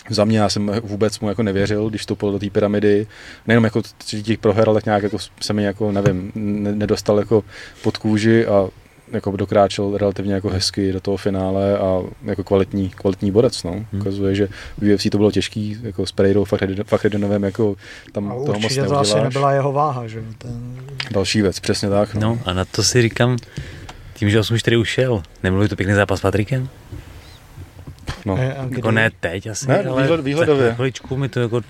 [0.09, 3.07] za mě já jsem vůbec mu jako nevěřil, když vstoupil do té pyramidy.
[3.47, 3.81] Nejenom jako
[4.23, 7.43] těch proher, ale tak nějak jako se mi jako, nevím, nedostal jako
[7.84, 8.69] pod kůži a
[9.14, 13.72] jako dokráčel relativně jako hezky do toho finále a jako kvalitní, kvalitní bodec, no.
[13.72, 14.01] Hmm.
[14.01, 14.47] Ukazuje, že
[14.78, 16.45] v UFC to bylo těžký, jako s Pereirou,
[16.86, 17.76] Fachridenovem, jako
[18.11, 20.24] tam a toho moc to asi nebyla jeho váha, že?
[20.38, 20.76] Ten...
[21.11, 22.14] Další věc, přesně tak.
[22.14, 22.22] No.
[22.22, 23.38] no a na to si říkám,
[24.14, 26.70] tím, že 8-4 ušel, nemluvil to pěkný zápas s Patrikem?
[28.26, 28.38] No.
[28.76, 30.68] Jako ne teď asi, ne, ale výhledově.
[30.68, 31.61] za chviličku mi to jako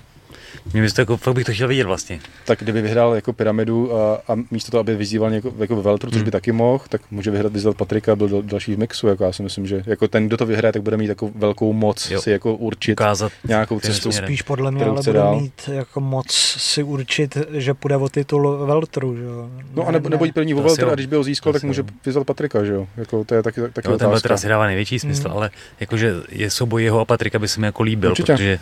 [0.73, 2.19] mě by to jako, fakt bych to chtěl vidět vlastně.
[2.45, 6.11] Tak kdyby vyhrál jako pyramidu a, a místo toho, aby vyzýval něko, jako ve Veltru,
[6.11, 6.31] což by hmm.
[6.31, 9.07] taky mohl, tak může vyhrát vyzvat Patrika a byl dal, další v mixu.
[9.07, 11.73] Jako já si myslím, že jako ten, kdo to vyhraje, tak bude mít jako velkou
[11.73, 12.21] moc jo.
[12.21, 14.11] si jako určit Ukázat nějakou cestu.
[14.11, 15.39] Spíš podle mě, ale bude dál.
[15.39, 19.17] mít jako moc si určit, že půjde o titul Veltru.
[19.17, 19.49] Že jo?
[19.73, 21.83] No a nebo, nebo jít první o Veltru a když by ho získal, tak může
[22.05, 22.87] vyzvat Patrika, že jo?
[22.97, 25.35] Jako, to je taky, taky jo, ten Veltr asi dává největší smysl, mm.
[25.35, 25.49] ale
[25.79, 28.33] jakože je souboj jeho a Patrika by se mi jako líbil, Určitě.
[28.33, 28.59] protože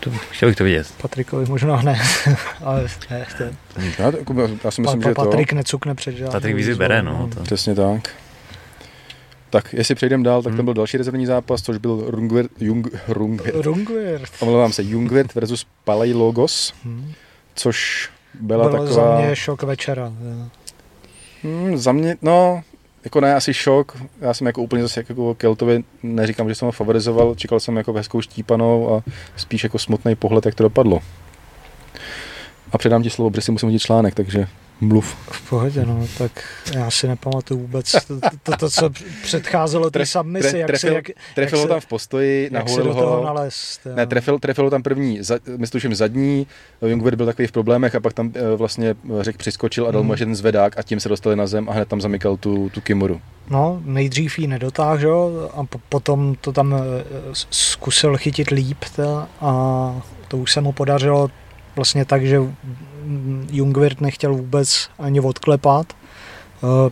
[0.00, 0.94] to, chtěl bych to vidět.
[1.02, 2.00] Patrikovi možná ne,
[2.64, 3.52] ale ne.
[3.98, 5.24] Já, jako, já si myslím, pa, že to...
[5.24, 7.30] Patrik necukne před žádnou Patrik výzvy bere, no.
[7.34, 7.42] To.
[7.42, 8.10] Přesně tak.
[9.50, 10.56] Tak, jestli přejdeme dál, tak hmm.
[10.56, 13.56] tam byl další rezervní zápas, což byl Rungwert, Jung, Rungwert.
[13.56, 14.32] Rungwert.
[14.40, 17.12] Omlouvám se, Jungwert versus Palej Logos, hmm.
[17.54, 19.16] což byla Bylo taková...
[19.16, 20.12] za mě šok večera.
[21.42, 22.62] Hmm, za mě, no,
[23.04, 26.72] jako ne asi šok, já jsem jako úplně zase jako Keltovi, neříkám, že jsem ho
[26.72, 29.02] favorizoval, čekal jsem jako hezkou štípanou a
[29.36, 31.00] spíš jako smutný pohled, jak to dopadlo.
[32.72, 34.46] A předám ti slovo, protože si musím hodit článek, takže
[34.82, 35.16] mluv.
[35.30, 38.90] V pohodě, no, tak já si nepamatuju vůbec to, to, to co
[39.22, 41.04] předcházelo té submisi, tre, jak trefil, se, jak,
[41.34, 43.24] trefil jak ho tam v postoji, nahulil ho.
[43.24, 46.46] Nalézt, ne, trefil, trefil ho tam první, za, myslím, zadní,
[46.82, 50.06] Jungwirth byl takový v problémech a pak tam eh, vlastně řek přiskočil a dal hmm.
[50.06, 52.80] mu jeden zvedák a tím se dostali na zem a hned tam zamykal tu, tu
[52.80, 53.20] Kimuru.
[53.50, 57.04] No, nejdřív ji nedotáhl, a po, potom to tam eh,
[57.50, 58.84] zkusil chytit líp
[59.40, 61.30] a to už se mu podařilo
[61.76, 62.38] vlastně tak, že
[63.50, 65.86] Jungwirth nechtěl vůbec ani odklepat.
[65.92, 66.90] Eh,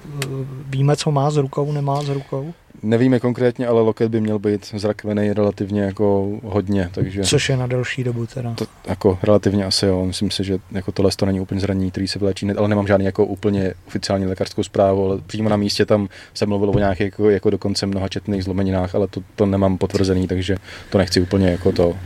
[0.66, 2.54] víme, co má s rukou, nemá s rukou?
[2.82, 7.22] Nevíme konkrétně, ale loket by měl být zrakvený relativně jako hodně, takže...
[7.22, 8.54] Což je na delší dobu teda.
[8.54, 12.08] To, jako relativně asi jo, myslím si, že jako tohle to není úplně zranění, který
[12.08, 16.08] se vylečí, ale nemám žádný jako úplně oficiální lékařskou zprávu, ale přímo na místě tam
[16.34, 20.28] se mluvilo o nějakých jako, jako dokonce mnoha četných zlomeninách, ale to, to nemám potvrzený,
[20.28, 20.56] takže
[20.90, 21.96] to nechci úplně jako to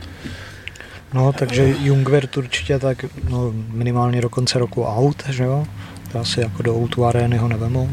[1.15, 5.65] No, takže Jungwirth určitě tak no, minimálně do konce roku out, že jo?
[6.11, 7.89] To asi jako do Outu arény ho nevemou.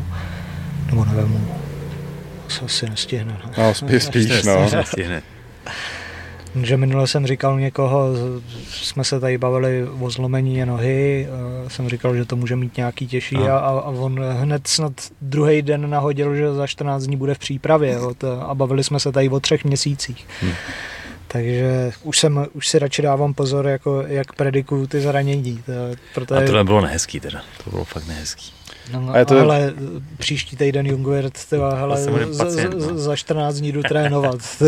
[0.87, 1.41] Nebo nevemou.
[2.59, 3.37] To asi nestihne.
[3.45, 4.71] No, no spíš, spíš no.
[4.73, 5.23] Nestihne.
[6.63, 8.09] Že minule jsem říkal někoho,
[8.69, 11.29] jsme se tady bavili o zlomení nohy,
[11.69, 15.63] jsem říkal, že to může mít nějaký těžší a, a, a on hned snad druhý
[15.63, 19.13] den nahodil, že za 14 dní bude v přípravě jo, to, a bavili jsme se
[19.13, 20.27] tady o třech měsících.
[20.41, 20.53] Hmm.
[21.33, 25.63] Takže už, jsem, už si radši dávám pozor, jako, jak predikuju ty zranění.
[25.67, 25.73] To,
[26.15, 26.45] protože...
[26.45, 28.53] A tohle bylo nehezký teda, to bylo fakt nehezký.
[28.93, 29.41] No, no, a to...
[29.41, 29.73] ale
[30.19, 34.41] příští týden Jungwirth, hele, za, za, za 14 dní jdu trénovat.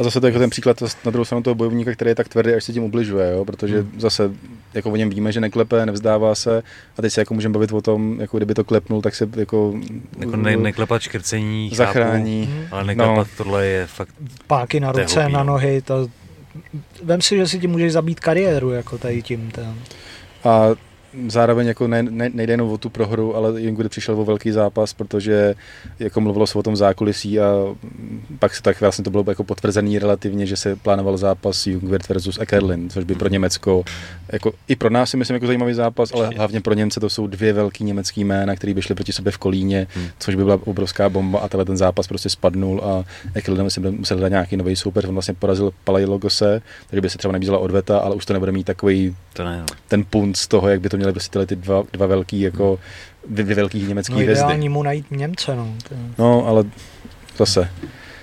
[0.00, 2.28] A zase to je jako ten příklad na druhou stranu toho bojovníka, který je tak
[2.28, 3.44] tvrdý, až se tím ubližuje, jo?
[3.44, 4.00] protože hmm.
[4.00, 4.30] zase
[4.74, 6.62] jako o něm víme, že neklepe, nevzdává se
[6.98, 9.74] a teď se jako můžeme bavit o tom, jako kdyby to klepnul, tak se jako...
[10.18, 13.44] Jako ne, neklepat škrcení, zachrání, chápu, ale neklepat no.
[13.44, 14.14] tohle je fakt...
[14.46, 15.44] Páky na ruce, na no.
[15.44, 16.08] nohy, to...
[17.02, 19.50] Vem si, že si tím můžeš zabít kariéru, jako tady tím.
[19.50, 19.74] Ten.
[20.44, 20.68] A
[21.28, 24.92] zároveň jako ne, ne, nejde jenom o tu prohru, ale Jungwirth přišel o velký zápas,
[24.92, 25.54] protože
[25.98, 27.54] jako mluvilo se o tom zákulisí a
[28.38, 32.38] pak se tak vlastně to bylo jako potvrzený relativně, že se plánoval zápas Jungwirth versus
[32.40, 33.84] Ekerlin, což by pro Německo,
[34.32, 37.26] jako i pro nás si myslím jako zajímavý zápas, ale hlavně pro Němce to jsou
[37.26, 40.06] dvě velký německý jména, které by šly proti sobě v Kolíně, hmm.
[40.18, 43.04] což by byla obrovská bomba a tenhle ten zápas prostě spadnul a
[43.34, 47.32] Ekerlin si musel dát nějaký nový soupeř, on vlastně porazil Palajlogose, takže by se třeba
[47.32, 49.66] nabízela odveta, ale už to nebude mít takový to ne, no.
[49.88, 52.78] ten punt z toho, jak by to měly prostě tyhle ty dva, dva velký, jako
[53.28, 54.68] dvě velký německý no, hvězdy.
[54.68, 55.74] mu najít Němce, no.
[56.18, 56.64] No, ale
[57.36, 57.70] zase,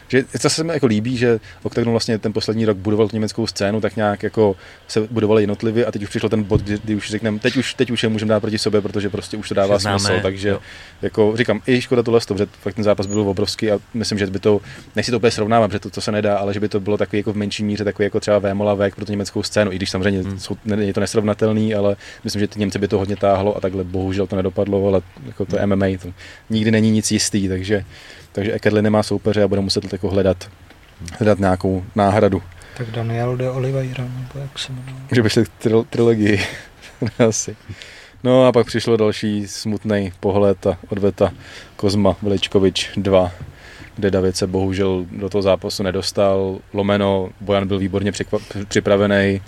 [0.07, 3.47] že to se mi jako líbí, že Octagon vlastně ten poslední rok budoval tu německou
[3.47, 4.55] scénu, tak nějak jako
[4.87, 7.73] se budovali jednotlivě a teď už přišel ten bod, kdy, kdy už řekneme, teď už,
[7.73, 10.49] teď už je můžeme dát proti sobě, protože prostě už to dává Známe, smysl, takže
[10.49, 10.59] jo.
[11.01, 14.39] jako říkám, i škoda tohle, že fakt ten zápas byl obrovský a myslím, že by
[14.39, 14.61] to,
[14.95, 17.19] nechci to úplně srovnávat, protože to, to se nedá, ale že by to bylo takový
[17.19, 19.89] jako v menší míře, takový jako třeba Vémola Vek pro tu německou scénu, i když
[19.89, 20.39] samozřejmě hmm.
[20.39, 23.83] jsou, je to nesrovnatelný, ale myslím, že ty Němce by to hodně táhlo a takhle
[23.83, 25.75] bohužel to nedopadlo, ale jako to hmm.
[25.75, 26.13] MMA, to
[26.49, 27.85] nikdy není nic jistý, takže
[28.31, 30.49] takže Ekerli nemá soupeře a bude muset jako hledat,
[31.19, 32.43] hledat nějakou náhradu.
[32.77, 34.95] Tak Daniel de Oliveira, nebo jak se jmenuje.
[35.11, 36.41] Že by šli tril- trilogii,
[37.27, 37.55] asi.
[38.23, 41.31] No a pak přišlo další smutný pohled a odveta
[41.75, 43.31] Kozma Veličkovič 2,
[43.95, 46.57] kde David se bohužel do toho zápasu nedostal.
[46.73, 48.11] Lomeno, Bojan byl výborně
[48.67, 49.41] připravený,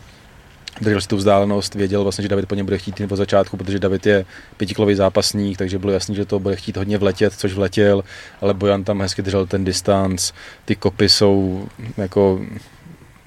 [0.82, 3.80] držel si tu vzdálenost, věděl vlastně, že David po něm bude chtít po začátku, protože
[3.80, 4.26] David je
[4.58, 8.04] pětiklový zápasník, takže bylo jasný, že to bude chtít hodně vletět, což vletěl,
[8.42, 10.32] ale Bojan tam hezky držel ten distanc,
[10.66, 11.68] ty kopy jsou
[11.98, 12.42] jako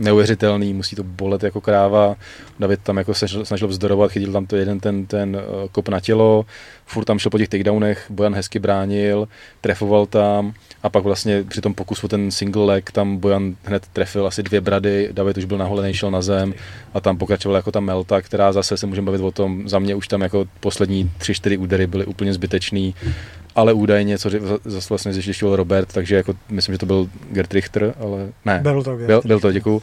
[0.02, 2.16] neuvěřitelný, musí to bolet jako kráva.
[2.58, 6.00] David tam jako se snažil vzdorovat, chytil tam to jeden ten, ten eh, kop na
[6.00, 6.46] tělo,
[6.86, 9.28] furt tam šel po těch takedownech, Bojan hezky bránil,
[9.60, 10.52] trefoval tam.
[10.82, 14.60] A pak vlastně při tom pokusu ten single leg tam Bojan hned trefil asi dvě
[14.60, 16.54] brady, David už byl naholený, šel na zem
[16.94, 19.94] a tam pokračovala jako ta melta, která zase se můžeme bavit o tom, za mě
[19.94, 22.94] už tam jako poslední tři, čtyři údery byly úplně zbytečný
[23.54, 24.30] ale údajně, co
[24.64, 28.60] zase vlastně zjišťoval Robert, takže jako myslím, že to byl Gert Richter, ale ne.
[28.62, 29.82] Byl to, byl, byl to, děkuju.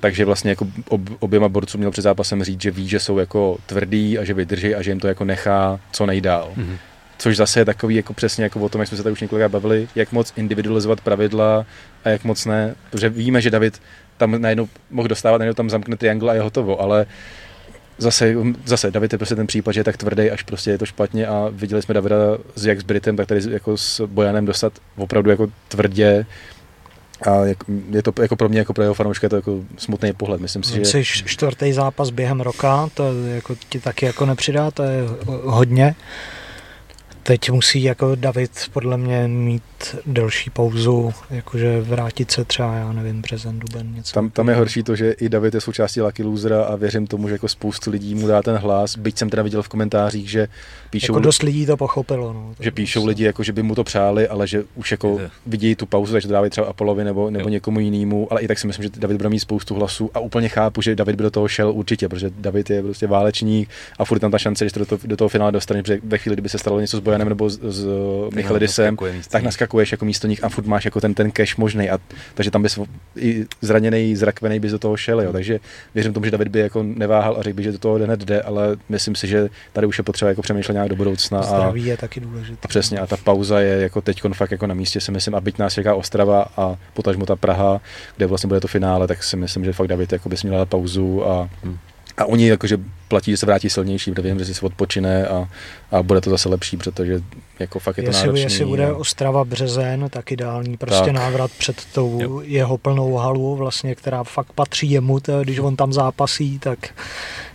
[0.00, 3.58] Takže vlastně jako ob, oběma borcům měl před zápasem říct, že ví, že jsou jako
[3.66, 6.52] tvrdý a že vydrží a že jim to jako nechá co nejdál.
[6.56, 6.76] Mm-hmm.
[7.18, 9.48] Což zase je takový jako přesně jako o tom, jak jsme se tady už několikrát
[9.48, 11.66] bavili, jak moc individualizovat pravidla
[12.04, 12.74] a jak moc ne.
[12.90, 13.80] Protože víme, že David
[14.16, 17.06] tam najednou mohl dostávat, najednou tam zamkne triangle a je hotovo, ale
[17.98, 20.86] zase, zase David je prostě ten případ, že je tak tvrdý, až prostě je to
[20.86, 22.16] špatně a viděli jsme Davida
[22.54, 26.26] s jak s Britem, tak tady jako s Bojanem dostat opravdu jako tvrdě
[27.22, 27.58] a jak,
[27.90, 30.40] je to jako pro mě, jako pro jeho fanouška, to jako smutný pohled.
[30.40, 31.04] Myslím si, že...
[31.04, 35.02] čtvrtý zápas během roka, to jako ti taky jako nepřidá, to je
[35.44, 35.94] hodně.
[37.26, 39.62] Teď musí jako David podle mě mít
[40.06, 44.14] delší pauzu, jakože vrátit se třeba, já nevím, březen, duben, něco.
[44.14, 47.28] Tam, tam je horší to, že i David je součástí Lucky Losera a věřím tomu,
[47.28, 50.48] že jako spoustu lidí mu dá ten hlas, byť jsem teda viděl v komentářích, že
[50.90, 51.12] píšou...
[51.12, 52.32] Jako dost lidí to pochopilo.
[52.32, 53.08] No, to že píšou prostě.
[53.08, 56.28] lidi, jako, že by mu to přáli, ale že už jako vidí tu pauzu, takže
[56.28, 59.16] to dávají třeba Apolovi nebo, nebo někomu jinému, ale i tak si myslím, že David
[59.16, 62.30] bude mít spoustu hlasů a úplně chápu, že David by do toho šel určitě, protože
[62.38, 65.28] David je prostě válečník a furt tam ta šance, že to do toho, do toho
[65.28, 67.86] finále dostane, protože ve chvíli, kdyby se stalo něco s Bojanem nebo s, s
[68.34, 68.96] Michalidisem,
[69.30, 71.90] tak naskakuješ jako místo nich a furt máš jako ten, ten cash možný.
[71.90, 71.98] A,
[72.34, 72.78] takže tam bys
[73.16, 75.20] i zraněný, zrakvený bys do toho šel.
[75.20, 75.32] Jo.
[75.32, 75.60] Takže
[75.94, 78.42] věřím tomu, že David by jako neváhal a řekl by, že do toho hned jde,
[78.42, 81.42] ale myslím si, že tady už je potřeba jako přemýšlet nějak do budoucna.
[81.42, 82.58] Zdraví a, je taky důležité.
[82.62, 85.40] A přesně, a ta pauza je jako teď fakt jako na místě, si myslím, a
[85.40, 87.80] byť nás čeká Ostrava a potažmo ta Praha,
[88.16, 91.28] kde vlastně bude to finále, tak si myslím, že fakt David jako bys měl pauzu
[91.28, 91.78] a hmm
[92.16, 95.48] a oni jakože platí, že se vrátí silnější, protože vím, že si se odpočine a,
[95.90, 97.20] a bude to zase lepší, protože
[97.58, 98.42] jako fakt je to jestli, náročný.
[98.42, 101.14] Jestli bude Ostrava březen, tak ideální prostě tak.
[101.14, 102.40] návrat před tou jo.
[102.44, 106.78] jeho plnou halu, vlastně, která fakt patří jemu, to, když on tam zápasí, tak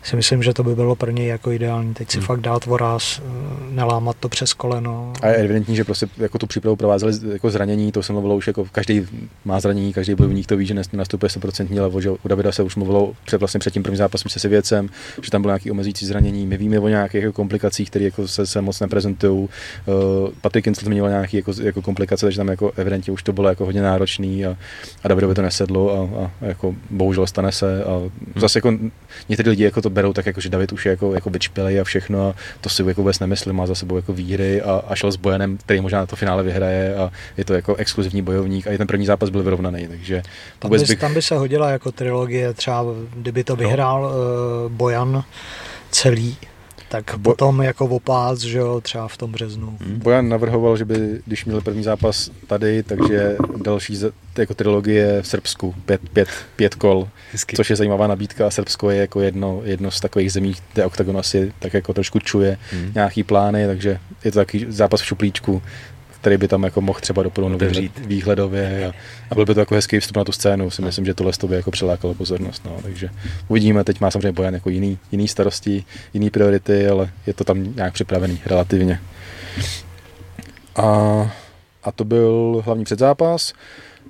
[0.03, 1.93] si myslím, že to by bylo pro něj jako ideální.
[1.93, 2.27] Teď si hmm.
[2.27, 3.31] fakt dát voraz, eh,
[3.71, 5.13] nelámat to přes koleno.
[5.21, 8.47] A je evidentní, že prostě jako tu přípravu provázeli jako zranění, to se mluvilo už
[8.47, 9.07] jako každý
[9.45, 12.75] má zranění, každý bojovník to ví, že nastupuje 100% levo, že u Davida se už
[12.75, 14.89] mluvilo před, vlastně před tím prvním zápasem se věcem,
[15.21, 16.45] že tam bylo nějaký omezující zranění.
[16.45, 19.39] My víme o nějakých jako komplikacích, které jako se, se moc neprezentují.
[19.41, 19.49] Uh,
[20.41, 23.65] Patrik Kincel zmiňoval nějaké jako, jako komplikace, takže tam jako evidentně už to bylo jako
[23.65, 24.57] hodně náročný a,
[25.03, 27.83] a Davidovi to nesedlo a, a, jako bohužel stane se.
[27.83, 28.01] A
[28.35, 28.73] zase jako
[29.29, 31.83] někteří lidi jako to berou tak, jako, že David už je jako, jako vyčpělej a
[31.83, 35.11] všechno a to si jako vůbec nemyslím, má za sebou jako výhry a, a šel
[35.11, 38.71] s Bojanem, který možná na to finále vyhraje a je to jako exkluzivní bojovník a
[38.71, 40.21] i ten první zápas byl vyrovnaný, takže
[40.59, 40.99] tam by, bych...
[40.99, 44.09] tam by se hodila jako trilogie, třeba kdyby to vyhrál no.
[44.09, 45.23] uh, Bojan
[45.91, 46.37] celý,
[46.91, 47.29] tak Bo...
[47.29, 49.77] potom jako opác, že jo, třeba v tom březnu.
[49.81, 49.99] Hmm.
[49.99, 53.99] Bojan navrhoval, že by, když měl první zápas tady, takže další
[54.37, 57.55] jako trilogie v Srbsku, pět, pět, pět kol, Hezky.
[57.55, 61.17] což je zajímavá nabídka a Srbsko je jako jedno, jedno z takových zemí, kde OKTAGON
[61.17, 62.91] asi tak jako trošku čuje hmm.
[62.95, 65.61] nějaký plány, takže je to takový zápas v šuplíčku,
[66.21, 67.61] který by tam jako mohl třeba doplnout
[67.97, 68.93] výhledově a,
[69.29, 70.69] a, byl by to jako hezký vstup na tu scénu.
[70.69, 72.65] Si myslím, že tohle by jako přilákalo pozornost.
[72.65, 72.77] No.
[72.83, 73.09] Takže
[73.47, 75.83] uvidíme, teď má samozřejmě Bojan jako jiný, jiný starosti,
[76.13, 78.99] jiný priority, ale je to tam nějak připravený relativně.
[80.75, 80.85] A,
[81.83, 83.53] a to byl hlavní předzápas.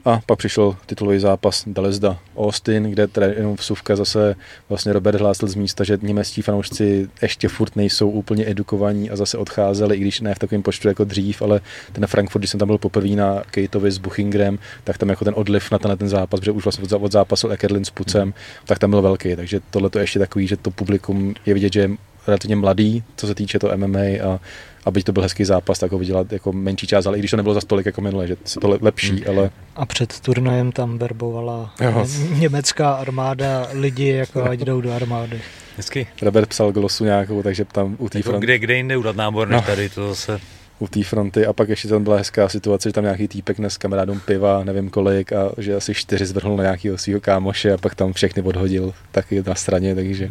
[0.05, 3.07] A pak přišel titulový zápas Dalesda Austin, kde
[3.37, 4.35] jenom vsuvka zase
[4.69, 9.37] vlastně Robert hlásil z místa, že němečtí fanoušci ještě furt nejsou úplně edukovaní a zase
[9.37, 11.61] odcházeli, i když ne v takovém počtu jako dřív, ale
[11.91, 15.33] ten Frankfurt, když jsem tam byl poprvé na Kejtovi s Buchingrem, tak tam jako ten
[15.37, 18.33] odliv na ten, ten zápas, protože už vlastně od zápasu Ekerlin s Pucem,
[18.65, 21.79] tak tam byl velký, takže tohle to ještě takový, že to publikum je vidět, že
[21.79, 21.89] je
[22.27, 24.39] relativně mladý, co se týče to MMA a
[24.85, 27.31] a byť to byl hezký zápas, tak ho viděla jako menší část, ale i když
[27.31, 29.23] to nebylo za stolik jako minule, že se to lepší, hmm.
[29.29, 29.49] ale...
[29.75, 32.05] A před turnajem tam verbovala jo.
[32.29, 35.41] německá armáda lidi, jako ať jdou do armády.
[35.77, 36.07] Hezky.
[36.21, 38.45] Robert psal glosu nějakou, takže tam u té jako fronty...
[38.45, 39.67] Kde, kde jinde udat nábor, než no.
[39.67, 40.39] tady, to zase
[40.81, 43.77] u té fronty a pak ještě tam byla hezká situace, že tam nějaký týpek s
[43.77, 47.95] kamarádům piva, nevím kolik a že asi čtyři zvrhl na nějakého svého kámoše a pak
[47.95, 50.29] tam všechny odhodil taky na straně, takže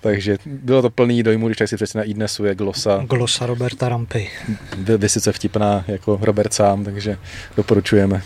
[0.00, 3.02] takže bylo to plný dojmu, když tak si přesně na Idnesu je glosa.
[3.08, 4.30] Glosa Roberta Rampy.
[4.76, 7.18] Vysice vtipná jako Robert sám, takže
[7.56, 8.22] doporučujeme.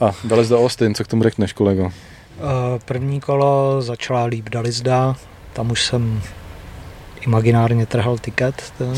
[0.00, 1.92] A Dalis do Austin, co k tomu řekneš, kolego?
[2.38, 2.42] Eh,
[2.84, 5.16] první kolo začala líp Dalisda,
[5.52, 6.22] tam už jsem
[7.20, 8.72] imaginárně trhal tiket.
[8.78, 8.94] To.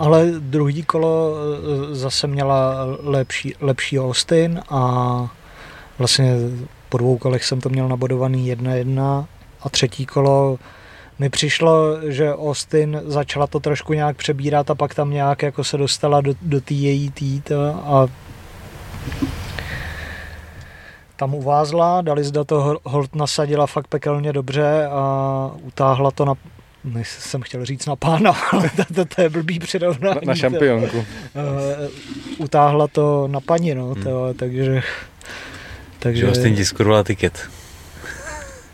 [0.00, 5.28] Ale druhý kolo eh, zase měla lepší, lepší Austin a
[5.98, 6.34] vlastně
[6.88, 9.26] po dvou kolech jsem to měl nabodovaný jedna jedna.
[9.60, 10.58] A třetí kolo
[11.18, 15.76] mi přišlo, že Austin začala to trošku nějak přebírat a pak tam nějak jako se
[15.76, 17.52] dostala do, do té její tít
[17.84, 18.06] a
[21.16, 26.34] tam uvázla, dali zda to hold nasadila fakt pekelně dobře a utáhla to na,
[26.84, 30.20] než jsem chtěl říct na pána, ale to, to, to je blbý přirovnání.
[30.22, 30.98] Na, na šampionku.
[30.98, 31.04] Uh,
[32.38, 34.02] utáhla to na paní, no, hmm.
[34.02, 34.82] to, takže...
[35.98, 36.20] Takže...
[36.20, 36.64] Že Austin ti
[37.04, 37.50] tiket.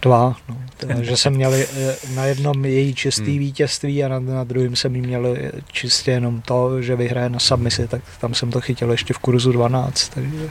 [0.02, 0.56] Dva, no.
[0.76, 1.66] Teda, že jsem měl eh,
[2.14, 3.38] na jednom její čistý hmm.
[3.38, 5.36] vítězství a na, na druhém jsem jí měl
[5.72, 9.52] čistě jenom to, že vyhraje na submisi, tak tam jsem to chytil ještě v kurzu
[9.52, 10.50] 12, takže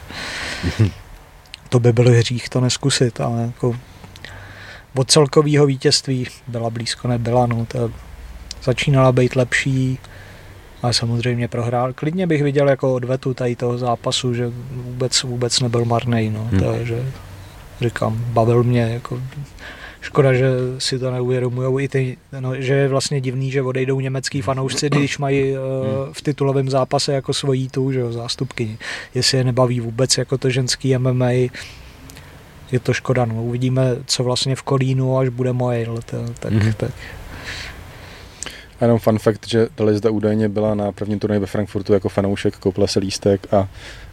[1.69, 3.76] to by byl hřích to neskusit, ale jako
[4.96, 7.92] od celkového vítězství byla blízko, nebyla, no, to
[8.64, 10.00] začínala být lepší,
[10.82, 11.94] ale samozřejmě prohrál.
[11.94, 16.60] Klidně bych viděl jako odvetu tady toho zápasu, že vůbec, vůbec nebyl marný, no, hmm.
[16.60, 17.06] to, že
[17.82, 19.22] říkám, bavil mě, jako
[20.06, 24.42] Škoda, že si to neuvědomují i ty, no, že je vlastně divný, že odejdou německý
[24.42, 25.58] fanoušci, když mají uh,
[26.12, 28.78] v titulovém zápase jako svojí tu, že jo, zástupky.
[29.16, 31.30] Jestli je nebaví vůbec jako to ženský MMA,
[32.76, 33.26] je to škoda.
[33.26, 33.43] No.
[33.43, 36.73] Uvidíme, co vlastně v Kolínu, až bude moje let, tak, mm-hmm.
[36.73, 36.91] tak.
[38.80, 42.57] A jenom fun fact, že Dalizda údajně byla na prvním turnaji ve Frankfurtu jako fanoušek,
[42.57, 43.68] koupila se lístek a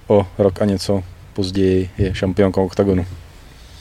[0.06, 1.02] o rok a něco
[1.32, 3.06] později je šampionkou OKTAGONu.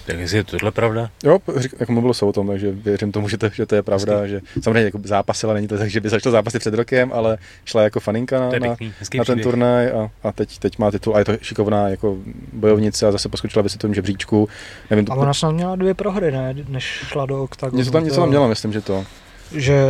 [0.05, 1.09] Tak jestli je tohle pravda?
[1.23, 1.39] Jo,
[1.79, 4.29] jako mluvilo se o tom, takže věřím tomu, že to, že to je pravda, hezky.
[4.29, 7.83] že samozřejmě jako zápasila, není to tak, že by začala zápasy před rokem, ale šla
[7.83, 8.75] jako faninka na, na,
[9.17, 12.17] na ten turnaj a, a teď, teď má titul a je to šikovná jako
[12.53, 14.49] bojovnice a zase poskočila by tom žebříčku.
[14.89, 17.77] Nevím, to, a ona snad měla dvě prohry, ne, než šla do oktagonu.
[17.77, 19.05] Něco tam, něco tam měla, myslím, že to.
[19.55, 19.85] Že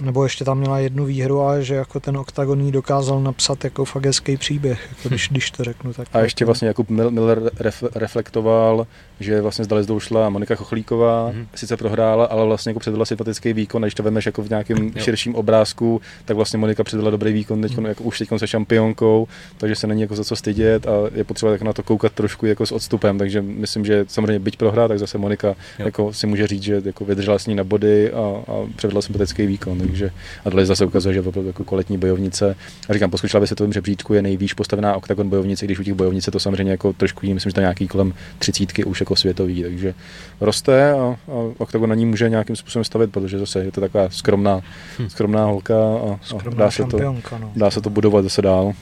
[0.00, 4.06] nebo ještě tam měla jednu výhru, ale že jako ten oktagon dokázal napsat jako fakt
[4.06, 5.92] hezký příběh, jako když, když to řeknu.
[5.92, 8.86] Tak a ještě vlastně Jakub Miller ref, reflektoval,
[9.20, 11.46] že vlastně z Dalezdou šla Monika Chochlíková, mm-hmm.
[11.54, 15.34] sice prohrála, ale vlastně jako předvedla sympatický výkon, když to vemeš jako v nějakém širším
[15.34, 17.86] obrázku, tak vlastně Monika předvedla dobrý výkon, teď, mm-hmm.
[17.86, 21.52] jako už teď se šampionkou, takže se není jako za co stydět a je potřeba
[21.52, 24.98] tak na to koukat trošku jako s odstupem, takže myslím, že samozřejmě byť prohrá, tak
[24.98, 28.66] zase Monika jako si může říct, že jako vydržela s ní na body a, a
[28.76, 30.10] předvedla sympatický výkon takže
[30.44, 32.56] a tohle zase ukazuje, že opravdu jako kvalitní bojovnice.
[32.88, 35.94] A říkám, poskočila by se tom žebříčku, je nejvýš postavená oktagon bojovnice, když u těch
[35.94, 39.94] bojovnice to samozřejmě jako trošku myslím, že to nějaký kolem třicítky už jako světový, takže
[40.40, 41.16] roste a, a
[41.58, 44.60] oktagon na ní může nějakým způsobem stavit, protože zase je to taková skromná,
[44.98, 45.08] hm.
[45.08, 46.98] skromná holka a, a dá, se to,
[47.38, 47.52] no.
[47.56, 48.72] dá se to budovat zase dál.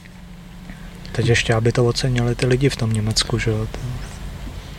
[1.12, 3.66] Teď ještě, aby to ocenili ty lidi v tom Německu, že jo?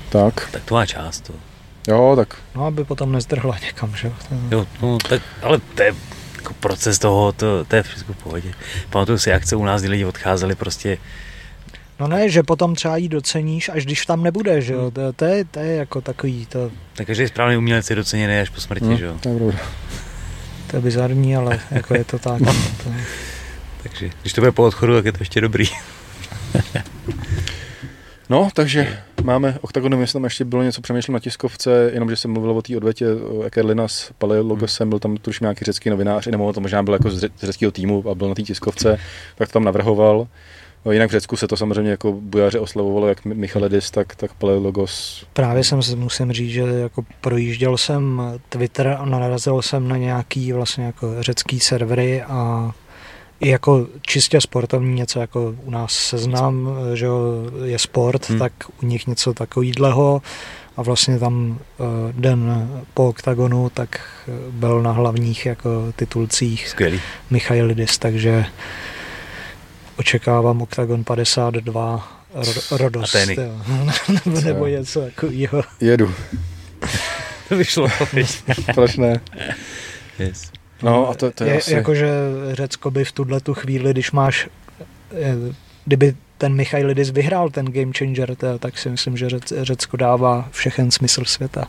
[0.09, 0.49] Tak.
[0.51, 1.21] Tak to má část.
[1.21, 1.33] To.
[1.87, 2.35] Jo, tak.
[2.55, 4.11] No, aby potom nezdrhla někam, že
[4.51, 4.65] jo?
[4.81, 5.95] no, tak, ale to je
[6.35, 8.53] jako proces toho, to, to je všechno v pohodě.
[8.89, 10.97] Pamatuju si akce u nás, kdy lidi odcházeli prostě
[11.99, 14.91] No ne, že potom třeba jí doceníš, až když tam nebude, že jo, hmm.
[14.91, 16.71] to, to, je, to je jako takový to...
[16.93, 19.17] Tak každý správný umělec je doceněný až po smrti, hmm, že jo.
[19.19, 19.57] To je.
[20.67, 22.41] To je bizarní, ale jako je to tak.
[22.41, 22.53] No.
[22.83, 22.89] to...
[23.83, 25.65] Takže když to bude po odchodu, tak je to ještě dobrý.
[28.29, 32.31] No, takže máme Octagonu, jestli tam ještě bylo něco přemýšlel na tiskovce, jenom že jsem
[32.31, 33.05] mluvil o té odvětě,
[33.43, 37.09] jaké Lina s Paleologosem, byl tam tuším nějaký řecký novinář, nebo to možná byl jako
[37.09, 38.99] z řeckého týmu a byl na té tiskovce,
[39.35, 40.27] tak to tam navrhoval.
[40.85, 45.25] No, jinak v Řecku se to samozřejmě jako bujaře oslavovalo, jak Michaledis, tak, tak Paleologos.
[45.33, 50.85] Právě jsem musím říct, že jako projížděl jsem Twitter a narazil jsem na nějaký vlastně
[50.85, 52.71] jako řecký servery a
[53.39, 57.07] i jako čistě sportovní něco, jako u nás seznam, že
[57.63, 58.39] je sport, hmm.
[58.39, 58.53] tak
[58.83, 60.21] u nich něco takového
[60.77, 61.83] a vlastně tam eh,
[62.13, 67.01] den po oktagonu tak eh, byl na hlavních jako titulcích Skvělý.
[67.29, 68.45] Michailidis, takže
[69.97, 72.25] očekávám oktagon 52
[72.71, 73.15] Rodost,
[74.25, 75.63] nebo, nebo něco takového.
[75.79, 76.13] Jedu.
[77.49, 77.87] to vyšlo.
[78.75, 79.21] Proč ne?
[80.19, 80.51] Yes.
[80.83, 81.73] No a to, to je, je asi...
[81.73, 82.09] Jakože
[82.51, 84.47] Řecko by v tuhle tu chvíli, když máš,
[85.85, 89.27] kdyby ten Michailidis vyhrál ten Game Changer, tak si myslím, že
[89.61, 91.67] Řecko dává všechen smysl světa.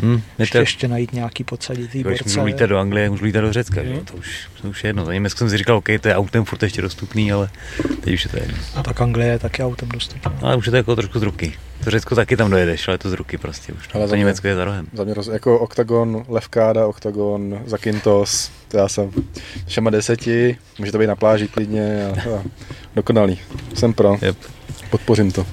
[0.00, 0.62] Hmm, ještě, to...
[0.62, 2.24] ještě najít nějaký podsaditý borce.
[2.24, 3.94] Když lítat do Anglie, můžu lítat do Řecka, hmm.
[3.94, 4.00] že?
[4.00, 5.04] to už, to už je jedno.
[5.04, 7.48] Za Německo jsem si říkal, OK, to je autem furt ještě dostupný, ale
[8.00, 8.58] teď už je to jedno.
[8.74, 10.32] A tak Anglie je taky autem dostupný.
[10.42, 11.54] Ale už je to jako trošku z ruky.
[11.84, 13.88] To Řecko taky tam dojedeš, ale to z ruky prostě už.
[13.94, 14.86] Ale to Německo je za rohem.
[14.92, 19.10] Za mě roz, jako Octagon, Levkáda, Octagon, Zakintos, to já jsem
[19.66, 22.42] všema deseti, může to být na pláži klidně a, a
[22.96, 23.40] dokonalý.
[23.74, 24.16] Jsem pro.
[24.22, 24.36] Yep.
[24.90, 25.46] Podpořím to.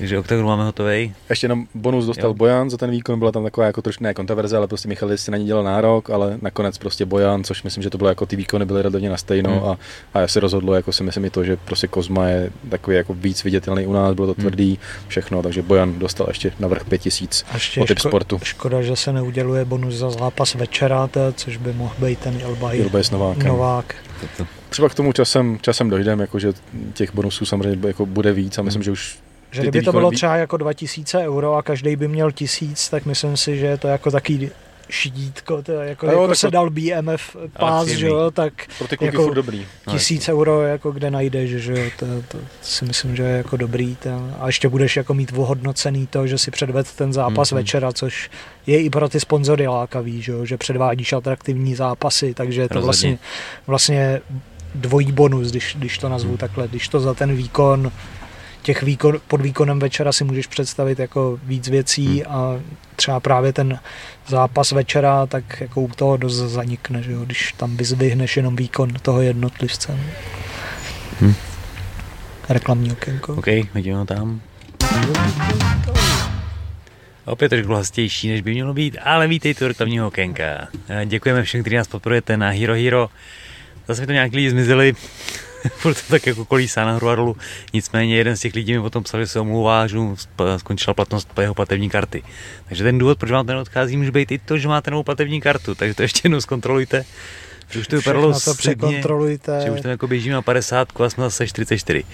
[0.00, 1.14] Takže Octagon máme hotový.
[1.30, 2.34] Ještě jenom bonus dostal jo.
[2.34, 5.30] Bojan za ten výkon, byla tam taková jako trošku ne kontroverze, ale prostě Michal si
[5.30, 8.36] na ní dělal nárok, ale nakonec prostě Bojan, což myslím, že to bylo jako ty
[8.36, 9.68] výkony byly relativně na stejno hmm.
[9.68, 9.78] a,
[10.14, 13.14] a já se rozhodlo, jako si myslím i to, že prostě Kozma je takový jako
[13.14, 14.40] víc viditelný u nás, bylo to hmm.
[14.40, 14.78] tvrdý,
[15.08, 17.44] všechno, takže Bojan dostal ještě navrh 5000
[17.80, 18.40] o typ ško- sportu.
[18.42, 23.02] Škoda, že se neuděluje bonus za zápas večera, což by mohl být ten Ilbaj, Ilbaj
[23.12, 23.44] Novák.
[23.44, 23.94] Novák.
[24.68, 26.52] Třeba k tomu časem, časem dojdeme, jako že
[26.92, 28.84] těch bonusů samozřejmě jako bude víc a myslím, hmm.
[28.84, 29.18] že už
[29.50, 33.36] že kdyby to bylo třeba jako 2000 euro a každý by měl tisíc, tak myslím
[33.36, 34.50] si, že je to jako taký
[34.90, 39.34] šidítko, to jako, jo, jako se dal BMF pás, že jo, tak Pro ty jako
[39.34, 39.66] dobrý.
[39.86, 43.36] No, tisíc no, euro, jako kde najdeš, že jo, to, to, si myslím, že je
[43.36, 43.96] jako dobrý.
[43.96, 44.10] To,
[44.40, 47.54] a ještě budeš jako mít ohodnocený to, že si předved ten zápas mm-hmm.
[47.54, 48.30] večera, což
[48.66, 52.80] je i pro ty sponzory lákavý, že jo, že předvádíš atraktivní zápasy, takže je to
[52.82, 53.18] vlastně,
[53.66, 54.20] vlastně
[54.74, 56.36] dvojí bonus, když, když to nazvu mm.
[56.36, 57.92] takhle, když to za ten výkon
[58.62, 62.36] těch výkon, pod výkonem večera si můžeš představit jako víc věcí hmm.
[62.36, 62.60] a
[62.96, 63.78] třeba právě ten
[64.28, 68.92] zápas večera, tak jako u toho dost zanikne, že jo, když tam vyzvihneš jenom výkon
[69.02, 69.98] toho jednotlivce.
[71.20, 71.34] Hmm.
[72.48, 73.34] Reklamní okénko.
[73.34, 74.40] OK, vidíme tam.
[77.24, 80.68] Opět trošku hlastější, než by mělo být, ale vítejte u reklamního okénka.
[81.04, 83.08] Děkujeme všem, kteří nás podporujete na Hero Hero.
[83.88, 84.94] Zase mi to nějak lidi zmizeli,
[85.76, 87.36] furt to tak jako kolísá nahoru a dolů.
[87.72, 89.98] Nicméně jeden z těch lidí mi potom psal, že se omlouvá, že
[90.56, 92.22] skončila platnost jeho platební karty.
[92.68, 95.40] Takže ten důvod, proč vám ten odchází, může být i to, že máte novou platební
[95.40, 97.04] kartu, takže to ještě jednou zkontrolujte.
[97.70, 99.60] Že už to vypadalo to překontrolujte.
[99.64, 102.04] Že už tam jako běžíme na 50 a jsme zase 44.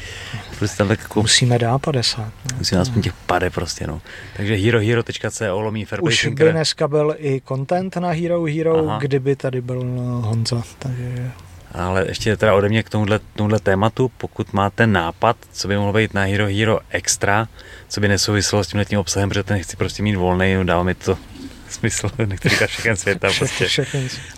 [0.58, 1.22] Prostě tam tak jako...
[1.22, 2.20] Musíme dát 50.
[2.24, 2.58] No.
[2.58, 4.02] Musíme aspoň těch pade prostě, no.
[4.36, 8.98] Takže herohero.co lomí Už by dneska byl i content na Hero Hero, Aha.
[8.98, 9.82] kdyby tady byl
[10.20, 11.32] Honza, takže
[11.76, 15.92] ale ještě teda ode mě k tomuhle, tomuhle tématu, pokud máte nápad, co by mohlo
[15.92, 17.48] být na Hero Hero extra,
[17.88, 20.82] co by nesouviselo s tímhle tím obsahem, protože ten chci prostě mít volný, no, dává
[20.82, 21.18] mi to
[21.68, 23.68] smysl, nechci říkat všechen světa, prostě.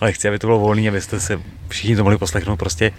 [0.01, 2.91] ale chci, aby to bylo volný, abyste se všichni to mohli poslechnout prostě.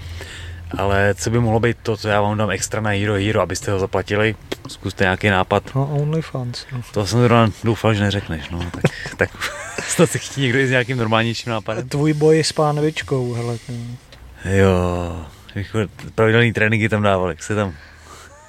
[0.78, 3.72] Ale co by mohlo být to, co já vám dám extra na Hero Hero, abyste
[3.72, 4.34] ho zaplatili,
[4.68, 5.74] zkuste nějaký nápad.
[5.74, 6.66] No, OnlyFans.
[6.72, 6.82] No.
[6.92, 8.84] To jsem teda doufal, že neřekneš, no, tak,
[9.16, 9.30] tak
[9.96, 11.88] to se chtí někdo i s nějakým normálnějším nápadem.
[11.88, 13.58] Tvůj boj s pánvičkou, hele.
[13.68, 13.96] No.
[14.44, 15.78] Jo, jako
[16.14, 17.74] pravidelný tréninky tam dávali, jak se tam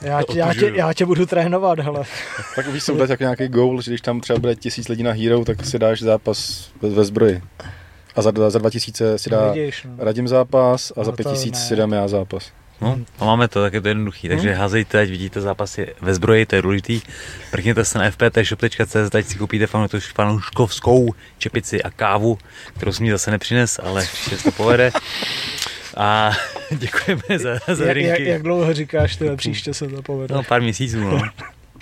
[0.02, 2.04] já tě, já, tě, já tě budu trénovat, hele.
[2.56, 5.12] tak víš, co dát jako nějaký goal, že když tam třeba bude tisíc lidí na
[5.12, 7.42] Hero, tak si dáš zápas ve, ve zbroji.
[8.16, 10.06] A za, za 2000 si dá Vidíš, no.
[10.06, 12.52] Radim zápas a no za 5000 si dám já zápas.
[12.82, 14.28] No, a máme to, tak je to jednoduchý.
[14.28, 14.60] Takže hmm.
[14.60, 17.02] házejte, ať vidíte zápasy ve zbroji, to je důležitý.
[17.52, 19.68] Prkněte se na fptshop.cz, ať si koupíte
[20.14, 22.38] fanouškovskou čepici a kávu,
[22.76, 24.92] kterou jsem mi zase nepřines, ale příště se to povede.
[25.98, 26.32] A
[26.72, 30.36] děkujeme za, za jak, jak, jak, dlouho říkáš, že příště se to povede?
[30.36, 31.22] No, pár měsíců, no.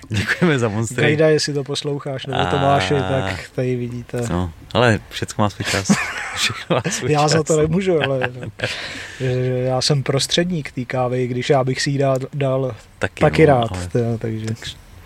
[0.10, 1.02] Děkujeme za monstry.
[1.02, 4.22] Gajda, jestli to posloucháš, nebo to máš, tak tady vidíte.
[4.30, 5.92] No, ale všechno má svůj čas.
[6.36, 7.32] Všechno má svůj já čas.
[7.32, 8.30] za to nemůžu, ale
[9.64, 13.54] já jsem prostředník té kávy, když já bych si ji dal, dal taky, taky no,
[13.54, 13.88] rád.
[13.88, 14.48] Teda, takže.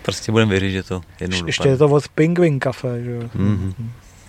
[0.01, 3.21] Prostě budeme věřit, že to jednou Ještě je to od Penguin Cafe, že jo.
[3.21, 3.73] Mm-hmm.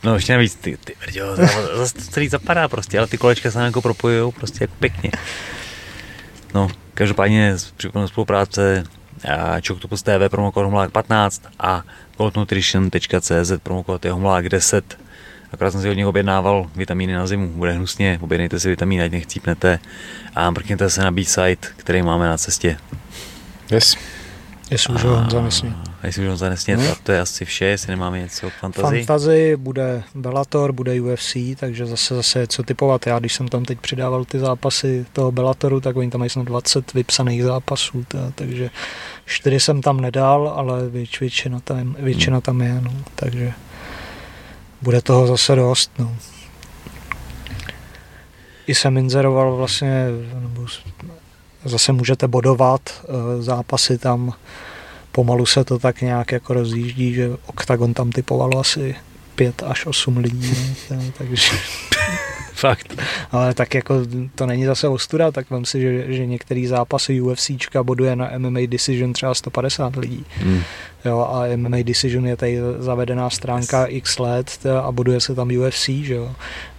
[0.04, 1.36] No ještě navíc, ty, ty brďo,
[1.76, 5.10] zase to celý zapadá prostě, ale ty kolečka se nám jako propojujou prostě jako pěkně.
[6.54, 8.84] No, každopádně připomínám spolupráce
[9.66, 11.82] Choctopus TV promokód Homlák 15 a
[12.16, 14.98] goldnutrition.cz promokód je Homlák 10.
[15.52, 17.48] Akorát jsem si od něj objednával vitamíny na zimu.
[17.48, 19.78] Bude hnusně, objednejte si vitamíny, ať nechcípnete
[20.34, 22.76] a mrkněte se na B-site, který máme na cestě.
[23.70, 23.96] Yes.
[24.74, 25.74] Jestli už ho Honza nesmí.
[26.02, 26.94] Jestli už Honza nesmí, no.
[27.02, 28.96] to je asi vše, jestli nemáme něco k fantazi.
[28.96, 33.06] Fantazi bude Bellator, bude UFC, takže zase zase co typovat.
[33.06, 36.44] Já když jsem tam teď přidával ty zápasy toho Bellatoru, tak oni tam mají snad
[36.44, 38.70] 20 vypsaných zápasů, teda, takže
[39.26, 43.52] čtyři jsem tam nedal, ale věč, většina, tam, většina tam je, no, takže
[44.82, 45.92] bude toho zase dost.
[45.98, 46.16] No.
[48.66, 50.66] I jsem inzeroval vlastně, nebo
[51.64, 54.32] zase můžete bodovat eh, zápasy tam,
[55.12, 58.94] pomalu se to tak nějak jako rozjíždí, že OKTAGON tam typovalo asi
[59.34, 61.12] pět až osm lidí, ne?
[61.18, 61.48] takže
[62.54, 63.02] Fakt.
[63.32, 63.94] Ale tak jako
[64.34, 68.60] to není zase ostuda, tak vem si, že, že některý zápasy UFCčka boduje na MMA
[68.66, 70.24] Decision třeba 150 lidí.
[70.36, 70.62] Hmm.
[71.04, 75.88] Jo, a MMA Decision je tady zavedená stránka x let a boduje se tam UFC,
[75.88, 76.34] že jo.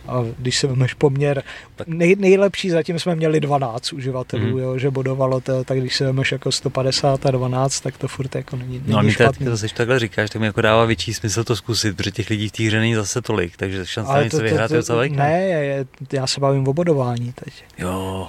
[0.07, 1.43] A když se vemeš poměr,
[1.87, 4.57] nej, nejlepší zatím jsme měli 12 uživatelů, mm.
[4.57, 8.35] jo, že bodovalo to, tak když se vemeš jako 150 a 12, tak to furt
[8.35, 9.45] jako není, není No a mi špatný.
[9.45, 12.49] to, to takhle říkáš, tak mi jako dává větší smysl to zkusit, protože těch lidí
[12.49, 15.85] v té hře není zase tolik, takže šance na něco vyhrát je docela Ne, je,
[16.13, 17.63] já se bavím o bodování teď.
[17.77, 18.27] Jo.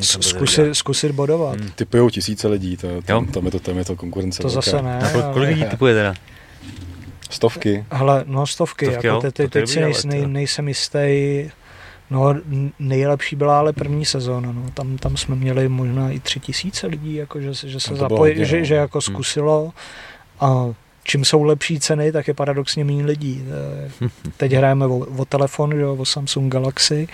[0.00, 1.60] Zkusit, zkusit bodovat.
[1.60, 1.70] Hmm.
[1.74, 4.42] Typujou tisíce lidí, to, tam, tam, je to, tam je to konkurence.
[4.42, 4.60] To velká.
[4.60, 4.98] zase ne.
[4.98, 6.14] A kolik lidí typuje teda?
[7.30, 7.84] Stovky.
[7.90, 10.98] Hele, no stovky, stovky jako te, te, teď si nej, nej, nejsem jistý,
[12.10, 12.34] no
[12.78, 14.70] nejlepší byla ale první sezóna, no.
[14.74, 18.64] tam, tam jsme měli možná i tři tisíce lidí, jako, že, že se zapojilo, že,
[18.64, 19.02] že jako hmm.
[19.14, 19.72] zkusilo
[20.40, 20.66] a
[21.04, 23.44] čím jsou lepší ceny, tak je paradoxně méně lidí.
[24.36, 27.08] Teď hrajeme o, o telefon, že, o Samsung Galaxy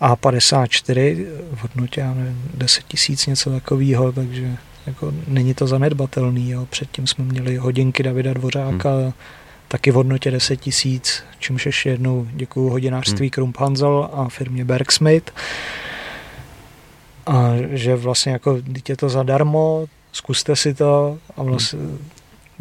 [0.00, 4.56] A54 v hodnotě, já nevím, 10 tisíc, něco takového, takže
[4.86, 6.50] jako není to zanedbatelný.
[6.50, 6.66] Jo.
[6.70, 9.12] Předtím jsme měli hodinky Davida Dvořáka, hmm.
[9.68, 13.30] taky v hodnotě 10 tisíc, čímž ještě jednou děkuji hodinářství hmm.
[13.30, 15.32] Krump Hansel a firmě Bergsmith.
[17.26, 21.98] A že vlastně jako, je to zadarmo, zkuste si to a vlastně hmm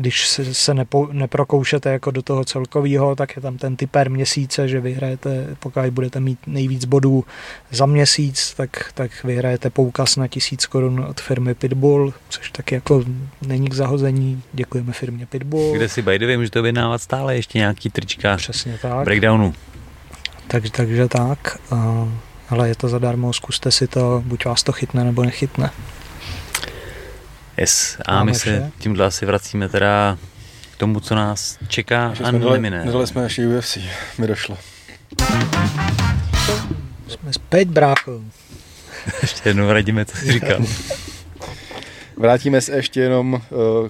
[0.02, 4.68] když se, se nepo, neprokoušete jako do toho celkového, tak je tam ten typer měsíce,
[4.68, 7.26] že vyhrajete, pokud budete mít nejvíc bodů
[7.72, 13.04] za měsíc, tak, tak vyhrajete poukaz na tisíc korun od firmy Pitbull, což taky jako
[13.48, 14.44] není k zahození.
[14.54, 15.74] Děkujeme firmě Pitbull.
[15.74, 19.06] Kde si by the way můžete objednávat stále ještě nějaký trička Přesně tak.
[19.06, 19.54] breakdownu.
[20.48, 21.58] Tak, takže tak.
[22.50, 25.70] Ale je to zadarmo, zkuste si to, buď vás to chytne nebo nechytne.
[27.62, 27.98] Yes.
[28.06, 30.18] A Máme my se tímhle asi vracíme teda
[30.72, 32.86] k tomu, co nás čeká a nemine.
[32.86, 33.78] Nedali jsme naši UFC,
[34.18, 34.58] mi došlo.
[37.08, 38.22] Jsme zpět, brácho.
[39.22, 40.60] ještě jednou radíme, co jsi říkal.
[42.18, 43.40] Vrátíme se ještě jenom uh,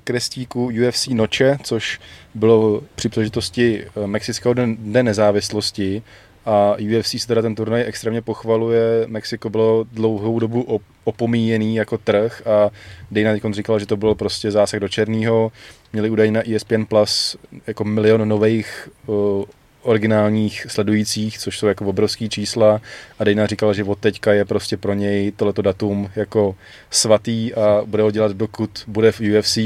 [0.04, 2.00] k restíku UFC Noče, což
[2.34, 6.04] bylo při příležitosti uh, Mexického dne nezávislosti
[6.46, 8.82] a UFC se teda ten turnaj extrémně pochvaluje.
[9.08, 12.70] Mexiko bylo dlouhou dobu opomíjený jako trh a
[13.12, 15.52] Dana teď říkal, že to bylo prostě zásah do černého.
[15.94, 17.38] Měli údaj na ESPN Plus
[17.68, 19.44] jako milion nových uh,
[19.82, 22.82] originálních sledujících, což jsou jako obrovský čísla
[23.20, 26.56] a Dana říkal, že od teďka je prostě pro něj tohleto datum jako
[26.90, 29.58] svatý a bude ho dělat dokud bude v UFC,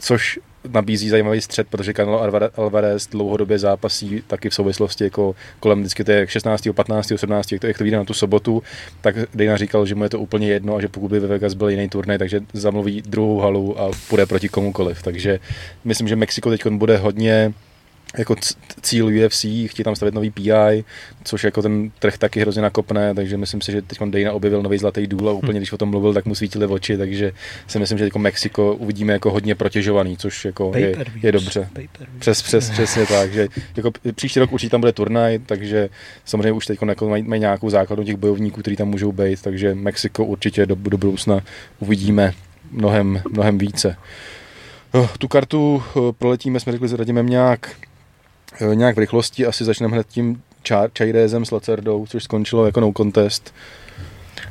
[0.00, 0.38] což
[0.72, 2.22] nabízí zajímavý střed, protože Canelo
[2.56, 7.66] Alvarez dlouhodobě zápasí taky v souvislosti jako kolem vždycky je 16., 15., 17., jak to,
[7.66, 8.62] jak to vyjde na tu sobotu,
[9.00, 11.54] tak Dana říkal, že mu je to úplně jedno a že pokud by ve Vegas
[11.54, 15.02] byl jiný turnaj, takže zamluví druhou halu a půjde proti komukoliv.
[15.02, 15.40] Takže
[15.84, 17.52] myslím, že Mexiko teď bude hodně
[18.18, 18.36] jako
[18.82, 20.84] cíl UFC, chtějí tam stavit nový PI,
[21.24, 24.78] což jako ten trh taky hrozně nakopne, takže myslím si, že teď Dana objevil nový
[24.78, 27.32] zlatý důl a úplně když o tom mluvil, tak mu svítili oči, takže
[27.66, 31.68] si myslím, že teď Mexiko uvidíme jako hodně protěžovaný, což jako je, je, dobře.
[32.18, 35.88] Přes, přes, přesně tak, že jako příští rok určitě tam bude turnaj, takže
[36.24, 39.74] samozřejmě už teď jako mají, mají nějakou základnu těch bojovníků, kteří tam můžou být, takže
[39.74, 41.40] Mexiko určitě do, do budoucna
[41.78, 42.32] uvidíme
[42.70, 43.96] mnohem, mnohem více.
[44.92, 47.93] Oh, tu kartu eh, proletíme, jsme řekli s Radimem nějak Eh,
[48.74, 50.42] nějak v rychlosti asi začneme hned tím
[50.92, 53.54] Čajrézem s Lacerdou, což skončilo jako no contest.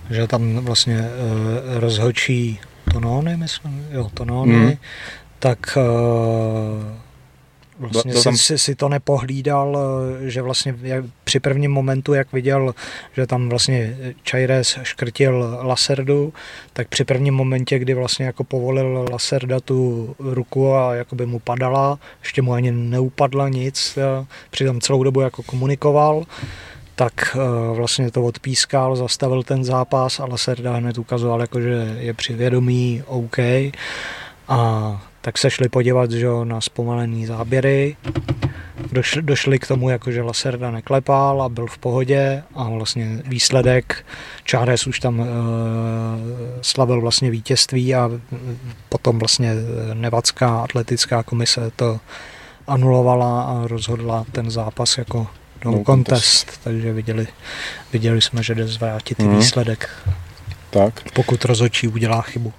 [0.09, 2.59] Že tam vlastně uh, rozhočí
[2.93, 4.73] Tonony, myslím, jo, Tonony, mm.
[5.39, 5.83] tak uh,
[7.91, 8.37] Vlastně to tam...
[8.37, 9.77] si, si to nepohlídal,
[10.21, 10.75] že vlastně
[11.23, 12.75] při prvním momentu, jak viděl,
[13.13, 13.97] že tam vlastně
[14.29, 16.33] Chaires škrtil Laserdu,
[16.73, 21.99] tak při prvním momentě, kdy vlastně jako povolil Laserda tu ruku a jakoby mu padala,
[22.19, 23.97] ještě mu ani neupadla nic,
[24.49, 26.25] přitom celou dobu jako komunikoval,
[26.95, 32.13] tak eh, vlastně to odpískal, zastavil ten zápas a Laserda hned ukazoval, jako, že je
[32.13, 33.37] při vědomí OK.
[34.47, 37.95] A tak se šli podívat že, na zpomalený záběry.
[38.91, 44.05] Došli, došli k tomu, jako že Laserda neklepal a byl v pohodě a vlastně výsledek
[44.43, 45.25] Čáres už tam e,
[46.61, 48.09] slavil vlastně vítězství a
[48.89, 49.53] potom vlastně
[49.93, 51.99] Nevacká atletická komise to
[52.67, 55.27] anulovala a rozhodla ten zápas jako
[55.65, 57.27] no, no contest, contest, takže viděli,
[57.93, 59.37] viděli jsme, že jde zvrátit mm.
[59.37, 59.89] výsledek.
[60.69, 61.01] Tak.
[61.13, 62.53] Pokud rozhodčí udělá chybu.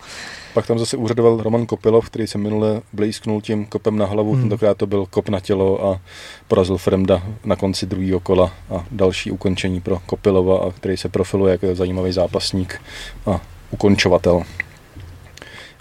[0.54, 4.42] Pak tam zase úřadoval Roman Kopilov, který se minule blízknul tím kopem na hlavu, hmm.
[4.42, 6.00] tentokrát to byl kop na tělo a
[6.48, 11.52] porazil Fremda na konci druhého kola a další ukončení pro Kopilova, a který se profiluje
[11.52, 12.80] jako zajímavý zápasník
[13.26, 13.40] a
[13.70, 14.42] ukončovatel.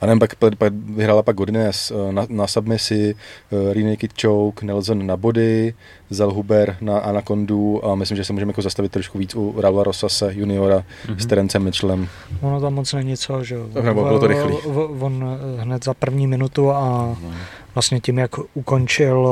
[0.03, 3.15] A nevím, pak, pak vyhrála pak Godinez eh, na, na submisi,
[3.51, 5.73] uh, Rinekid Choke, Nelson na body,
[6.09, 10.33] Zalhuber na Anacondu a myslím, že se můžeme jako zastavit trošku víc u Raula Rosase
[10.33, 11.17] juniora mm-hmm.
[11.17, 12.07] s Terencem Mitchellem.
[12.41, 14.55] Ono tam moc není co, že nebo bylo to rychlý.
[14.99, 17.17] On eh, hned za první minutu a
[17.75, 19.27] vlastně tím, jak ukončil,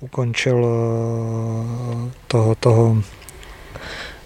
[0.00, 0.66] ukončil
[2.26, 2.96] toho, toho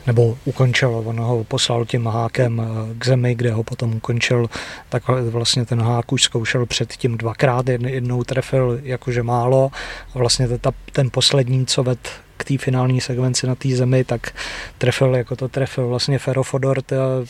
[0.06, 4.46] nebo ukončil, on ho poslal tím hákem eh, k zemi, kde ho potom ukončil,
[4.88, 9.70] tak vlastně ten hák už zkoušel předtím dvakrát, jednou trefil jakože málo
[10.14, 14.30] a vlastně ta, ten poslední, co ved k té finální sekvenci na té zemi, tak
[14.78, 16.82] trefil, jako to trefil vlastně Ferofodor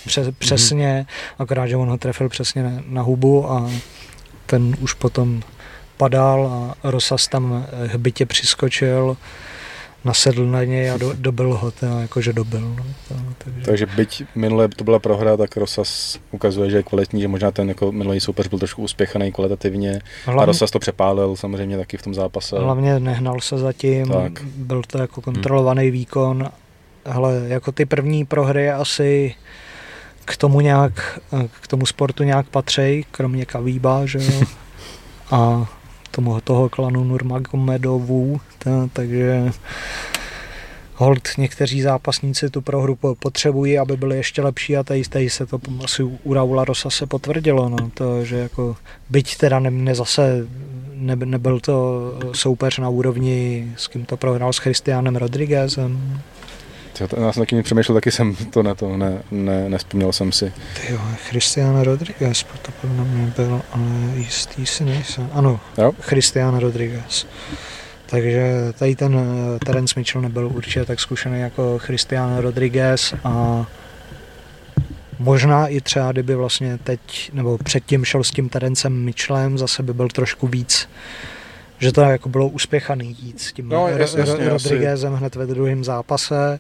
[0.07, 0.37] přes, mhm.
[0.39, 1.35] přesně, mm-hmm.
[1.43, 3.71] akorát, že on ho trefil přesně na, na hubu a
[4.47, 5.43] ten už potom
[5.97, 9.17] padal a Rosas tam hbitě přiskočil
[10.07, 12.61] nasedl na něj a do, dobil ho, teda, jakože dobil.
[12.61, 13.15] No, to,
[13.45, 13.63] takže.
[13.65, 17.69] takže byť minule to byla prohra, tak Rosas ukazuje, že je kvalitní, že možná ten
[17.69, 22.03] jako minulý soupeř byl trošku uspěchaný kvalitativně hlavně, a Rosas to přepálil samozřejmě taky v
[22.03, 22.59] tom zápase.
[22.59, 24.43] Hlavně nehnal se zatím, tak.
[24.43, 25.93] byl to jako kontrolovaný hmm.
[25.93, 26.51] výkon,
[27.05, 29.35] ale jako ty první prohry asi
[30.25, 31.21] k tomu nějak,
[31.61, 34.41] k tomu sportu nějak patří, kromě Kavíba, že jo.
[35.31, 35.69] A
[36.17, 39.53] tomu, toho klanu Nurmagomedovů, ta, takže
[40.95, 45.61] hold někteří zápasníci tu prohru potřebují, aby byli ještě lepší a tady, tady se to
[45.85, 48.77] asi u Raula Rosa se potvrdilo, no, to, že jako
[49.11, 50.47] byť teda ne, ne zase
[50.95, 56.21] ne, nebyl to soupeř na úrovni, s kým to prohrál s Christianem Rodriguezem,
[57.01, 60.53] já jsem taky přemýšlel, taky jsem to na to ne, ne, nespomněl jsem si.
[60.81, 65.31] Ty jo, Christiana Rodriguez, to podle mě byl, ale jistý si nejsem.
[65.33, 65.93] Ano, jo?
[66.01, 67.27] Christiana Rodriguez.
[68.07, 73.67] Takže tady ten eh, Terence Mitchell nebyl určitě tak zkušený jako Christian Rodriguez a
[75.19, 79.95] možná i třeba, kdyby vlastně teď, nebo předtím šel s tím Terencem Mitchellem, zase by
[79.95, 80.89] byl trošku víc
[81.79, 85.85] že to jako bylo uspěchaný jít s tím no, jasně, jasně, Rodriguezem hned ve druhém
[85.85, 86.59] zápase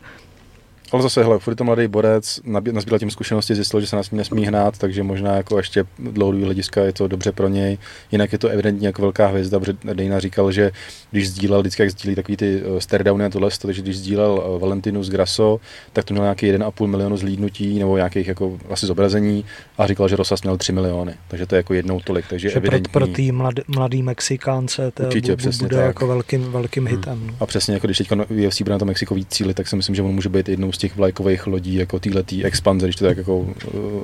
[0.93, 4.47] Ale zase, hele, furt to mladý borec, nazbíral tím zkušenosti, zjistil, že se nás nesmí
[4.47, 7.79] hnát, takže možná jako ještě dlouhodobý hlediska je to dobře pro něj.
[8.13, 10.73] Jinak je to evidentně jako velká hvězda, protože Dejna říkal, že
[11.11, 14.61] když sdílel, vždycky jak sdílí takový ty uh, stardowny a tohle, takže když sdílel uh,
[14.61, 15.61] Valentinu z Graso,
[15.93, 19.45] tak to měl nějaký 1,5 milionu zlídnutí nebo nějakých jako asi zobrazení
[19.79, 22.25] a říkal, že Rosas měl 3 miliony, takže to je jako jednou tolik.
[22.29, 22.93] Takže že evidentní...
[22.93, 25.87] pro, pro tý mladý, mladý Mexikánce to Určitě, bu, bude tak.
[25.87, 26.97] jako velkým, velkým hmm.
[26.97, 27.27] hitem.
[27.27, 27.35] No.
[27.41, 28.09] A přesně jako když teď
[28.47, 30.73] UFC bude na to Mexiko víc cíli, tak si myslím, že on může být jednou
[30.77, 33.53] z těch vlajkových lodí jako týhletý expanze, když to tak jako uh,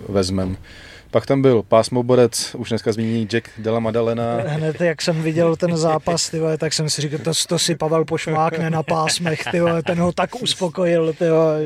[0.09, 0.57] vezmem.
[1.11, 4.37] Pak tam byl pásmoborec, už dneska zmíněný Jack Della Madalena.
[4.47, 7.75] Hned jak jsem viděl ten zápas, ty vole, tak jsem si říkal, to, to si
[7.75, 11.13] Pavel pošmákne na pásmech, ty vole, ten ho tak uspokojil.
[11.13, 11.61] Ty vole.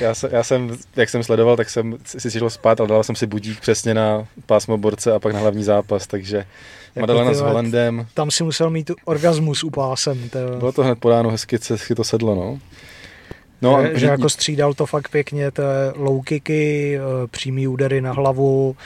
[0.00, 3.16] Já, se, já jsem, jak jsem sledoval, tak jsem si šel spát a dal jsem
[3.16, 8.06] si budík přesně na pásmoborce a pak na hlavní zápas, takže jako Madalena s Holandem.
[8.14, 10.28] Tam si musel mít orgasmus u pásem.
[10.28, 10.56] Tyhle.
[10.56, 12.58] Bylo to hned podáno, hezky, hezky to sedlo, no.
[13.62, 15.62] No, že, že jako střídal to fakt pěkně, to
[15.96, 18.76] low kicky, eh, přímý údery na hlavu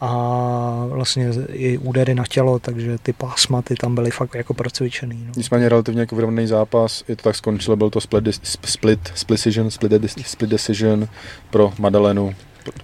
[0.00, 5.24] a vlastně i údery na tělo, takže ty pásma ty tam byly fakt jako procvičený.
[5.26, 5.32] No.
[5.36, 9.70] Nicméně relativně jako vyrovnaný zápas, i to tak skončilo, byl to split, split, split, decision,
[9.70, 9.92] split,
[10.26, 11.08] split decision
[11.50, 12.34] pro Madalenu,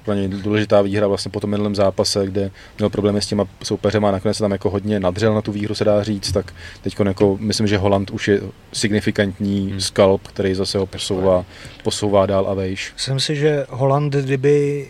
[0.05, 4.09] pro něj důležitá výhra vlastně po tom minulém zápase, kde měl problémy s těma soupeřema
[4.09, 6.53] a nakonec se tam jako hodně nadřel na tu výhru, se dá říct, tak
[6.83, 8.41] teď jako, myslím, že Holand už je
[8.73, 9.81] signifikantní hmm.
[9.81, 11.45] skalp, který zase ho posouvá,
[11.85, 12.93] posouvá dál a vejš.
[12.95, 14.89] Myslím si, že Holand, kdyby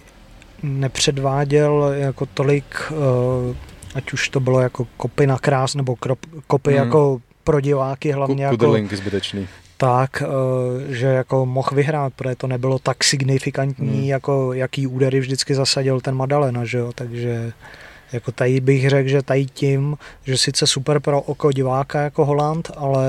[0.62, 3.57] nepředváděl jako tolik, uh,
[3.95, 6.79] ať už to bylo jako kopy na krás, nebo krop, kopy hmm.
[6.79, 9.03] jako pro diváky hlavně Kuderlink jako...
[9.03, 9.49] zbytečný
[9.81, 14.09] tak, eh, že jako mohl vyhrát, protože to nebylo tak signifikantní, hmm.
[14.09, 17.52] jako jaký údery vždycky zasadil ten Madalena, že jo, takže
[18.12, 22.70] jako tady bych řekl, že tady tím, že sice super pro oko diváka jako Holand,
[22.77, 23.07] ale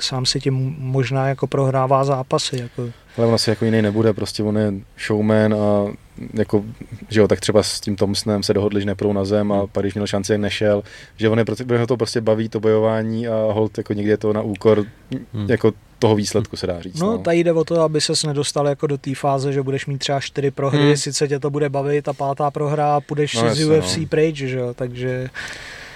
[0.00, 2.60] sám si tím možná jako prohrává zápasy.
[2.60, 2.90] Jako.
[3.16, 4.72] Ale on asi jako jiný nebude, prostě on je
[5.06, 5.86] showman a
[6.34, 6.64] jako,
[7.08, 9.68] že jo, tak třeba s tím Thompsonem se dohodli, že neprou na zem a hmm.
[9.72, 10.82] pak když měl šanci, nešel,
[11.16, 11.44] že on je,
[11.78, 14.84] ho to prostě baví, to bojování a hold jako někdy je to na úkor
[15.32, 15.50] hmm.
[15.50, 17.00] jako toho výsledku se dá říct.
[17.00, 17.18] No, no.
[17.18, 20.20] tady jde o to, aby ses nedostal jako do té fáze, že budeš mít třeba
[20.20, 20.96] čtyři prohry, hmm.
[20.96, 24.06] sice tě to bude bavit a pátá prohra a půjdeš no, z UFC no.
[24.06, 25.30] pryč, že jo, takže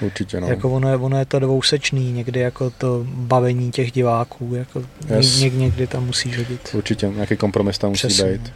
[0.01, 0.47] Určitě, no.
[0.49, 4.83] Jako ono je, ono je to dvousečný, někdy jako to bavení těch diváků, jako
[5.16, 5.41] yes.
[5.41, 6.70] něk, někdy tam musí hodit.
[6.75, 8.33] Určitě, nějaký kompromis tam musí Přesně.
[8.33, 8.53] být.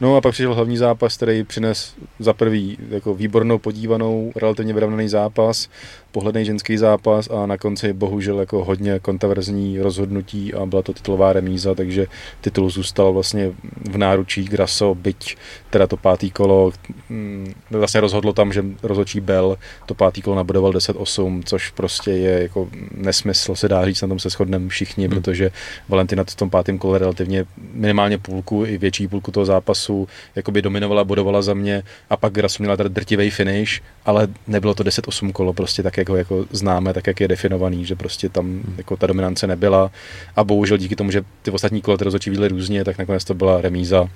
[0.00, 5.08] No a pak přišel hlavní zápas, který přines za prvý jako výbornou podívanou, relativně vyrovnaný
[5.08, 5.68] zápas
[6.12, 11.32] pohledný ženský zápas a na konci bohužel jako hodně kontroverzní rozhodnutí a byla to titulová
[11.32, 12.06] remíza, takže
[12.40, 13.50] titul zůstal vlastně
[13.90, 15.36] v náručí Graso, byť
[15.70, 16.72] teda to pátý kolo
[17.08, 22.42] mm, vlastně rozhodlo tam, že rozhodčí Bell to pátý kolo nabodoval 10-8, což prostě je
[22.42, 25.14] jako nesmysl, se dá říct, na tom se shodneme všichni, hmm.
[25.14, 25.50] protože
[25.88, 31.04] Valentina v tom pátém kole relativně minimálně půlku i větší půlku toho zápasu jakoby dominovala,
[31.04, 35.52] bodovala za mě a pak Graso měla teda drtivý finish, ale nebylo to 10-8 kolo,
[35.52, 38.74] prostě tak jak ho jako známe, tak jak je definovaný, že prostě tam hmm.
[38.78, 39.90] jako ta dominance nebyla
[40.36, 43.60] a bohužel díky tomu, že ty ostatní kola ty rozhodčí různě, tak nakonec to byla
[43.60, 44.08] remíza.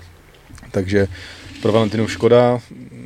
[0.70, 1.08] Takže
[1.62, 2.58] pro Valentinu škoda,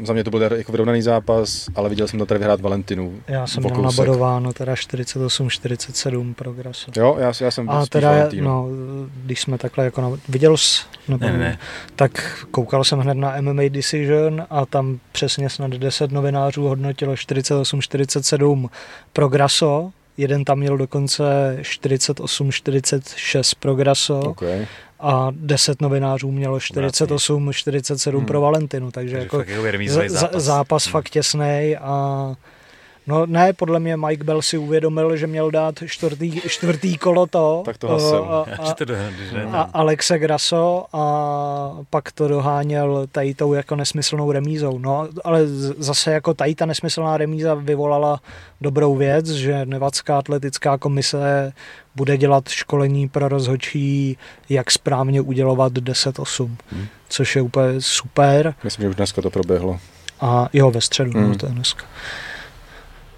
[0.04, 3.20] za mě to byl jako vyrovnaný zápas, ale viděl jsem to tady vyhrát Valentinu.
[3.28, 6.90] Já jsem měl nabodováno teda 48-47 pro Graso.
[6.96, 8.44] Jo, já, já jsem A teda, Valentinu.
[8.44, 8.68] no,
[9.24, 11.58] když jsme takhle jako, na, viděl jsi, nebo, ne, ne.
[11.96, 18.68] tak koukal jsem hned na MMA Decision a tam přesně snad 10 novinářů hodnotilo 48-47
[19.12, 24.18] pro Graso, jeden tam měl dokonce 48-46 pro Graso.
[24.18, 24.66] Okay
[25.00, 28.26] a 10 novinářů mělo 48, 47 hmm.
[28.26, 29.52] pro Valentinu, takže, takže jako,
[30.02, 30.42] jako zápas.
[30.42, 30.92] zápas hmm.
[30.92, 32.34] fakt těsný a
[33.06, 37.62] No ne, podle mě Mike Bell si uvědomil, že měl dát čtvrtý, čtvrtý kolo to.
[37.64, 38.24] Tak to hasil.
[38.24, 38.74] A, a,
[39.52, 44.78] a, a Alexe Grasso a pak to doháněl tady tou jako nesmyslnou remízou.
[44.78, 45.46] No, ale
[45.78, 48.20] zase jako tady ta nesmyslná remíza vyvolala
[48.60, 51.52] dobrou věc, že Nevadská atletická komise
[51.94, 54.16] bude dělat školení pro rozhodčí,
[54.48, 56.86] jak správně udělovat 10-8, hmm.
[57.08, 58.54] což je úplně super.
[58.64, 59.80] Myslím, že už dneska to proběhlo.
[60.20, 61.30] A jo, ve středu, no, hmm.
[61.30, 61.84] no, to je dneska.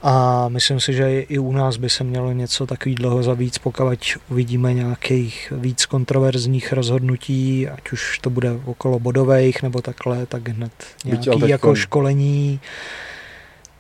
[0.02, 3.84] A myslím si, že i u nás by se mělo něco takového za víc, pokud
[4.30, 10.72] uvidíme nějakých víc kontroverzních rozhodnutí, ať už to bude okolo bodových nebo takhle, tak hned
[11.04, 12.60] nějaký jako školení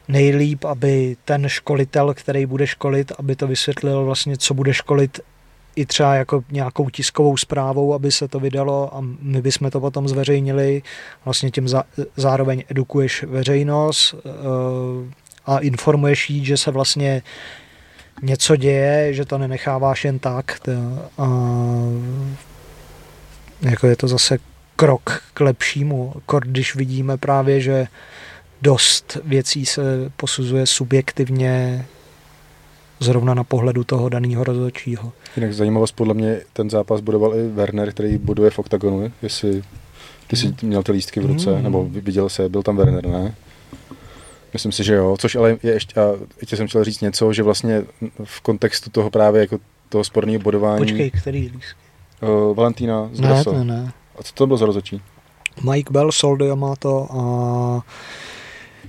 [0.08, 5.20] nejlíp, aby ten školitel, který bude školit, aby to vysvětlil vlastně, co bude školit
[5.76, 10.08] i třeba jako nějakou tiskovou zprávou, aby se to vydalo a my bychom to potom
[10.08, 10.82] zveřejnili.
[11.24, 11.68] Vlastně tím
[12.16, 17.22] zároveň edukuješ veřejnost, eh, a informuješ jí, že se vlastně
[18.22, 20.60] něco děje, že to nenecháváš jen tak.
[21.18, 21.28] A
[23.60, 24.38] jako je to zase
[24.76, 27.86] krok k lepšímu, když vidíme právě, že
[28.62, 31.86] dost věcí se posuzuje subjektivně
[33.00, 35.12] zrovna na pohledu toho daného rozhodčího.
[35.36, 39.62] Jinak zajímavost, podle mě ten zápas budoval i Werner, který buduje v oktagonu, jestli
[40.26, 41.62] ty jsi měl ty lístky v ruce, mm.
[41.62, 43.34] nebo viděl se, byl tam Werner, ne?
[44.52, 47.42] Myslím si, že jo, což ale je ještě, a ještě jsem chtěl říct něco, že
[47.42, 47.82] vlastně
[48.24, 49.58] v kontextu toho právě jako
[49.88, 50.78] toho sporného bodování.
[50.78, 51.80] Počkej, který lístky?
[52.22, 53.92] Uh, Valentína z ne, ne, ne.
[54.18, 55.00] A co to bylo za rozhodčí?
[55.70, 57.84] Mike Bell, Soldo Yamato a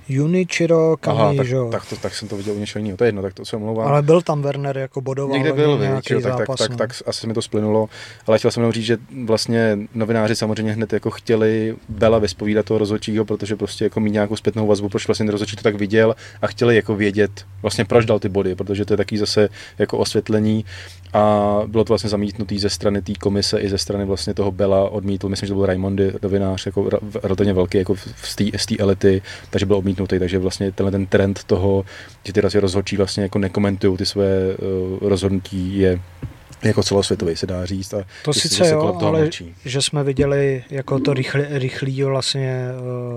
[0.09, 3.21] Junichiro Kami, tak, tak, to, tak jsem to viděl u něčeho jiného, to je jedno,
[3.21, 3.87] tak to se omlouvám.
[3.87, 7.27] Ale byl tam Werner jako bodoval Někde byl, nějaký víc, tak, tak, tak, tak, asi
[7.27, 7.89] mi to splynulo,
[8.27, 12.77] ale chtěl jsem jenom říct, že vlastně novináři samozřejmě hned jako chtěli Bela vyspovídat toho
[12.77, 16.47] rozhodčího, protože prostě jako mít nějakou zpětnou vazbu, proč vlastně rozhodčí to tak viděl a
[16.47, 19.49] chtěli jako vědět vlastně proč dal ty body, protože to je taky zase
[19.79, 20.65] jako osvětlení
[21.13, 24.89] a bylo to vlastně zamítnutý ze strany té komise i ze strany vlastně toho Bela
[24.89, 26.89] odmítl, myslím, že to byl Raimondy, novinář, jako
[27.23, 27.95] relativně velký jako
[28.57, 31.85] z té elity, takže byl odmítnutý, takže vlastně tenhle ten trend toho,
[32.23, 35.99] že ty rozhodčí vlastně jako nekomentují ty své uh, rozhodnutí je
[36.63, 37.93] jako celosvětový se dá říct.
[37.93, 39.55] A to sice jo, ale mlčí.
[39.65, 42.67] že jsme viděli jako to rychlý, rychlý vlastně...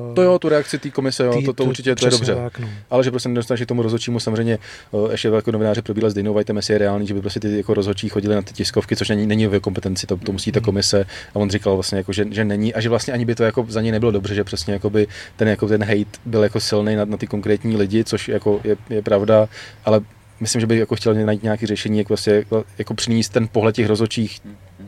[0.08, 2.34] Uh, to jo, tu reakci té komise, jo, tý, to, to určitě to je dobře.
[2.34, 2.68] Tak, no.
[2.90, 4.58] Ale že prostě nedostaneš k tomu rozhodčímu samozřejmě
[4.90, 7.56] uh, ještě jako novináři probíhali s Dejnou Whiteem, jestli je reálný, že by prostě ty
[7.56, 10.60] jako rozhodčí chodili na ty tiskovky, což není, není v kompetenci, to, to musí ta
[10.60, 10.64] hmm.
[10.64, 11.06] komise.
[11.34, 13.66] A on říkal vlastně, jako, že, že, není a že vlastně ani by to jako
[13.68, 15.06] za něj nebylo dobře, že přesně jako by
[15.36, 18.76] ten, jako ten hate byl jako silný na, na ty konkrétní lidi, což jako je,
[18.90, 19.48] je pravda,
[19.84, 20.00] ale
[20.40, 23.74] myslím, že by jako chtěl najít nějaké řešení, jak vlastně, jako, jako přinést ten pohled
[23.74, 24.40] těch rozhodčích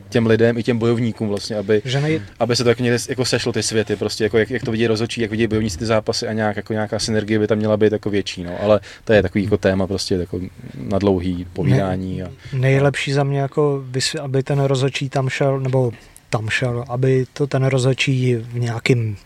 [0.09, 2.21] těm lidem i těm bojovníkům vlastně, aby, že nej...
[2.39, 4.87] aby se to jako, někde, jako sešlo ty světy, prostě jako jak, jak to vidí
[4.87, 7.91] rozhodčí, jak vidí bojovníci ty zápasy a nějak, jako nějaká synergie by tam měla být
[7.91, 10.39] jako větší, no, ale to je takový jako téma prostě jako
[10.73, 12.17] na dlouhý povídání.
[12.17, 13.83] Ne, a, nejlepší za mě jako,
[14.21, 15.91] aby ten rozhodčí tam šel, nebo
[16.29, 19.17] tam šel, aby to ten rozhodčí v nějakým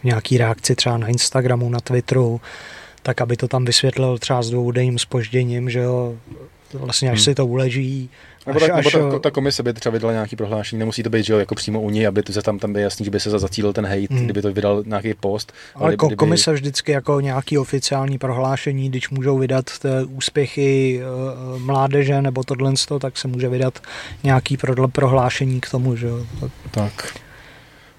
[0.00, 2.40] v nějaký reakci třeba na Instagramu, na Twitteru,
[3.02, 6.16] tak aby to tam vysvětlil třeba s dvoudenním spožděním, že jo,
[6.74, 7.24] vlastně až hmm.
[7.24, 8.10] si to uleží.
[8.46, 11.10] Nebo, až, tak, až, nebo ta, ta, komise by třeba vydala nějaký prohlášení, nemusí to
[11.10, 13.10] být, že jo, jako přímo u ní, aby to se tam, tam by jasný, že
[13.10, 14.24] by se zacílil ten hate, hmm.
[14.24, 15.52] kdyby to vydal nějaký post.
[15.74, 16.16] Ale, ale kdyby...
[16.16, 21.00] komise vždycky jako nějaký oficiální prohlášení, když můžou vydat ty úspěchy
[21.52, 23.78] uh, mládeže nebo tohle, tak se může vydat
[24.22, 24.58] nějaký
[24.92, 26.26] prohlášení k tomu, že jo.
[26.70, 27.20] Tak.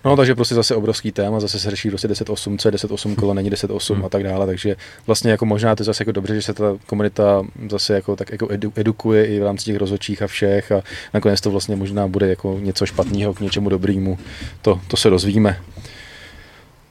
[0.06, 3.34] No, takže prostě zase obrovský téma, zase se řeší prostě 10.8, co je 10.8 kolo,
[3.34, 4.06] není 10.8 hmm.
[4.06, 4.76] a tak dále, takže
[5.08, 8.32] vlastně jako možná to je zase jako dobře, že se ta komunita zase jako tak
[8.32, 10.82] jako edu, edukuje i v rámci těch rozhodčích a všech a
[11.14, 14.18] nakonec to vlastně možná bude jako něco špatného k něčemu dobrému,
[14.62, 15.60] to, to se dozvíme.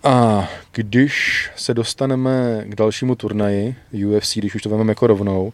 [0.04, 3.74] A když se dostaneme k dalšímu turnaji
[4.06, 5.52] UFC, když už to vezmeme jako rovnou,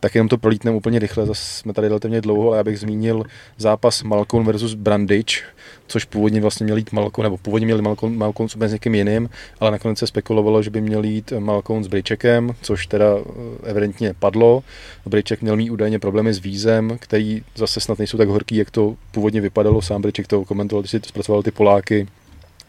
[0.00, 3.24] tak jenom to prolítneme úplně rychle, zase jsme tady relativně dlouho, ale já bych zmínil
[3.58, 5.44] zápas Malcolm versus Brandič,
[5.90, 9.30] což původně vlastně měl jít Malcolm, nebo původně měli Malcolm, Malcolm s někým jiným,
[9.60, 14.14] ale nakonec se spekulovalo, že by měl jít Malcolm s Bryčekem, což teda eh, evidentně
[14.18, 14.62] padlo.
[15.06, 18.94] Bryček měl mít údajně problémy s vízem, který zase snad nejsou tak horký, jak to
[19.10, 19.82] původně vypadalo.
[19.82, 22.06] Sám Bryček to komentoval, když si zpracoval ty Poláky,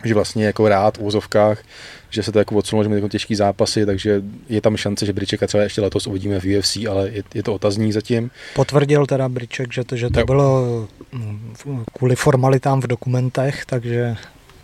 [0.06, 1.64] že vlastně jako rád v úzovkách,
[2.10, 5.48] že se to jako odsunulo, že jako těžký zápasy, takže je tam šance, že Bričeka
[5.48, 8.32] třeba ještě letos uvidíme v UFC, ale je, je to otazník zatím.
[8.56, 10.26] Potvrdil teda Briček, že to, že to jo.
[10.26, 11.53] bylo mm,
[11.94, 14.15] kvůli formalitám v dokumentech, takže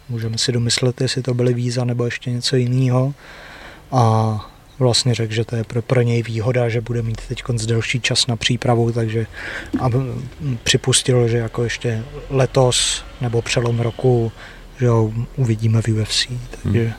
[0.09, 3.13] můžeme si domyslet, jestli to byly víza nebo ještě něco jiného.
[3.91, 8.01] A vlastně řekl, že to je pro, pro něj výhoda, že bude mít teď delší
[8.01, 9.27] čas na přípravu, takže
[9.79, 9.89] a
[10.63, 14.31] připustil, že jako ještě letos nebo přelom roku
[14.79, 16.27] že ho uvidíme v UFC.
[16.63, 16.83] Takže...
[16.83, 16.93] Hmm.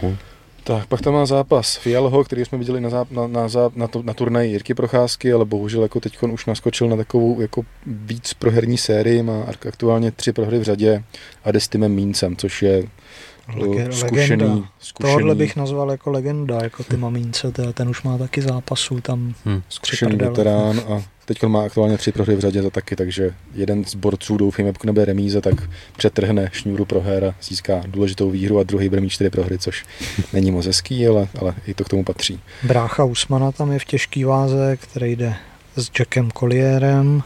[0.00, 0.16] Cool.
[0.64, 4.02] Tak, pak tam má zápas Fialho, který jsme viděli na, záp, na, na, na, to,
[4.02, 8.78] na turnaji Jirky Procházky, ale bohužel jako teď už naskočil na takovou jako víc proherní
[8.78, 11.04] sérii, má aktuálně tři prohry v řadě
[11.44, 12.82] a jde s Timem Míncem, což je
[13.56, 14.68] Lege, zkušený, legenda.
[14.78, 15.14] zkušený.
[15.14, 19.62] Tohle bych nazval jako legenda, jako ty mamínce, ten už má taky zápasů tam hmm.
[19.68, 23.94] Zkušený veterán a teď má aktuálně tři prohry v řadě za taky, takže jeden z
[23.94, 25.54] borců, doufám, pokud nebude remíze, tak
[25.96, 29.84] přetrhne šňůru proher a získá důležitou výhru a druhý bude mít čtyři prohry, což
[30.32, 32.40] není moc hezký, ale, ale i to k tomu patří.
[32.62, 35.34] Brácha Usmana tam je v těžký váze, který jde
[35.76, 37.22] s Jackem Collierem.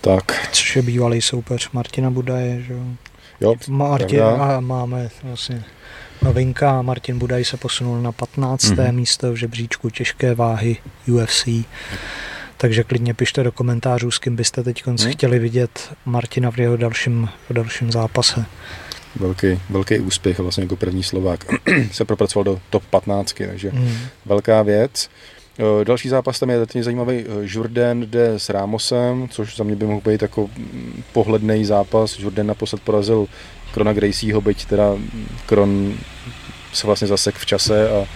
[0.00, 0.48] Tak.
[0.52, 2.82] Což je bývalý soupeř Martina Budaje, že jo?
[3.40, 5.64] Jo, Martin, a máme vlastně
[6.22, 6.82] novinka.
[6.82, 8.64] Martin Budaj se posunul na 15.
[8.64, 8.92] Mm-hmm.
[8.92, 10.76] místo v žebříčku těžké váhy
[11.08, 11.48] UFC.
[12.56, 14.96] Takže klidně pište do komentářů, s kým byste teď mm.
[14.96, 18.44] chtěli vidět Martina v jeho dalším, v dalším zápase.
[19.16, 21.44] Velký, velký úspěch, vlastně jako první Slovák
[21.92, 23.96] se propracoval do top 15, takže mm.
[24.26, 25.10] velká věc.
[25.58, 27.24] Uh, další zápas tam je relativně zajímavý.
[27.42, 32.18] Jordan jde s Ramosem, což za mě by mohl být jako mm, pohledný zápas.
[32.18, 33.26] Jordan naposled porazil
[33.72, 34.96] Krona Gracieho, byť teda
[35.46, 35.94] Kron
[36.72, 38.06] se vlastně zasek v čase a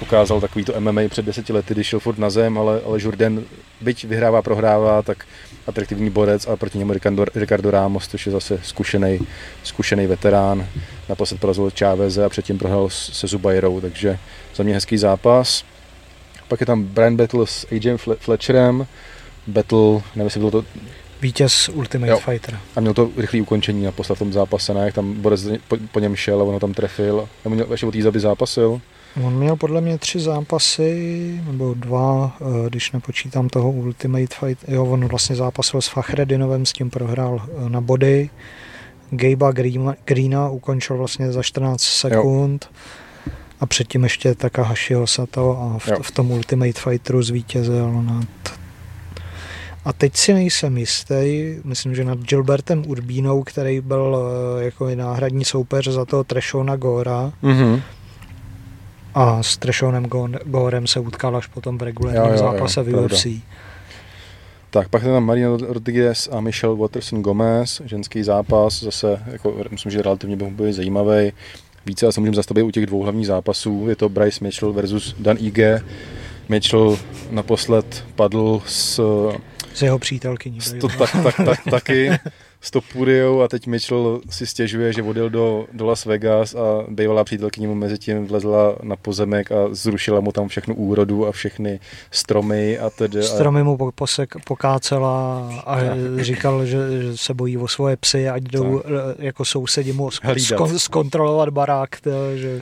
[0.00, 3.42] ukázal takový to MMA před deseti lety, když šel furt na zem, ale, ale Jordan,
[3.80, 5.24] byť vyhrává, prohrává, tak
[5.66, 9.18] atraktivní borec a proti němu Ricardo, Ricardo Ramos, což je zase zkušený,
[9.62, 10.66] zkušený veterán.
[11.08, 14.18] Naposled porazil Cháveze a předtím prohrál se Zubajrou, takže
[14.54, 15.64] za mě hezký zápas.
[16.48, 18.86] Pak je tam Brian Battle s AJ Fletcherem.
[19.46, 20.64] Battle, nevím, jestli bylo to
[21.22, 22.18] Vítěz Ultimate jo.
[22.18, 22.58] Fighter.
[22.76, 24.84] A měl to rychlé ukončení na v tom zápase, ne?
[24.84, 27.28] Jak tam Borec po, po, něm šel a ono tam trefil.
[27.44, 28.80] A měl ještě o té zaby zápasil.
[29.22, 34.68] On měl podle mě tři zápasy, nebo dva, eh, když nepočítám toho Ultimate Fight.
[34.68, 38.30] Jo, on vlastně zápasil s Fachredinovem, s tím prohrál eh, na body.
[39.10, 39.52] Gejba
[40.04, 42.70] Greena ukončil vlastně za 14 sekund.
[42.70, 43.32] Jo.
[43.60, 48.43] A předtím ještě Takahashiho Sato a v, v tom Ultimate Fighteru zvítězil nad
[49.84, 54.18] a teď si nejsem jistý, myslím, že nad Gilbertem Urbínou, který byl
[54.60, 57.32] eh, jako náhradní soupeř za toho Trešona Gora.
[57.42, 57.82] Mm-hmm.
[59.14, 60.06] A s Trešonem
[60.44, 63.26] Gorem se utkal až potom v regulárním zápase jo, v UFC.
[64.70, 69.92] Tak, pak je tam Marina Rodriguez a Michelle Watterson Gomez, ženský zápas, zase, jako, myslím,
[69.92, 71.32] že relativně by byl zajímavý.
[71.86, 73.86] Více se můžeme zastavit u těch dvou hlavních zápasů.
[73.88, 75.80] Je to Bryce Mitchell versus Dan Ige.
[76.48, 76.98] Mitchell
[77.30, 79.00] naposled padl s
[79.74, 80.58] s jeho přítelkyní.
[80.80, 82.10] To, tak, tak, tak, taky
[82.60, 87.24] s Topuriou a teď Mitchell si stěžuje, že odjel do, do Las Vegas a bývalá
[87.24, 91.80] přítelkyně mu mezi tím vlezla na pozemek a zrušila mu tam všechnu úrodu a všechny
[92.10, 93.22] stromy a tedy.
[93.22, 95.78] Stromy mu posek, pokácela a
[96.16, 98.92] říkal, že, že se bojí o svoje psy, ať jdou tak.
[98.92, 102.60] Eh, jako sousedi mu skon, zkontrolovat barák, to, že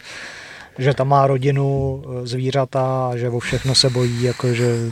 [0.79, 4.91] že tam má rodinu, eh, zvířata a že o všechno se bojí, jakože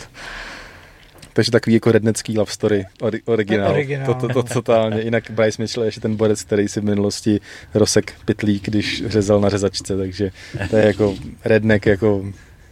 [1.40, 3.70] takže takový jako rednecký love story, ori, originál.
[3.70, 4.06] originál.
[4.06, 5.00] To, to, to, totálně.
[5.00, 7.40] Jinak Bryce Mitchell je ještě ten borec, který si v minulosti
[7.74, 10.30] rosek pitlík, když řezal na řezačce, takže
[10.70, 11.14] to je jako
[11.44, 12.24] redneck, jako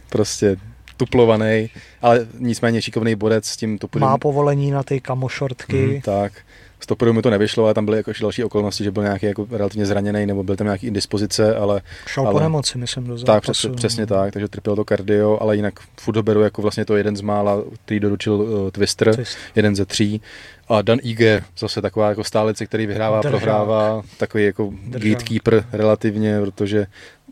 [0.09, 0.57] prostě
[0.97, 1.69] tuplovaný,
[2.01, 4.07] ale nicméně šikovný borec s tím tupudem.
[4.07, 5.87] Má povolení na ty kamošortky.
[5.87, 6.33] Mm, tak.
[6.79, 9.47] Z Toporu mi to nevyšlo, ale tam byly jako další okolnosti, že byl nějaký jako
[9.51, 11.81] relativně zraněný nebo byl tam nějaký indispozice, ale...
[12.07, 13.33] Šel ale, po nemoci, myslím, do zápasu.
[13.33, 16.85] Tak, přes, přesně tak, takže trpěl to kardio, ale jinak furt ho beru jako vlastně
[16.85, 19.37] to jeden z mála, který doručil uh, Twister, Twist.
[19.55, 20.21] jeden ze tří.
[20.67, 23.31] A Dan Ige, zase taková jako stálice, který vyhrává, Držák.
[23.31, 25.11] prohrává, takový jako Držák.
[25.11, 26.87] gatekeeper relativně, protože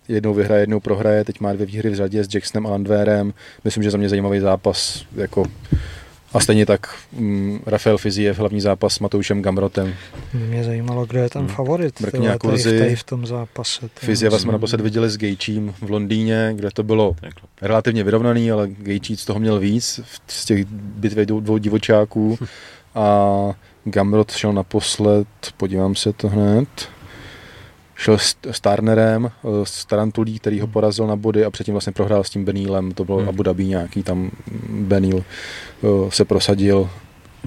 [0.07, 3.34] jednou vyhraje, jednou prohraje, teď má dvě výhry v řadě s Jacksonem a Landvérem.
[3.64, 5.44] Myslím, že za mě zajímavý zápas, jako
[6.38, 9.94] a stejně tak um, Rafael Fiziev, hlavní zápas s Matoušem Gamrotem.
[10.34, 11.56] Mě zajímalo, kdo je ten hmm.
[11.56, 12.80] favorit Mrkňá kurzy.
[12.80, 13.90] Tady v tom zápase.
[13.96, 17.16] Fizieva jsme naposled viděli s Gejčím v Londýně, kde to bylo
[17.62, 22.38] relativně vyrovnaný, ale Gejčí z toho měl víc z těch bitvě dvou divočáků.
[22.96, 23.52] A
[23.86, 25.28] Gamrot šel naposled,
[25.58, 26.68] podívám se to hned,
[27.98, 31.94] šel s, s Turnerem, eh, s Tarantulí, který ho porazil na body a předtím vlastně
[31.94, 33.30] prohrál s tím Benilem, to byl hmm.
[33.30, 34.32] Abu Dhabi nějaký tam
[34.69, 35.24] Benil
[35.84, 36.90] eh, se prosadil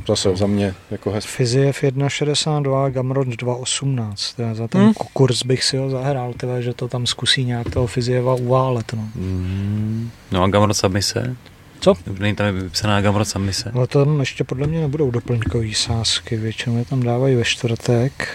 [0.08, 1.30] zase za mě jako hezky.
[1.32, 4.54] Fiziev 1,62, Gamrot 2,18.
[4.54, 4.92] Za ten hmm.
[5.12, 8.92] kurz bych si ho zahrál, tyhle, že to tam zkusí nějak toho Fizieva uválet.
[8.92, 10.10] No, hmm.
[10.32, 11.36] no a Gamrot submise?
[11.80, 11.94] Co?
[12.18, 13.72] Není tam vypsaná Gamrot submise?
[13.74, 18.28] No tam ještě podle mě nebudou doplňkové sázky, většinou je tam dávají ve čtvrtek.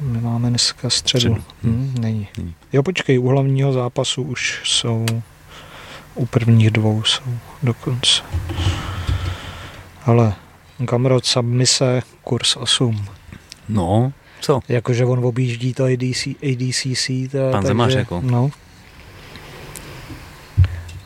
[0.00, 1.34] My máme dneska středu.
[1.34, 1.44] středu.
[1.62, 2.28] Hmm, není.
[2.38, 2.54] není.
[2.72, 5.06] Jo, počkej, u hlavního zápasu už jsou,
[6.14, 7.24] u prvních dvou jsou
[7.62, 8.22] dokonce.
[10.04, 10.34] Ale
[10.78, 13.04] Gamrot submise, kurz 8.
[13.68, 14.60] No, co?
[14.68, 17.06] Jakože on objíždí to ADC, ADCC.
[17.32, 18.20] To, Pan Zemář jako.
[18.24, 18.50] No.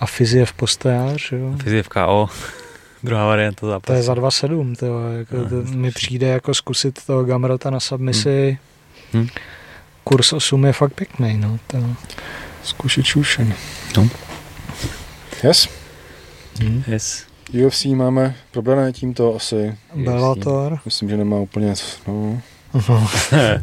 [0.01, 1.55] A Fiziev postojář, jo.
[1.63, 2.29] Fiziev KO.
[3.03, 3.87] Druhá varianta zápasu.
[3.87, 7.81] To je za 2-7, to, jako, no, to mi přijde jako zkusit toho Gamrota na
[7.81, 8.47] submisi.
[8.49, 8.70] Hmm
[9.13, 9.27] Hmm.
[10.05, 11.59] Kurs 8 je fakt pěkný, no.
[11.67, 11.79] To
[12.63, 13.55] zkušit čušen.
[13.97, 14.09] No.
[15.45, 15.69] Yes.
[16.61, 16.85] Hmm.
[16.87, 17.25] Yes.
[17.67, 19.75] UFC máme probrané tímto asi.
[19.95, 20.79] Bellator.
[20.85, 21.75] Myslím, že nemá úplně,
[22.09, 22.41] no.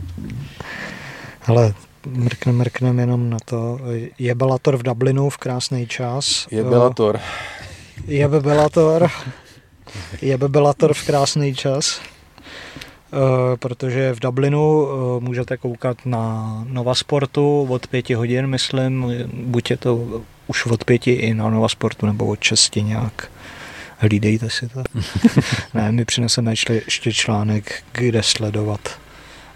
[1.48, 1.74] Ale
[2.06, 3.80] mrknem, mrknem jenom na to.
[4.19, 6.48] Je Bellator v Dublinu v krásný čas.
[6.52, 7.19] Je Bellator.
[8.07, 9.10] Je Bellator.
[10.22, 12.02] Je Bellator v krásný čas.
[13.14, 19.72] Eh, protože v Dublinu eh, můžete koukat na Nova Sportu od pěti hodin, myslím, buď
[19.72, 23.32] je to už od pěti i na Nova Sportu nebo od česti nějak.
[23.98, 24.84] Hlídejte si to.
[25.74, 29.00] ne, my přineseme ještě článek, kde sledovat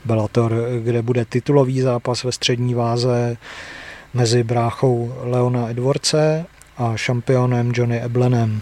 [0.05, 0.53] Bellator,
[0.83, 3.37] kde bude titulový zápas ve střední váze
[4.13, 6.45] mezi bráchou Leona Edwardse
[6.77, 8.61] a šampionem Johnny Eblenem.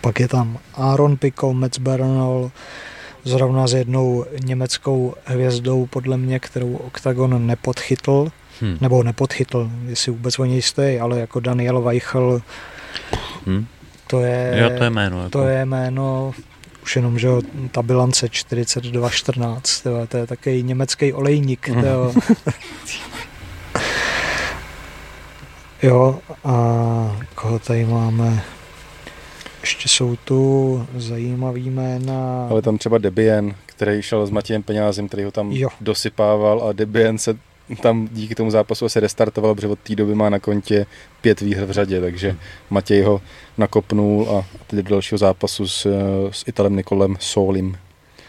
[0.00, 2.50] Pak je tam Aaron Pico, Metz Bernal,
[3.24, 8.28] zrovna s jednou německou hvězdou, podle mě, kterou Octagon nepodchytl,
[8.60, 8.78] hmm.
[8.80, 12.42] nebo nepodchytl, jestli vůbec o něj stojí, ale jako Daniel Weichel,
[13.46, 13.66] hmm.
[14.06, 15.18] to je, jo, to je jméno.
[15.18, 15.30] Jako.
[15.30, 16.32] To je jméno,
[16.82, 17.28] už jenom, že
[17.70, 21.68] ta bilance 42-14, to je takový německý olejník.
[21.68, 21.84] Hmm.
[25.82, 26.54] jo, a
[27.34, 28.42] koho tady máme?
[29.60, 32.46] Ještě jsou tu zajímavý jména.
[32.50, 35.68] Ale tam třeba Debian, který šel s Matějem Peňázem, který ho tam jo.
[35.80, 37.38] dosypával a Debian se
[37.82, 40.86] tam díky tomu zápasu se restartoval, protože od té doby má na kontě
[41.20, 42.36] pět výher v řadě, takže.
[42.70, 43.20] Matěj ho
[43.58, 45.86] nakopnul a teď do dalšího zápasu s,
[46.30, 47.76] s Italem Nikolem Solim.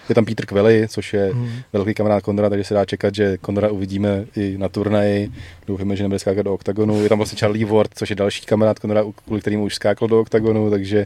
[0.09, 1.51] Je tam Peter Kvely, což je hmm.
[1.73, 5.31] velký kamarád Kondora, takže se dá čekat, že Kondora uvidíme i na turnaji.
[5.67, 7.03] Doufáme, že nebude skákat do oktagonu.
[7.03, 10.19] Je tam vlastně Charlie Ward, což je další kamarád Kondora, kvůli kterým už skákal do
[10.19, 11.05] oktagonu, takže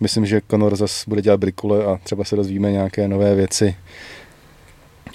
[0.00, 3.76] myslím, že Conor zase bude dělat brikule a třeba se dozvíme nějaké nové věci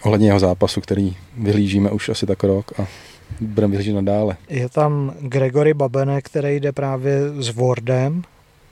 [0.03, 2.87] ohledně jeho zápasu, který vyhlížíme už asi tak rok a
[3.39, 4.37] budeme vyhlížet nadále.
[4.49, 8.23] Je tam Gregory Babene, který jde právě s Wardem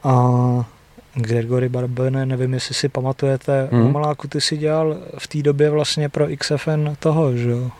[0.03, 0.69] a
[1.17, 3.93] Gregory Barbene, nevím, jestli si pamatujete, hmm.
[3.93, 7.71] Maláku ty si dělal v té době vlastně pro XFN toho, že jo?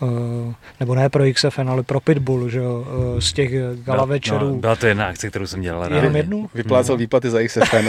[0.00, 4.06] Uh, nebo ne pro XFN, ale pro Pitbull, že jo, uh, z těch gala no,
[4.06, 4.48] večerů.
[4.48, 5.94] No, byla to jedna akce, kterou jsem dělal.
[5.94, 6.50] Jenom jednu?
[6.54, 6.98] Vyplácel no.
[6.98, 7.88] výplaty za XFN.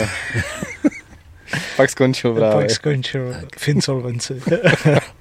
[1.76, 2.66] Pak skončil právě.
[2.66, 3.58] Pak skončil tak.
[3.58, 4.42] v insolvenci.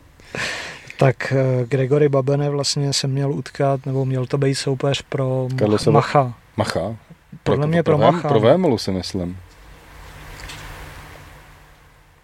[0.98, 5.94] tak uh, Gregory Babene vlastně se měl utkat, nebo měl to být soupeř pro Karlosova.
[5.94, 6.34] Macha.
[6.58, 6.96] Macha?
[7.44, 8.28] Podle pro, mě pro, pro Macha.
[8.28, 9.38] Pro Vémolu si myslím.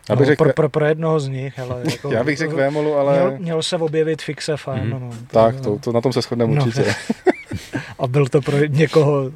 [0.09, 2.55] Já bych no, řekl, pro, pro, pro jednoho z nich, ale jako, Já bych řekl
[2.55, 3.13] Vémolu, ale...
[3.13, 4.89] Měl, měl se objevit Fixe fan, mm.
[4.89, 6.95] no, no, to, Tak, to, to, na tom se shodneme no, určitě.
[7.99, 9.31] a byl to pro někoho...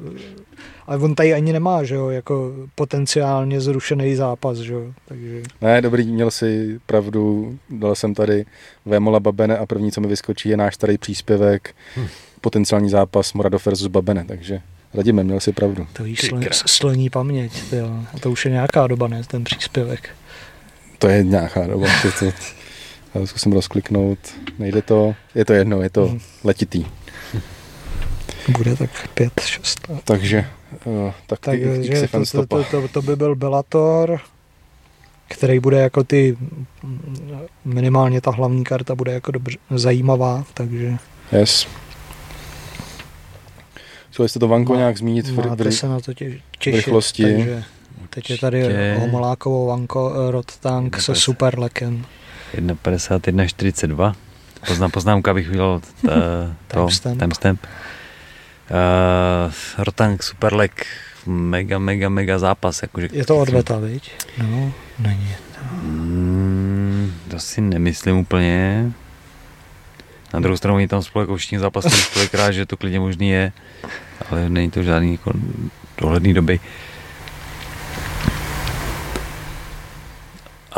[0.86, 5.42] Ale on tady ani nemá, že jo, jako potenciálně zrušený zápas, že jo, takže...
[5.60, 8.44] Ne, dobrý, měl si pravdu, dal jsem tady
[8.86, 12.06] Vémola Babene a první, co mi vyskočí, je náš starý příspěvek, hm.
[12.40, 14.60] potenciální zápas Moradov versus Babene, takže
[14.94, 15.86] Radíme, měl si pravdu.
[15.92, 16.30] To víš,
[16.66, 17.86] sloní paměť, jo.
[18.14, 20.10] A to už je nějaká doba, ne, ten příspěvek.
[20.98, 21.86] To je nějaká doba.
[22.02, 22.32] To, to,
[23.14, 24.18] já zkusím rozkliknout.
[24.58, 25.14] Nejde to.
[25.34, 26.20] Je to jedno, je to hmm.
[26.44, 26.84] letitý.
[28.48, 30.00] Bude tak pět, šest let.
[30.04, 30.46] Takže,
[30.84, 34.20] uh, tak tak že to, to, to, to, to by byl Bellator,
[35.28, 36.36] který bude jako ty,
[37.64, 40.96] minimálně ta hlavní karta bude jako dobře, zajímavá, takže...
[41.32, 41.66] Yes.
[44.10, 47.22] Chtěli jste to Vanko nějak zmínit v, v, se na to těšit, v rychlosti?
[47.22, 47.64] Takže
[48.18, 48.64] Teď je tady
[48.98, 52.06] Homolákovo Vanko eh, Rod Tank se super lekem.
[52.54, 54.14] 1.51.42.
[54.66, 55.80] Poznám, poznámka, abych viděl
[56.68, 57.20] timestamp.
[57.20, 57.66] timestamp.
[58.70, 60.86] Uh, Rotank Superlek
[61.26, 62.82] mega, mega, mega zápas.
[62.82, 64.10] Jakože, je to odveta, viď?
[64.38, 65.76] No, není to.
[65.82, 68.92] Mm, to si nemyslím úplně.
[70.34, 73.52] Na druhou stranu oni tam spolu jako všichni zápasní kolikrát, že to klidně možný je,
[74.30, 75.32] ale není to žádný jako
[75.98, 76.58] dohledný doby.
[76.58, 76.97] Uh,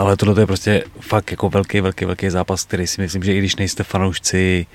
[0.00, 3.38] ale tohle je prostě fakt jako velký, velký, velký zápas, který si myslím, že i
[3.38, 4.66] když nejste fanoušci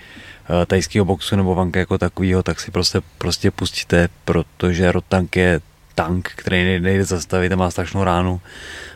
[0.49, 5.61] uh, tajského boxu nebo vanka jako takového, tak si prostě, prostě pustíte, protože Rotank je
[5.95, 8.41] tank, který nejde, nejde zastavit a má strašnou ránu.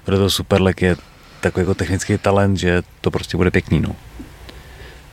[0.06, 0.96] Proto Superlek je
[1.42, 3.80] takový jako technický talent, že to prostě bude pěkný.
[3.80, 3.96] No.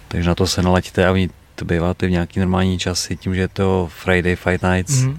[0.08, 3.40] Takže na to se nalaďte a oni to býváte v nějaký normální časy, tím, že
[3.40, 5.16] je to Friday Fight Nights, mm-hmm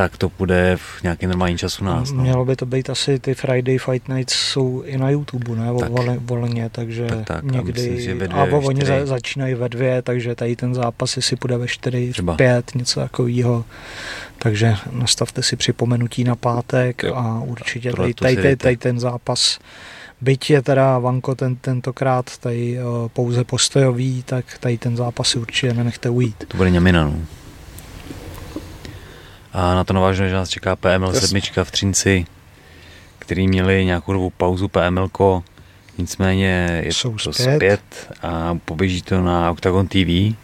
[0.00, 2.12] tak to bude v nějaký normální čas u nás.
[2.12, 2.22] No.
[2.22, 5.66] Mělo by to být asi ty Friday Fight Nights jsou i na YouTube, ne?
[5.80, 5.90] Tak.
[6.20, 7.44] Volně, takže tak, tak.
[7.44, 7.88] někdy...
[7.88, 11.36] A, myslím, ve dvě, a oni za, začínají ve dvě, takže tady ten zápas si
[11.36, 12.34] půjde ve čtyři, Třeba.
[12.34, 13.64] v pět, něco takového.
[14.38, 17.14] Takže nastavte si připomenutí na pátek jo.
[17.14, 19.58] a určitě tady, tady, tady, tady ten zápas
[20.20, 25.38] Byť je teda Vanko ten, tentokrát tady uh, pouze postojový, tak tady ten zápas si
[25.38, 26.44] určitě nenechte ujít.
[26.48, 27.16] To bude němina, no.
[29.52, 32.26] A na to navážu, že nás čeká PML 7 v Třinci,
[33.18, 35.10] který měli nějakou dobu pauzu PML,
[35.98, 37.56] nicméně je Jsou to zpět.
[37.56, 37.80] zpět
[38.22, 40.36] a poběží to na Octagon TV,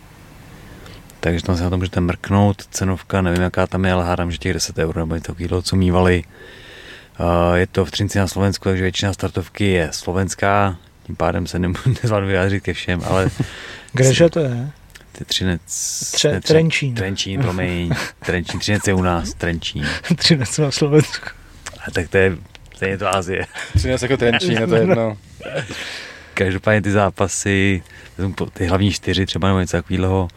[1.21, 4.39] takže tam se na to můžete mrknout, cenovka, nevím jaká tam je, ale hádám, že
[4.39, 6.25] těch 10 eur nebo takového, co mývali.
[7.55, 10.77] Je to v Třinci na Slovensku, takže většina startovky je slovenská,
[11.07, 11.59] tím pádem se
[12.03, 13.31] nezvládnu vyjádřit ke všem, ale...
[13.93, 14.71] Kdeže to je?
[15.25, 15.61] Třinec.
[16.13, 16.95] Tře, ne, Trenčín.
[16.95, 17.91] Trenčín, promiň.
[18.27, 19.87] Trenčín, Třinec je u nás, Trenčín.
[20.17, 21.27] Třinec na Slovensku.
[21.87, 22.37] A tak to je,
[22.77, 23.47] stejně to Azie.
[23.77, 25.19] Třinec jako Trenčín, to je jedno.
[26.35, 27.83] Každopádně ty zápasy,
[28.53, 30.29] ty hlavní čtyři třeba nebo něco takového,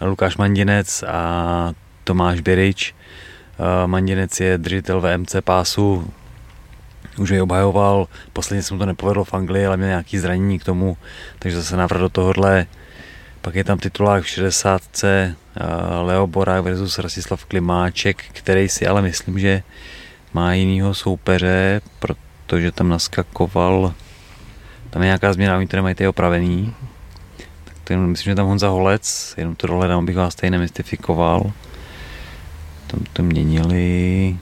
[0.00, 1.72] Lukáš Mandinec a
[2.04, 2.94] Tomáš Běrič.
[3.86, 6.12] Manděnec je držitel VMC pásu,
[7.18, 10.64] už je obhajoval, posledně se mu to nepovedlo v Anglii, ale měl nějaký zranění k
[10.64, 10.96] tomu,
[11.38, 12.66] takže zase návrat do tohohle.
[13.42, 14.82] Pak je tam titulák v 60.
[16.02, 19.62] Leo Borák versus Rasislav Klimáček, který si ale myslím, že
[20.32, 23.94] má jinýho soupeře, protože tam naskakoval,
[24.90, 26.74] tam je nějaká změna, oni to nemají opravený.
[27.64, 31.52] Tak to jenom, myslím, že tam Honza Holec, jenom to dohledám, abych vás tady nemystifikoval.
[32.86, 34.36] Tam to měnili.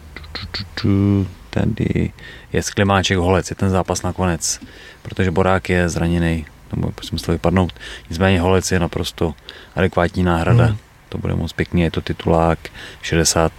[1.50, 2.12] Tady
[2.52, 4.60] je Sklimáček Holec, je ten zápas nakonec,
[5.02, 7.72] protože Borák je zraněný, tomu prostě musel vypadnout.
[8.10, 9.34] Nicméně Holec je naprosto
[9.74, 10.64] adekvátní náhrada.
[10.64, 10.76] Hmm.
[11.08, 12.58] To bude moc pěkný, je to titulák
[13.00, 13.52] v 60.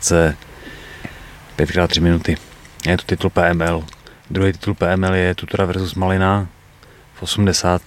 [1.57, 2.37] 5x3 minuty.
[2.87, 3.83] Je to titul PML.
[4.29, 6.47] Druhý titul PML je Tutora versus Malina.
[7.13, 7.81] V 80.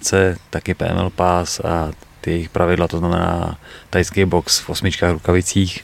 [0.49, 1.91] taky PML pás a
[2.21, 3.57] ty jejich pravidla, to znamená
[3.89, 5.83] tajský box v osmičkách rukavicích.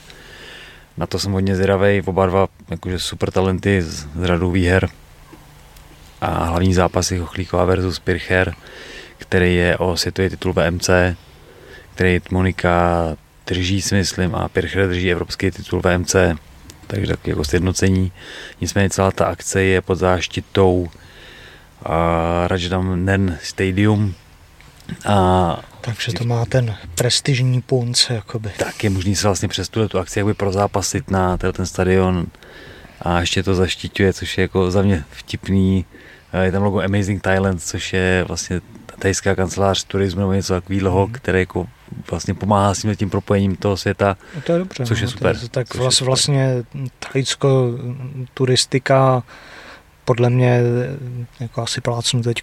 [0.97, 4.89] Na to jsem hodně zvědavý, oba dva jakože super talenty z, z řadu výher.
[6.21, 8.53] A hlavní zápas je Chochlíková versus Pircher,
[9.31, 10.89] který je o světový titul VMC,
[11.93, 13.05] který Monika
[13.47, 16.15] drží, si myslím, a Pircher drží evropský titul VMC
[16.91, 18.11] takže tak jako sjednocení.
[18.61, 20.87] Nicméně celá ta akce je pod záštitou uh,
[22.47, 24.15] Rajdam Nen Stadium.
[25.05, 28.09] A takže to má ten prestižní punc.
[28.09, 28.49] Jakoby.
[28.57, 32.27] Tak je možný se vlastně přes tu akci jakoby prozápasit na ten stadion
[33.01, 35.85] a ještě to zaštiťuje, což je jako za mě vtipný.
[36.41, 38.61] Je tam logo Amazing Thailand, což je vlastně
[39.01, 41.13] tajská kancelář turismu nebo něco takového, mm.
[41.13, 41.67] které jako
[42.11, 45.37] vlastně pomáhá s tím propojením toho světa, no to je dobře, což je no, super.
[45.37, 46.05] To je, tak vlast, super.
[46.05, 46.63] vlastně
[47.13, 47.71] tajsko
[48.33, 49.23] turistika
[50.05, 50.61] podle mě
[51.39, 52.41] jako asi plácnu teď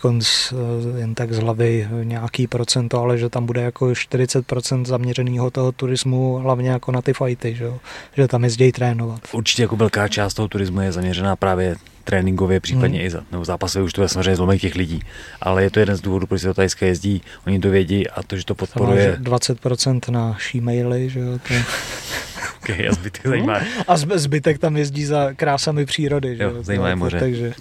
[0.96, 6.34] jen tak z hlavy nějaký procento, ale že tam bude jako 40% zaměřeného toho turismu
[6.34, 7.70] hlavně jako na ty fighty, že,
[8.16, 9.20] že tam jezdí trénovat.
[9.32, 11.76] Určitě jako velká část toho turismu je zaměřená právě
[12.08, 13.06] tréninkově, případně hmm.
[13.06, 15.02] i za, nebo zápasově, už to je samozřejmě zlomek těch lidí.
[15.40, 18.22] Ale je to jeden z důvodů, proč se do Tajska jezdí, oni to vědí a
[18.22, 19.16] to, že to podporuje.
[19.20, 21.38] 20% na she-maily, že jo.
[21.48, 21.54] To...
[22.62, 23.60] okay, a zbytek zajímá.
[23.88, 26.52] A zbytek tam jezdí za krásami přírody, že jo.
[26.60, 27.18] Zajímá je moře.
[27.18, 27.52] Takže...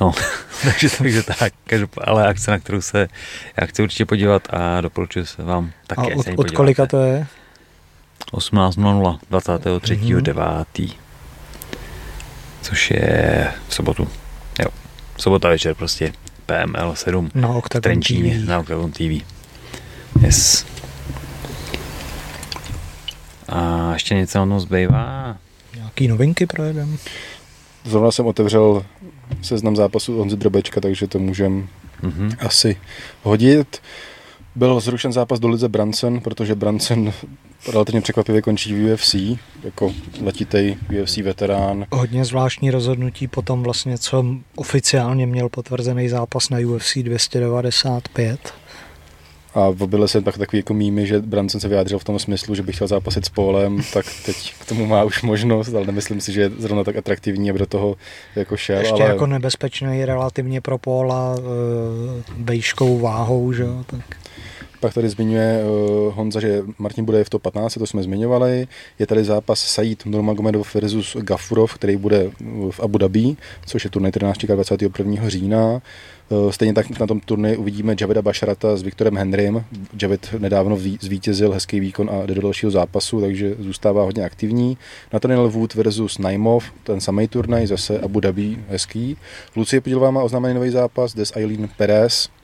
[0.00, 0.12] No,
[0.62, 1.52] takže, takže tak,
[1.98, 3.08] ale akce, na kterou se
[3.60, 6.12] já chci určitě podívat a doporučuji se vám taky.
[6.12, 7.26] A od, od kolika to je?
[8.32, 9.96] 18.00, 23.
[9.96, 10.20] Mm-hmm.
[10.20, 11.01] 9
[12.62, 14.08] což je v sobotu.
[14.62, 14.68] Jo,
[15.16, 16.12] sobota večer prostě
[16.46, 18.46] PML 7 na Octagon TV.
[18.46, 19.24] na Octagon TV.
[20.20, 20.66] Yes.
[23.48, 25.36] A ještě něco ono zbývá?
[25.76, 26.98] Nějaký novinky projedem?
[27.84, 28.84] Zrovna jsem otevřel
[29.42, 31.68] seznam zápasů Honzy Drobečka, takže to můžem
[32.02, 32.36] mm-hmm.
[32.38, 32.76] asi
[33.22, 33.82] hodit.
[34.54, 37.12] Byl zrušen zápas do Lize Branson, protože Branson
[37.68, 39.14] relativně překvapivě končí v UFC,
[39.64, 41.86] jako letitej UFC veterán.
[41.92, 44.24] Hodně zvláštní rozhodnutí potom vlastně, co
[44.56, 48.54] oficiálně měl potvrzený zápas na UFC 295.
[49.54, 52.62] A objevily se pak takový jako mýmy, že Branson se vyjádřil v tom smyslu, že
[52.62, 56.32] by chtěl zápasit s Polem, tak teď k tomu má už možnost, ale nemyslím si,
[56.32, 57.96] že je zrovna tak atraktivní, aby do toho
[58.36, 58.78] jako šel.
[58.78, 59.12] Ještě ale...
[59.12, 61.42] jako nebezpečný relativně pro Pola e,
[62.38, 64.00] vejškou váhou, že jo, tak...
[64.82, 68.68] Pak tady zmiňuje uh, Honza, že Martin bude v top 15, to jsme zmiňovali.
[68.98, 72.30] Je tady zápas Said Nurmagomedov versus Gafurov, který bude
[72.70, 73.36] v Abu Dhabi,
[73.66, 74.38] což je turnaj 13.
[74.38, 75.28] 21.
[75.28, 75.82] října.
[76.28, 79.64] Uh, stejně tak na tom turnaji uvidíme Javeda Basharata s Viktorem Henrym.
[80.02, 84.68] Javed nedávno zvítězil hezký výkon a jde do dalšího zápasu, takže zůstává hodně aktivní.
[84.70, 89.16] Na Nathaniel Wood versus Naimov, ten samý turnaj, zase Abu Dhabi, hezký.
[89.56, 92.41] Lucie Podílová má oznámený nový zápas, Des Eileen Perez, Eh,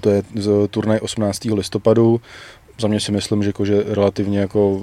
[0.00, 1.44] to je z turnaj 18.
[1.44, 2.20] listopadu.
[2.78, 4.82] Za mě si myslím, že, jako, že relativně jako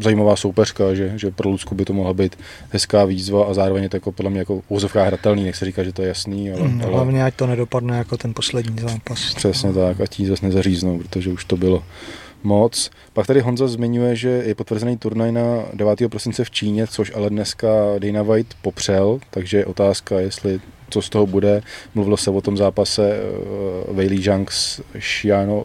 [0.00, 2.38] zajímavá soupeřka, že, že pro Lucku by to mohla být
[2.70, 5.82] hezká výzva a zároveň je to jako podle mě jako úzovká hratelný, nech se říká,
[5.82, 6.52] že to je jasný.
[6.52, 6.92] Ale, mm, ale...
[6.92, 9.34] Hlavně ať to nedopadne jako ten poslední zápas.
[9.34, 11.82] Přesně tak, ať jí zase nezaříznou, protože už to bylo
[12.42, 12.90] moc.
[13.12, 16.10] Pak tady Honza zmiňuje, že je potvrzený turnaj na 9.
[16.10, 17.68] prosince v Číně, což ale dneska
[17.98, 20.60] Dana White popřel, takže je otázka, jestli
[20.94, 21.62] co z toho bude.
[21.94, 23.18] Mluvilo se o tom zápase
[23.88, 25.64] uh, Wei Li Zhang s Xiano,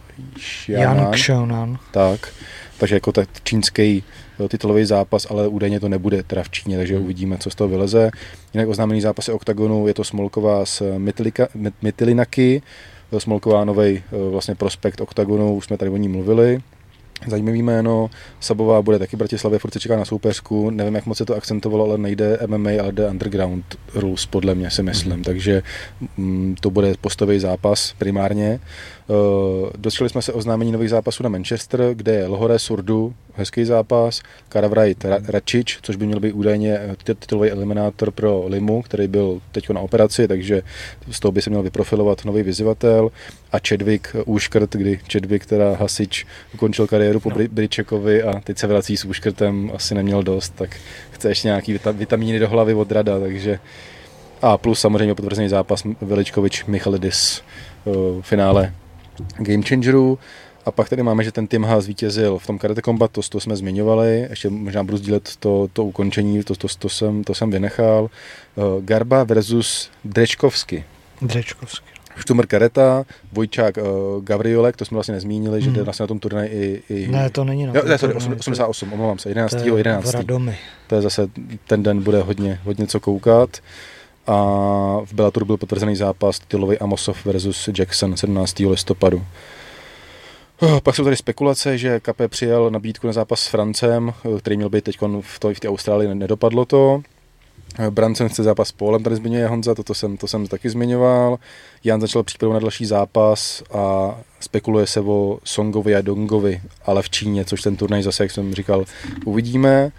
[1.11, 1.77] Xianan.
[1.91, 2.34] Tak,
[2.77, 4.03] takže jako tak čínský
[4.45, 7.03] eh, titulový zápas, ale údajně to nebude teda v Číně, takže hmm.
[7.03, 8.11] uvidíme, co z toho vyleze.
[8.53, 10.97] Jinak oznámený zápasy OKTAGONu je to Smolková s
[11.81, 12.61] Mytilinaky,
[13.18, 16.60] Smolková nový eh, vlastně prospekt OKTAGONu, už jsme tady o ní mluvili.
[17.27, 18.09] Zajímavý jméno,
[18.39, 21.85] Sabová bude taky Bratislavě, furt se čeká na soupeřku, nevím, jak moc se to akcentovalo,
[21.85, 25.17] ale nejde MMA, ale jde underground Rules, podle mě si myslím.
[25.17, 25.23] Mm.
[25.23, 25.63] Takže
[26.17, 28.53] mm, to bude postový zápas primárně.
[28.53, 28.98] Uh,
[29.77, 35.06] Dostali jsme se oznámení nových zápasů na Manchester, kde je Lohore Surdu, hezký zápas, Karavrait
[35.27, 40.27] Račič, což by měl být údajně titulový eliminátor pro Limu, který byl teď na operaci,
[40.27, 40.61] takže
[41.11, 43.10] z toho by se měl vyprofilovat nový vyzivatel
[43.52, 47.36] a Chadwick úškrt, kdy Chadwick, teda hasič, ukončil kariéru po no.
[47.52, 50.77] Bryčekovi a teď se vrací s úškrtem, asi neměl dost, tak
[51.11, 53.60] chce ještě nějaký vitamíny do hlavy od rada, takže
[54.41, 57.41] a plus samozřejmě potvrzený zápas Veličkovič Michalidis
[57.86, 58.73] v finále
[59.37, 60.19] Game Changerů.
[60.65, 63.55] A pak tady máme, že ten Timha zvítězil v tom Karate Combat, to, to jsme
[63.55, 68.09] zmiňovali, ještě možná budu sdílet to, to ukončení, to, to, to, jsem, to jsem vynechal.
[68.79, 70.83] Garba versus Drečkovsky.
[71.21, 71.89] Drečkovsky.
[72.19, 75.69] Štumr Kareta, Vojčák uh, Gavriolek, to jsme vlastně nezmínili, hmm.
[75.69, 77.07] že jde vlastně na tom turnaji i, i...
[77.07, 79.55] Ne, to není na jo, ne, sorry, 88, omlouvám se, 11.
[79.55, 80.15] To 11.
[80.87, 81.27] To je zase,
[81.67, 83.57] ten den bude hodně, hodně co koukat.
[84.27, 84.35] A
[85.05, 88.59] v Bellatoru byl potvrzený zápas titulový Amosov versus Jackson 17.
[88.59, 89.25] listopadu.
[90.61, 94.69] Uh, pak jsou tady spekulace, že Kape přijel nabídku na zápas s Francem, který měl
[94.69, 97.01] být teď v, v té Austrálii, nedopadlo to.
[97.89, 101.39] Brancen chce zápas s Polem, tady zmiňuje Honza, toto jsem, to jsem taky zmiňoval.
[101.83, 107.09] Jan začal přípravu na další zápas a spekuluje se o Songovi a Dongovi, ale v
[107.09, 108.85] Číně, což ten turnaj zase, jak jsem říkal,
[109.25, 109.91] uvidíme.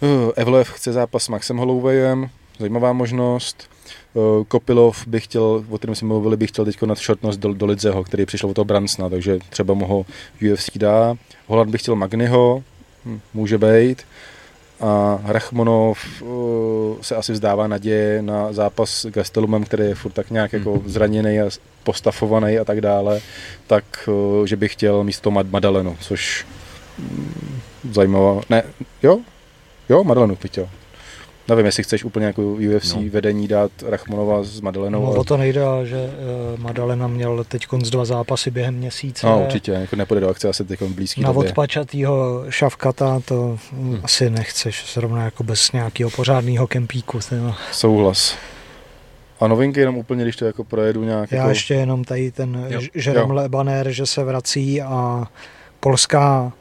[0.00, 3.70] Uh, Evlev chce zápas s Maxem Holouvejem, zajímavá možnost.
[4.14, 7.66] Uh, Kopilov by chtěl, o kterém jsme mluvili, bych chtěl teď na shortnost do, do
[7.66, 10.06] Lidzeho, který přišel od toho Brancna, takže třeba mu ho
[10.52, 11.14] UFC dá.
[11.46, 12.62] Holand by chtěl Magnyho,
[13.04, 14.02] hm, může být
[14.80, 20.30] a Rachmonov uh, se asi vzdává naděje na zápas s Gastelumem, který je furt tak
[20.30, 20.88] nějak jako hmm.
[20.88, 21.50] zraněný a
[21.82, 23.20] postafovaný a tak dále,
[23.66, 26.46] tak uh, že bych chtěl místo Mad- Madalenu, což
[26.98, 27.60] um,
[27.92, 28.62] zajímavá, ne,
[29.02, 29.20] jo,
[29.88, 30.68] jo, Madalenu bych chtěl.
[31.48, 33.02] Nevím, jestli chceš úplně jako UFC no.
[33.10, 35.02] vedení dát Rachmonova s Madalenou.
[35.02, 35.18] No, ale...
[35.18, 39.26] o to nejde, že uh, Madalena měl teď z dva zápasy během měsíce.
[39.26, 41.48] No, určitě, jako nepůjde do akce asi teď blízký Na době.
[41.48, 44.00] odpočatýho šavkata to hmm.
[44.02, 47.18] asi nechceš, zrovna jako bez nějakého pořádného kempíku.
[47.28, 47.56] Teda.
[47.72, 48.36] Souhlas.
[49.40, 51.32] A novinky jenom úplně, když to jako projedu nějak.
[51.32, 51.48] Já jako...
[51.48, 55.24] ještě jenom tady ten Jerome Lebaner, že se vrací a
[55.80, 56.52] polská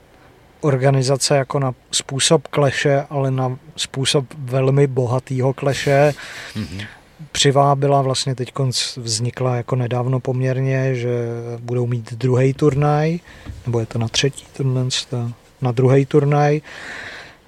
[0.63, 6.13] organizace jako na způsob kleše, ale na způsob velmi bohatýho kleše.
[6.55, 6.85] Mm-hmm.
[7.31, 8.51] Přivábila vlastně teď
[8.97, 11.27] vznikla jako nedávno poměrně, že
[11.59, 13.19] budou mít druhý turnaj,
[13.65, 14.89] nebo je to na třetí turnaj,
[15.61, 16.61] na druhý turnaj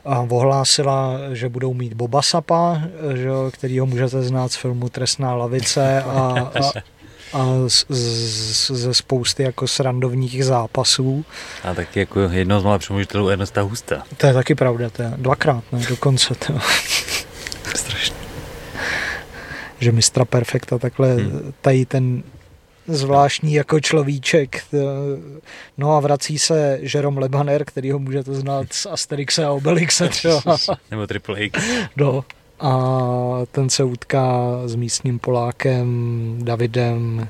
[0.05, 2.81] a ohlásila, že budou mít Boba Sapa,
[3.15, 6.71] že, který ho můžete znát z filmu Trestná lavice a, a,
[7.35, 11.25] a z, z, ze spousty jako srandovních zápasů.
[11.63, 14.03] A taky jako jedno z malých přemožitelů Ernesta Husta.
[14.17, 16.35] To je taky pravda, to je dvakrát, ne, dokonce.
[16.35, 16.59] To.
[17.75, 18.15] Strašně.
[19.79, 21.53] Že mistra perfekta takhle hmm.
[21.61, 22.23] tady ten
[22.87, 24.63] zvláštní jako človíček.
[25.77, 30.57] No a vrací se Jerome Lebaner, který ho můžete znát z Asterixe a Obelixe třeba.
[30.91, 31.63] Nebo Triple X.
[31.95, 32.25] No,
[32.59, 32.79] a
[33.51, 37.27] ten se utká s místním Polákem Davidem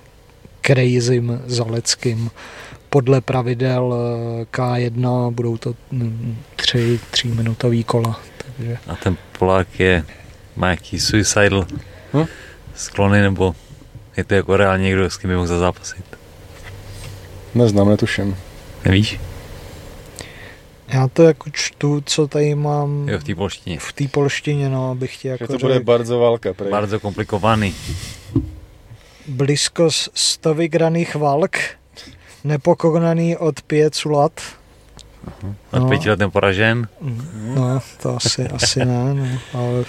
[0.62, 2.32] Krejzim Zaleckým.
[2.90, 8.20] Podle pravidel eh, K1 budou to mm, tři, tři minutový kola.
[8.38, 8.78] Takže.
[8.88, 10.04] A ten Polák je,
[10.56, 11.66] má jaký suicidal
[12.14, 12.26] hm?
[12.76, 13.56] sklony, nebo
[14.18, 16.06] je to jako reálně někdo, s kým by mohl zazápasit?
[17.56, 18.38] Neznám, netuším.
[18.86, 19.20] Nevíš?
[20.88, 23.80] Já to jako čtu, co tady mám jo, v té polštině.
[23.80, 26.54] V té polštině, no, abych ti jako To bude bardzo válka.
[26.54, 26.72] Prej.
[26.72, 27.76] Bardzo komplikovaný.
[29.28, 31.58] Blízko sto vygraných válk,
[32.44, 34.42] nepokonaný od pět let.
[35.26, 35.56] Uh-huh.
[35.72, 36.88] Od no, pěti letem poražen?
[37.56, 39.86] No, to asi, asi ne, no, ale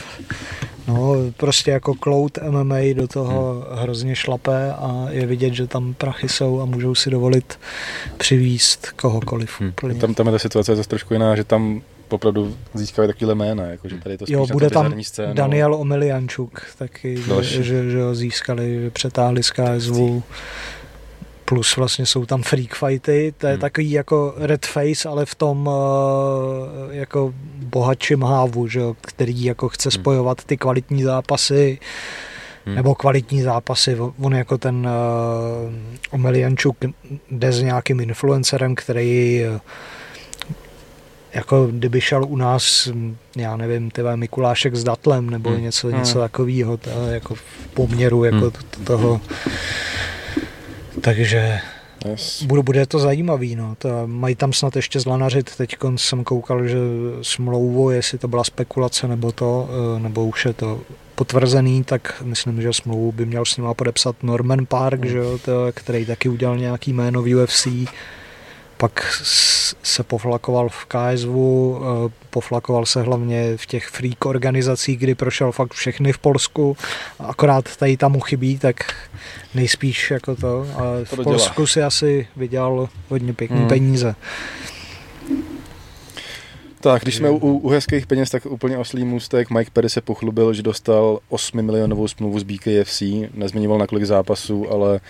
[0.88, 3.78] no, prostě jako cloud MMA do toho hmm.
[3.78, 7.58] hrozně šlapé a je vidět, že tam prachy jsou a můžou si dovolit
[8.16, 9.60] přivíst kohokoliv.
[9.60, 9.98] Hmm.
[10.00, 13.88] Tam, tam je ta situace zase trošku jiná, že tam opravdu získávají takovýhle jména, jako,
[13.88, 15.34] že tady je to jo, bude tam scénu.
[15.34, 19.98] Daniel Omeliančuk taky, že, že, že, ho získali, že přetáhli z KSV
[21.47, 23.60] plus vlastně jsou tam freak fighty, to je hmm.
[23.60, 25.74] takový jako red face, ale v tom uh,
[26.90, 30.01] jako bohatším hávu, že, který jako chce hmm.
[30.01, 31.78] spojovat ty kvalitní zápasy
[32.66, 32.74] hmm.
[32.74, 33.97] nebo kvalitní zápasy.
[34.20, 35.74] On jako ten uh,
[36.10, 36.77] Omeliančuk
[37.31, 39.60] jde s nějakým influencerem, který uh,
[41.35, 42.89] jako kdyby šel u nás,
[43.36, 45.62] já nevím, tyhle Mikulášek s Datlem nebo hmm.
[45.62, 45.98] něco, hmm.
[45.98, 46.78] něco takového,
[47.10, 47.43] jako v
[47.74, 48.85] poměru jako hmm.
[48.85, 49.20] toho
[51.01, 51.60] takže
[52.05, 52.43] Yes.
[52.43, 53.74] Bude, bude to zajímavý, no.
[53.78, 56.78] To, mají tam snad ještě zlanařit, teď jsem koukal, že
[57.23, 60.81] smlouvu, jestli to byla spekulace nebo to, eh, nebo už je to
[61.14, 65.09] potvrzený, tak myslím, že smlouvu by měl s nima podepsat Norman Park, mm.
[65.09, 67.66] že jo, to, který taky udělal nějaký jméno v UFC.
[68.76, 69.22] Pak
[69.82, 75.72] se poflakoval v KSV, eh, poflakoval se hlavně v těch freak organizacích, kdy prošel fakt
[75.72, 76.76] všechny v Polsku.
[77.18, 78.94] Akorát tady tam mu chybí, tak
[79.54, 80.66] nejspíš jako to.
[80.74, 83.68] Ale v Polsku si asi vydělal hodně pěkný hmm.
[83.68, 84.14] peníze.
[86.80, 89.50] Tak, když jsme u, u hezkých peněz, tak úplně oslý můstek.
[89.50, 93.02] Mike Perry se pochlubil, že dostal 8 milionovou smlouvu z BKFC.
[93.34, 95.00] Nezmiňoval na kolik zápasů, ale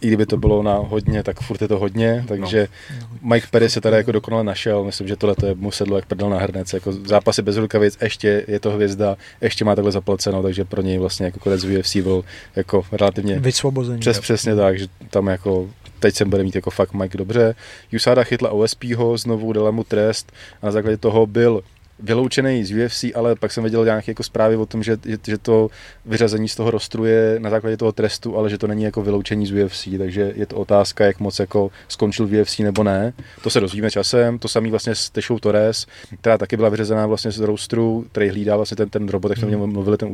[0.00, 2.68] i kdyby to bylo na hodně, tak furt je to hodně, takže
[3.00, 3.06] no.
[3.34, 6.06] Mike Perry se tady jako dokonale našel, myslím, že tohle to je mu sedlo jak
[6.06, 10.42] prdel na hrnec, jako zápasy bez rukavic, ještě je to hvězda, ještě má takhle zaplaceno,
[10.42, 12.24] takže pro něj vlastně jako konec UFC byl
[12.56, 14.00] jako relativně vysvobozený.
[14.00, 15.68] Přes, přesně tak, že tam jako
[16.00, 17.54] teď se bude mít jako fakt Mike dobře.
[17.94, 20.32] Usada chytla OSPho, znovu dala mu trest
[20.62, 21.62] a na základě toho byl
[21.98, 25.68] vyloučený z UFC, ale pak jsem viděl nějaké jako zprávy o tom, že, že, to
[26.06, 29.46] vyřazení z toho rostru je na základě toho trestu, ale že to není jako vyloučení
[29.46, 33.12] z UFC, takže je to otázka, jak moc jako skončil v UFC nebo ne.
[33.42, 34.38] To se dozvíme časem.
[34.38, 35.86] To samý vlastně s Tešou Torres,
[36.20, 39.50] která taky byla vyřazená vlastně z rostru, který hlídá vlastně ten, ten robot, jak jsme
[39.50, 39.72] hmm.
[39.72, 40.08] mluvili, ten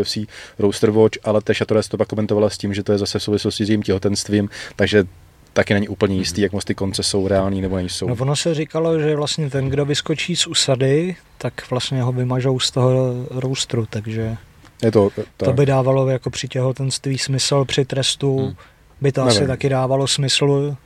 [0.00, 0.18] UFC
[0.58, 3.22] Roaster Watch, ale Teša Torres to pak komentovala s tím, že to je zase v
[3.22, 5.04] souvislosti s jejím těhotenstvím, takže
[5.56, 8.08] taky není úplně jistý, jak moc ty konce jsou reální nebo nejsou.
[8.08, 12.60] No ono se říkalo, že vlastně ten, kdo vyskočí z usady, tak vlastně ho vymažou
[12.60, 14.36] z toho roustru, takže
[14.82, 15.26] je to, tak.
[15.36, 18.54] to by dávalo jako při těhotenství smysl, při trestu hmm.
[19.00, 19.38] by to Nevím.
[19.38, 20.76] asi taky dávalo smysl.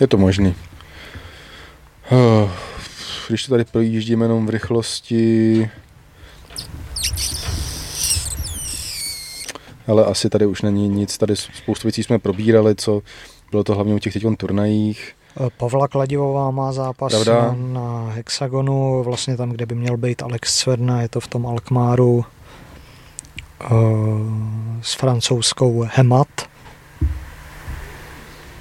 [0.00, 0.54] Je to možný.
[3.28, 5.70] Když to tady projíždíme jenom v rychlosti,
[9.86, 13.02] ale asi tady už není nic, tady spoustu věcí jsme probírali, co
[13.52, 15.12] bylo to hlavně u těch teď turnajích.
[15.40, 17.54] Eh, Pavla Kladivová má zápas Pravda?
[17.56, 22.24] na Hexagonu, vlastně tam, kde by měl být Alex Cverna, je to v tom Alkmáru
[23.60, 23.66] eh,
[24.82, 26.28] s francouzskou Hemat,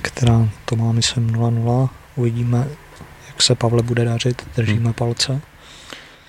[0.01, 1.89] která to má, myslím, 0-0.
[2.15, 2.67] Uvidíme,
[3.27, 4.93] jak se Pavle bude dařit, držíme hmm.
[4.93, 5.41] palce.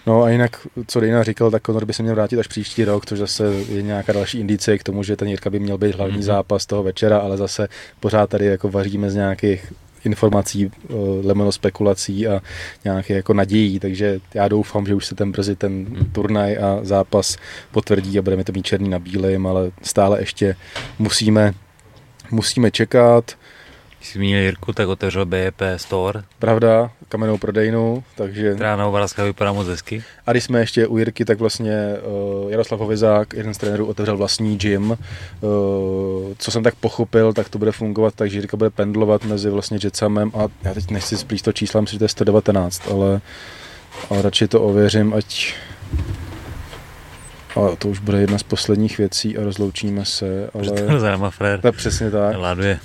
[0.06, 3.06] No a jinak, co Dejna říkal, tak Conor by se měl vrátit až příští rok,
[3.06, 6.18] což zase je nějaká další indicie k tomu, že ten Jirka by měl být hlavní
[6.18, 6.22] mm-hmm.
[6.22, 7.68] zápas toho večera, ale zase
[8.00, 9.72] pořád tady jako vaříme z nějakých
[10.04, 12.42] informací, eh, lemeno spekulací a
[12.84, 16.04] nějaké jako nadějí, takže já doufám, že už se ten brzy ten mhm.
[16.12, 17.36] turnaj a zápas
[17.70, 20.56] potvrdí a budeme to mít černý na bílém, ale stále ještě
[20.98, 21.54] musíme,
[22.30, 23.36] musíme čekat.
[24.02, 26.22] Když jsi zmínil Jirku, tak otevřel BEP Store.
[26.38, 28.54] Pravda, kamennou prodejnu, takže...
[28.54, 30.04] Která na obrázka vypadá moc hezky.
[30.26, 31.96] A když jsme ještě u Jirky, tak vlastně
[32.42, 34.90] uh, Jaroslav Hovizák, jeden z trenérů, otevřel vlastní gym.
[34.90, 34.96] Uh,
[36.38, 39.78] co jsem tak pochopil, tak to bude fungovat tak, že Jirka bude pendlovat mezi vlastně
[39.84, 43.20] Jetsamem a já teď nechci splíst to čísla, myslím, že to je 119, ale,
[44.10, 45.54] ale radši to ověřím, ať
[47.56, 50.50] a to už bude jedna z posledních věcí a rozloučíme se.
[50.54, 50.66] Ale...
[51.60, 52.36] To je přesně tak.
[52.36, 52.80] Láduje.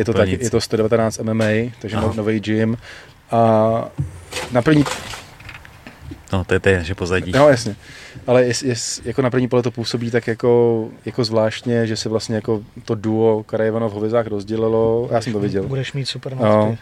[0.00, 1.44] Je to, tak, je to 119 MMA,
[1.80, 2.12] takže Aha.
[2.16, 2.76] nový gym.
[3.30, 3.40] A
[4.52, 4.84] na první...
[6.32, 7.32] No, to je té že pozadí.
[7.32, 7.76] No, jasně.
[8.26, 12.08] Ale jest, jest, jako na první pole to působí tak jako, jako zvláštně, že se
[12.08, 15.08] vlastně jako to duo Karajevanov Hovizák rozdělilo.
[15.12, 15.62] Já jsem to viděl.
[15.62, 16.78] Budeš mít super no.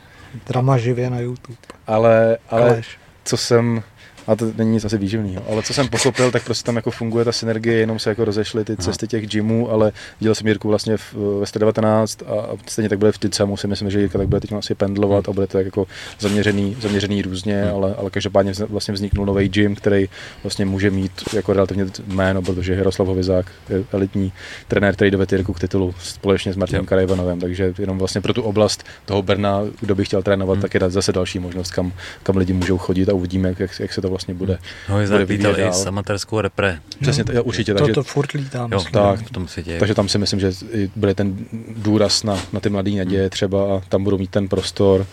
[0.46, 1.58] Drama živě na YouTube.
[1.86, 2.82] Ale, ale
[3.24, 3.82] co jsem
[4.28, 5.42] a to není nic asi výživného.
[5.48, 8.64] Ale co jsem pochopil, tak prostě tam jako funguje ta synergie, jenom se jako rozešly
[8.64, 12.26] ty cesty těch gymů, ale viděl jsem Jirku vlastně v, ve 119 a,
[12.66, 15.32] stejně tak bude v Tycamu, si myslím, že Jirka tak bude teď asi pendlovat a
[15.32, 15.86] bude to tak jako
[16.18, 17.74] zaměřený, zaměřený různě, hmm.
[17.74, 20.08] ale, ale každopádně vlastně vzniknul nový gym, který
[20.42, 24.32] vlastně může mít jako relativně jméno, protože Jaroslav Hovizák je elitní
[24.68, 26.88] trenér, který dovede Jirku k titulu společně s Martinem yep.
[26.88, 30.62] Karajvanovem, takže jenom vlastně pro tu oblast toho Brna, kdo by chtěl trénovat, hmm.
[30.62, 31.92] tak je zase další možnost, kam,
[32.22, 34.58] kam lidi můžou chodit a uvidíme, jak, jak se to vlastně bude.
[34.88, 36.78] No, bude lítal i s amatérskou repre.
[37.00, 37.74] Přesně, to, určitě.
[37.74, 38.68] To, takže, to furt lítá.
[38.72, 39.78] Jo, tak, v tom se děje.
[39.78, 40.52] Takže tam si myslím, že
[40.96, 41.36] bude ten
[41.76, 43.30] důraz na, na ty mladé naděje hmm.
[43.30, 45.06] třeba a tam budou mít ten prostor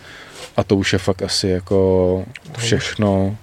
[0.57, 2.26] a to už je fakt asi jako
[2.57, 3.38] všechno.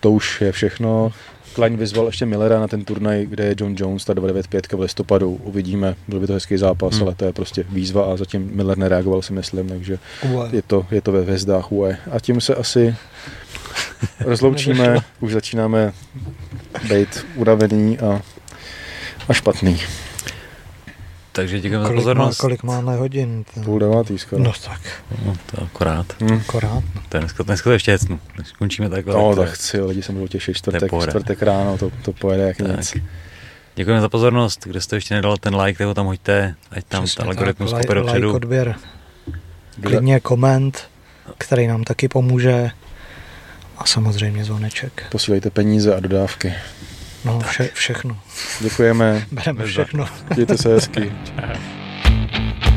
[0.00, 1.12] To už je všechno.
[1.52, 5.40] Klein vyzval ještě Millera na ten turnaj, kde je John Jones, ta 295 v listopadu.
[5.44, 7.02] Uvidíme, byl by to hezký zápas, hmm.
[7.02, 9.98] ale to je prostě výzva a zatím Miller nereagoval si myslím, takže
[10.52, 11.96] je to, je to ve hvězdách UE.
[12.10, 12.96] A tím se asi
[14.20, 15.92] rozloučíme, už začínáme
[16.88, 18.22] být unavený a,
[19.28, 19.80] a špatný.
[21.32, 22.38] Takže děkujeme za pozornost.
[22.38, 23.44] Má, kolik máme hodin?
[23.54, 23.64] Ten...
[23.64, 24.42] Půl devátý skoro.
[24.42, 24.80] No tak.
[25.24, 26.06] No, to akorát.
[26.20, 26.40] Hmm.
[26.48, 26.82] Akorát.
[27.08, 28.20] To je dneska, dneska to ještě hecnu.
[28.58, 29.14] Končíme takhle.
[29.14, 32.76] No, tak chci, lidi se budou těšit čtvrtek, čtvrtek ráno, to, to pojede jak tak.
[32.76, 32.96] nic.
[33.74, 34.66] Děkujeme za pozornost.
[34.66, 37.72] Kdo jste ještě nedal ten like, tak ho tam hoďte, ať tam Přesně ta algoritmus
[37.72, 38.26] kope dopředu.
[38.26, 38.76] Like, odběr,
[39.82, 40.88] klidně koment,
[41.38, 42.70] který nám taky pomůže
[43.78, 45.06] a samozřejmě zvoneček.
[45.10, 46.54] Posílejte peníze a dodávky.
[47.24, 48.20] No, vše, všechno.
[48.60, 49.26] Děkujeme.
[49.32, 50.06] Bereme všechno.
[50.34, 51.12] Dějte se hezky.
[51.24, 51.44] Čau.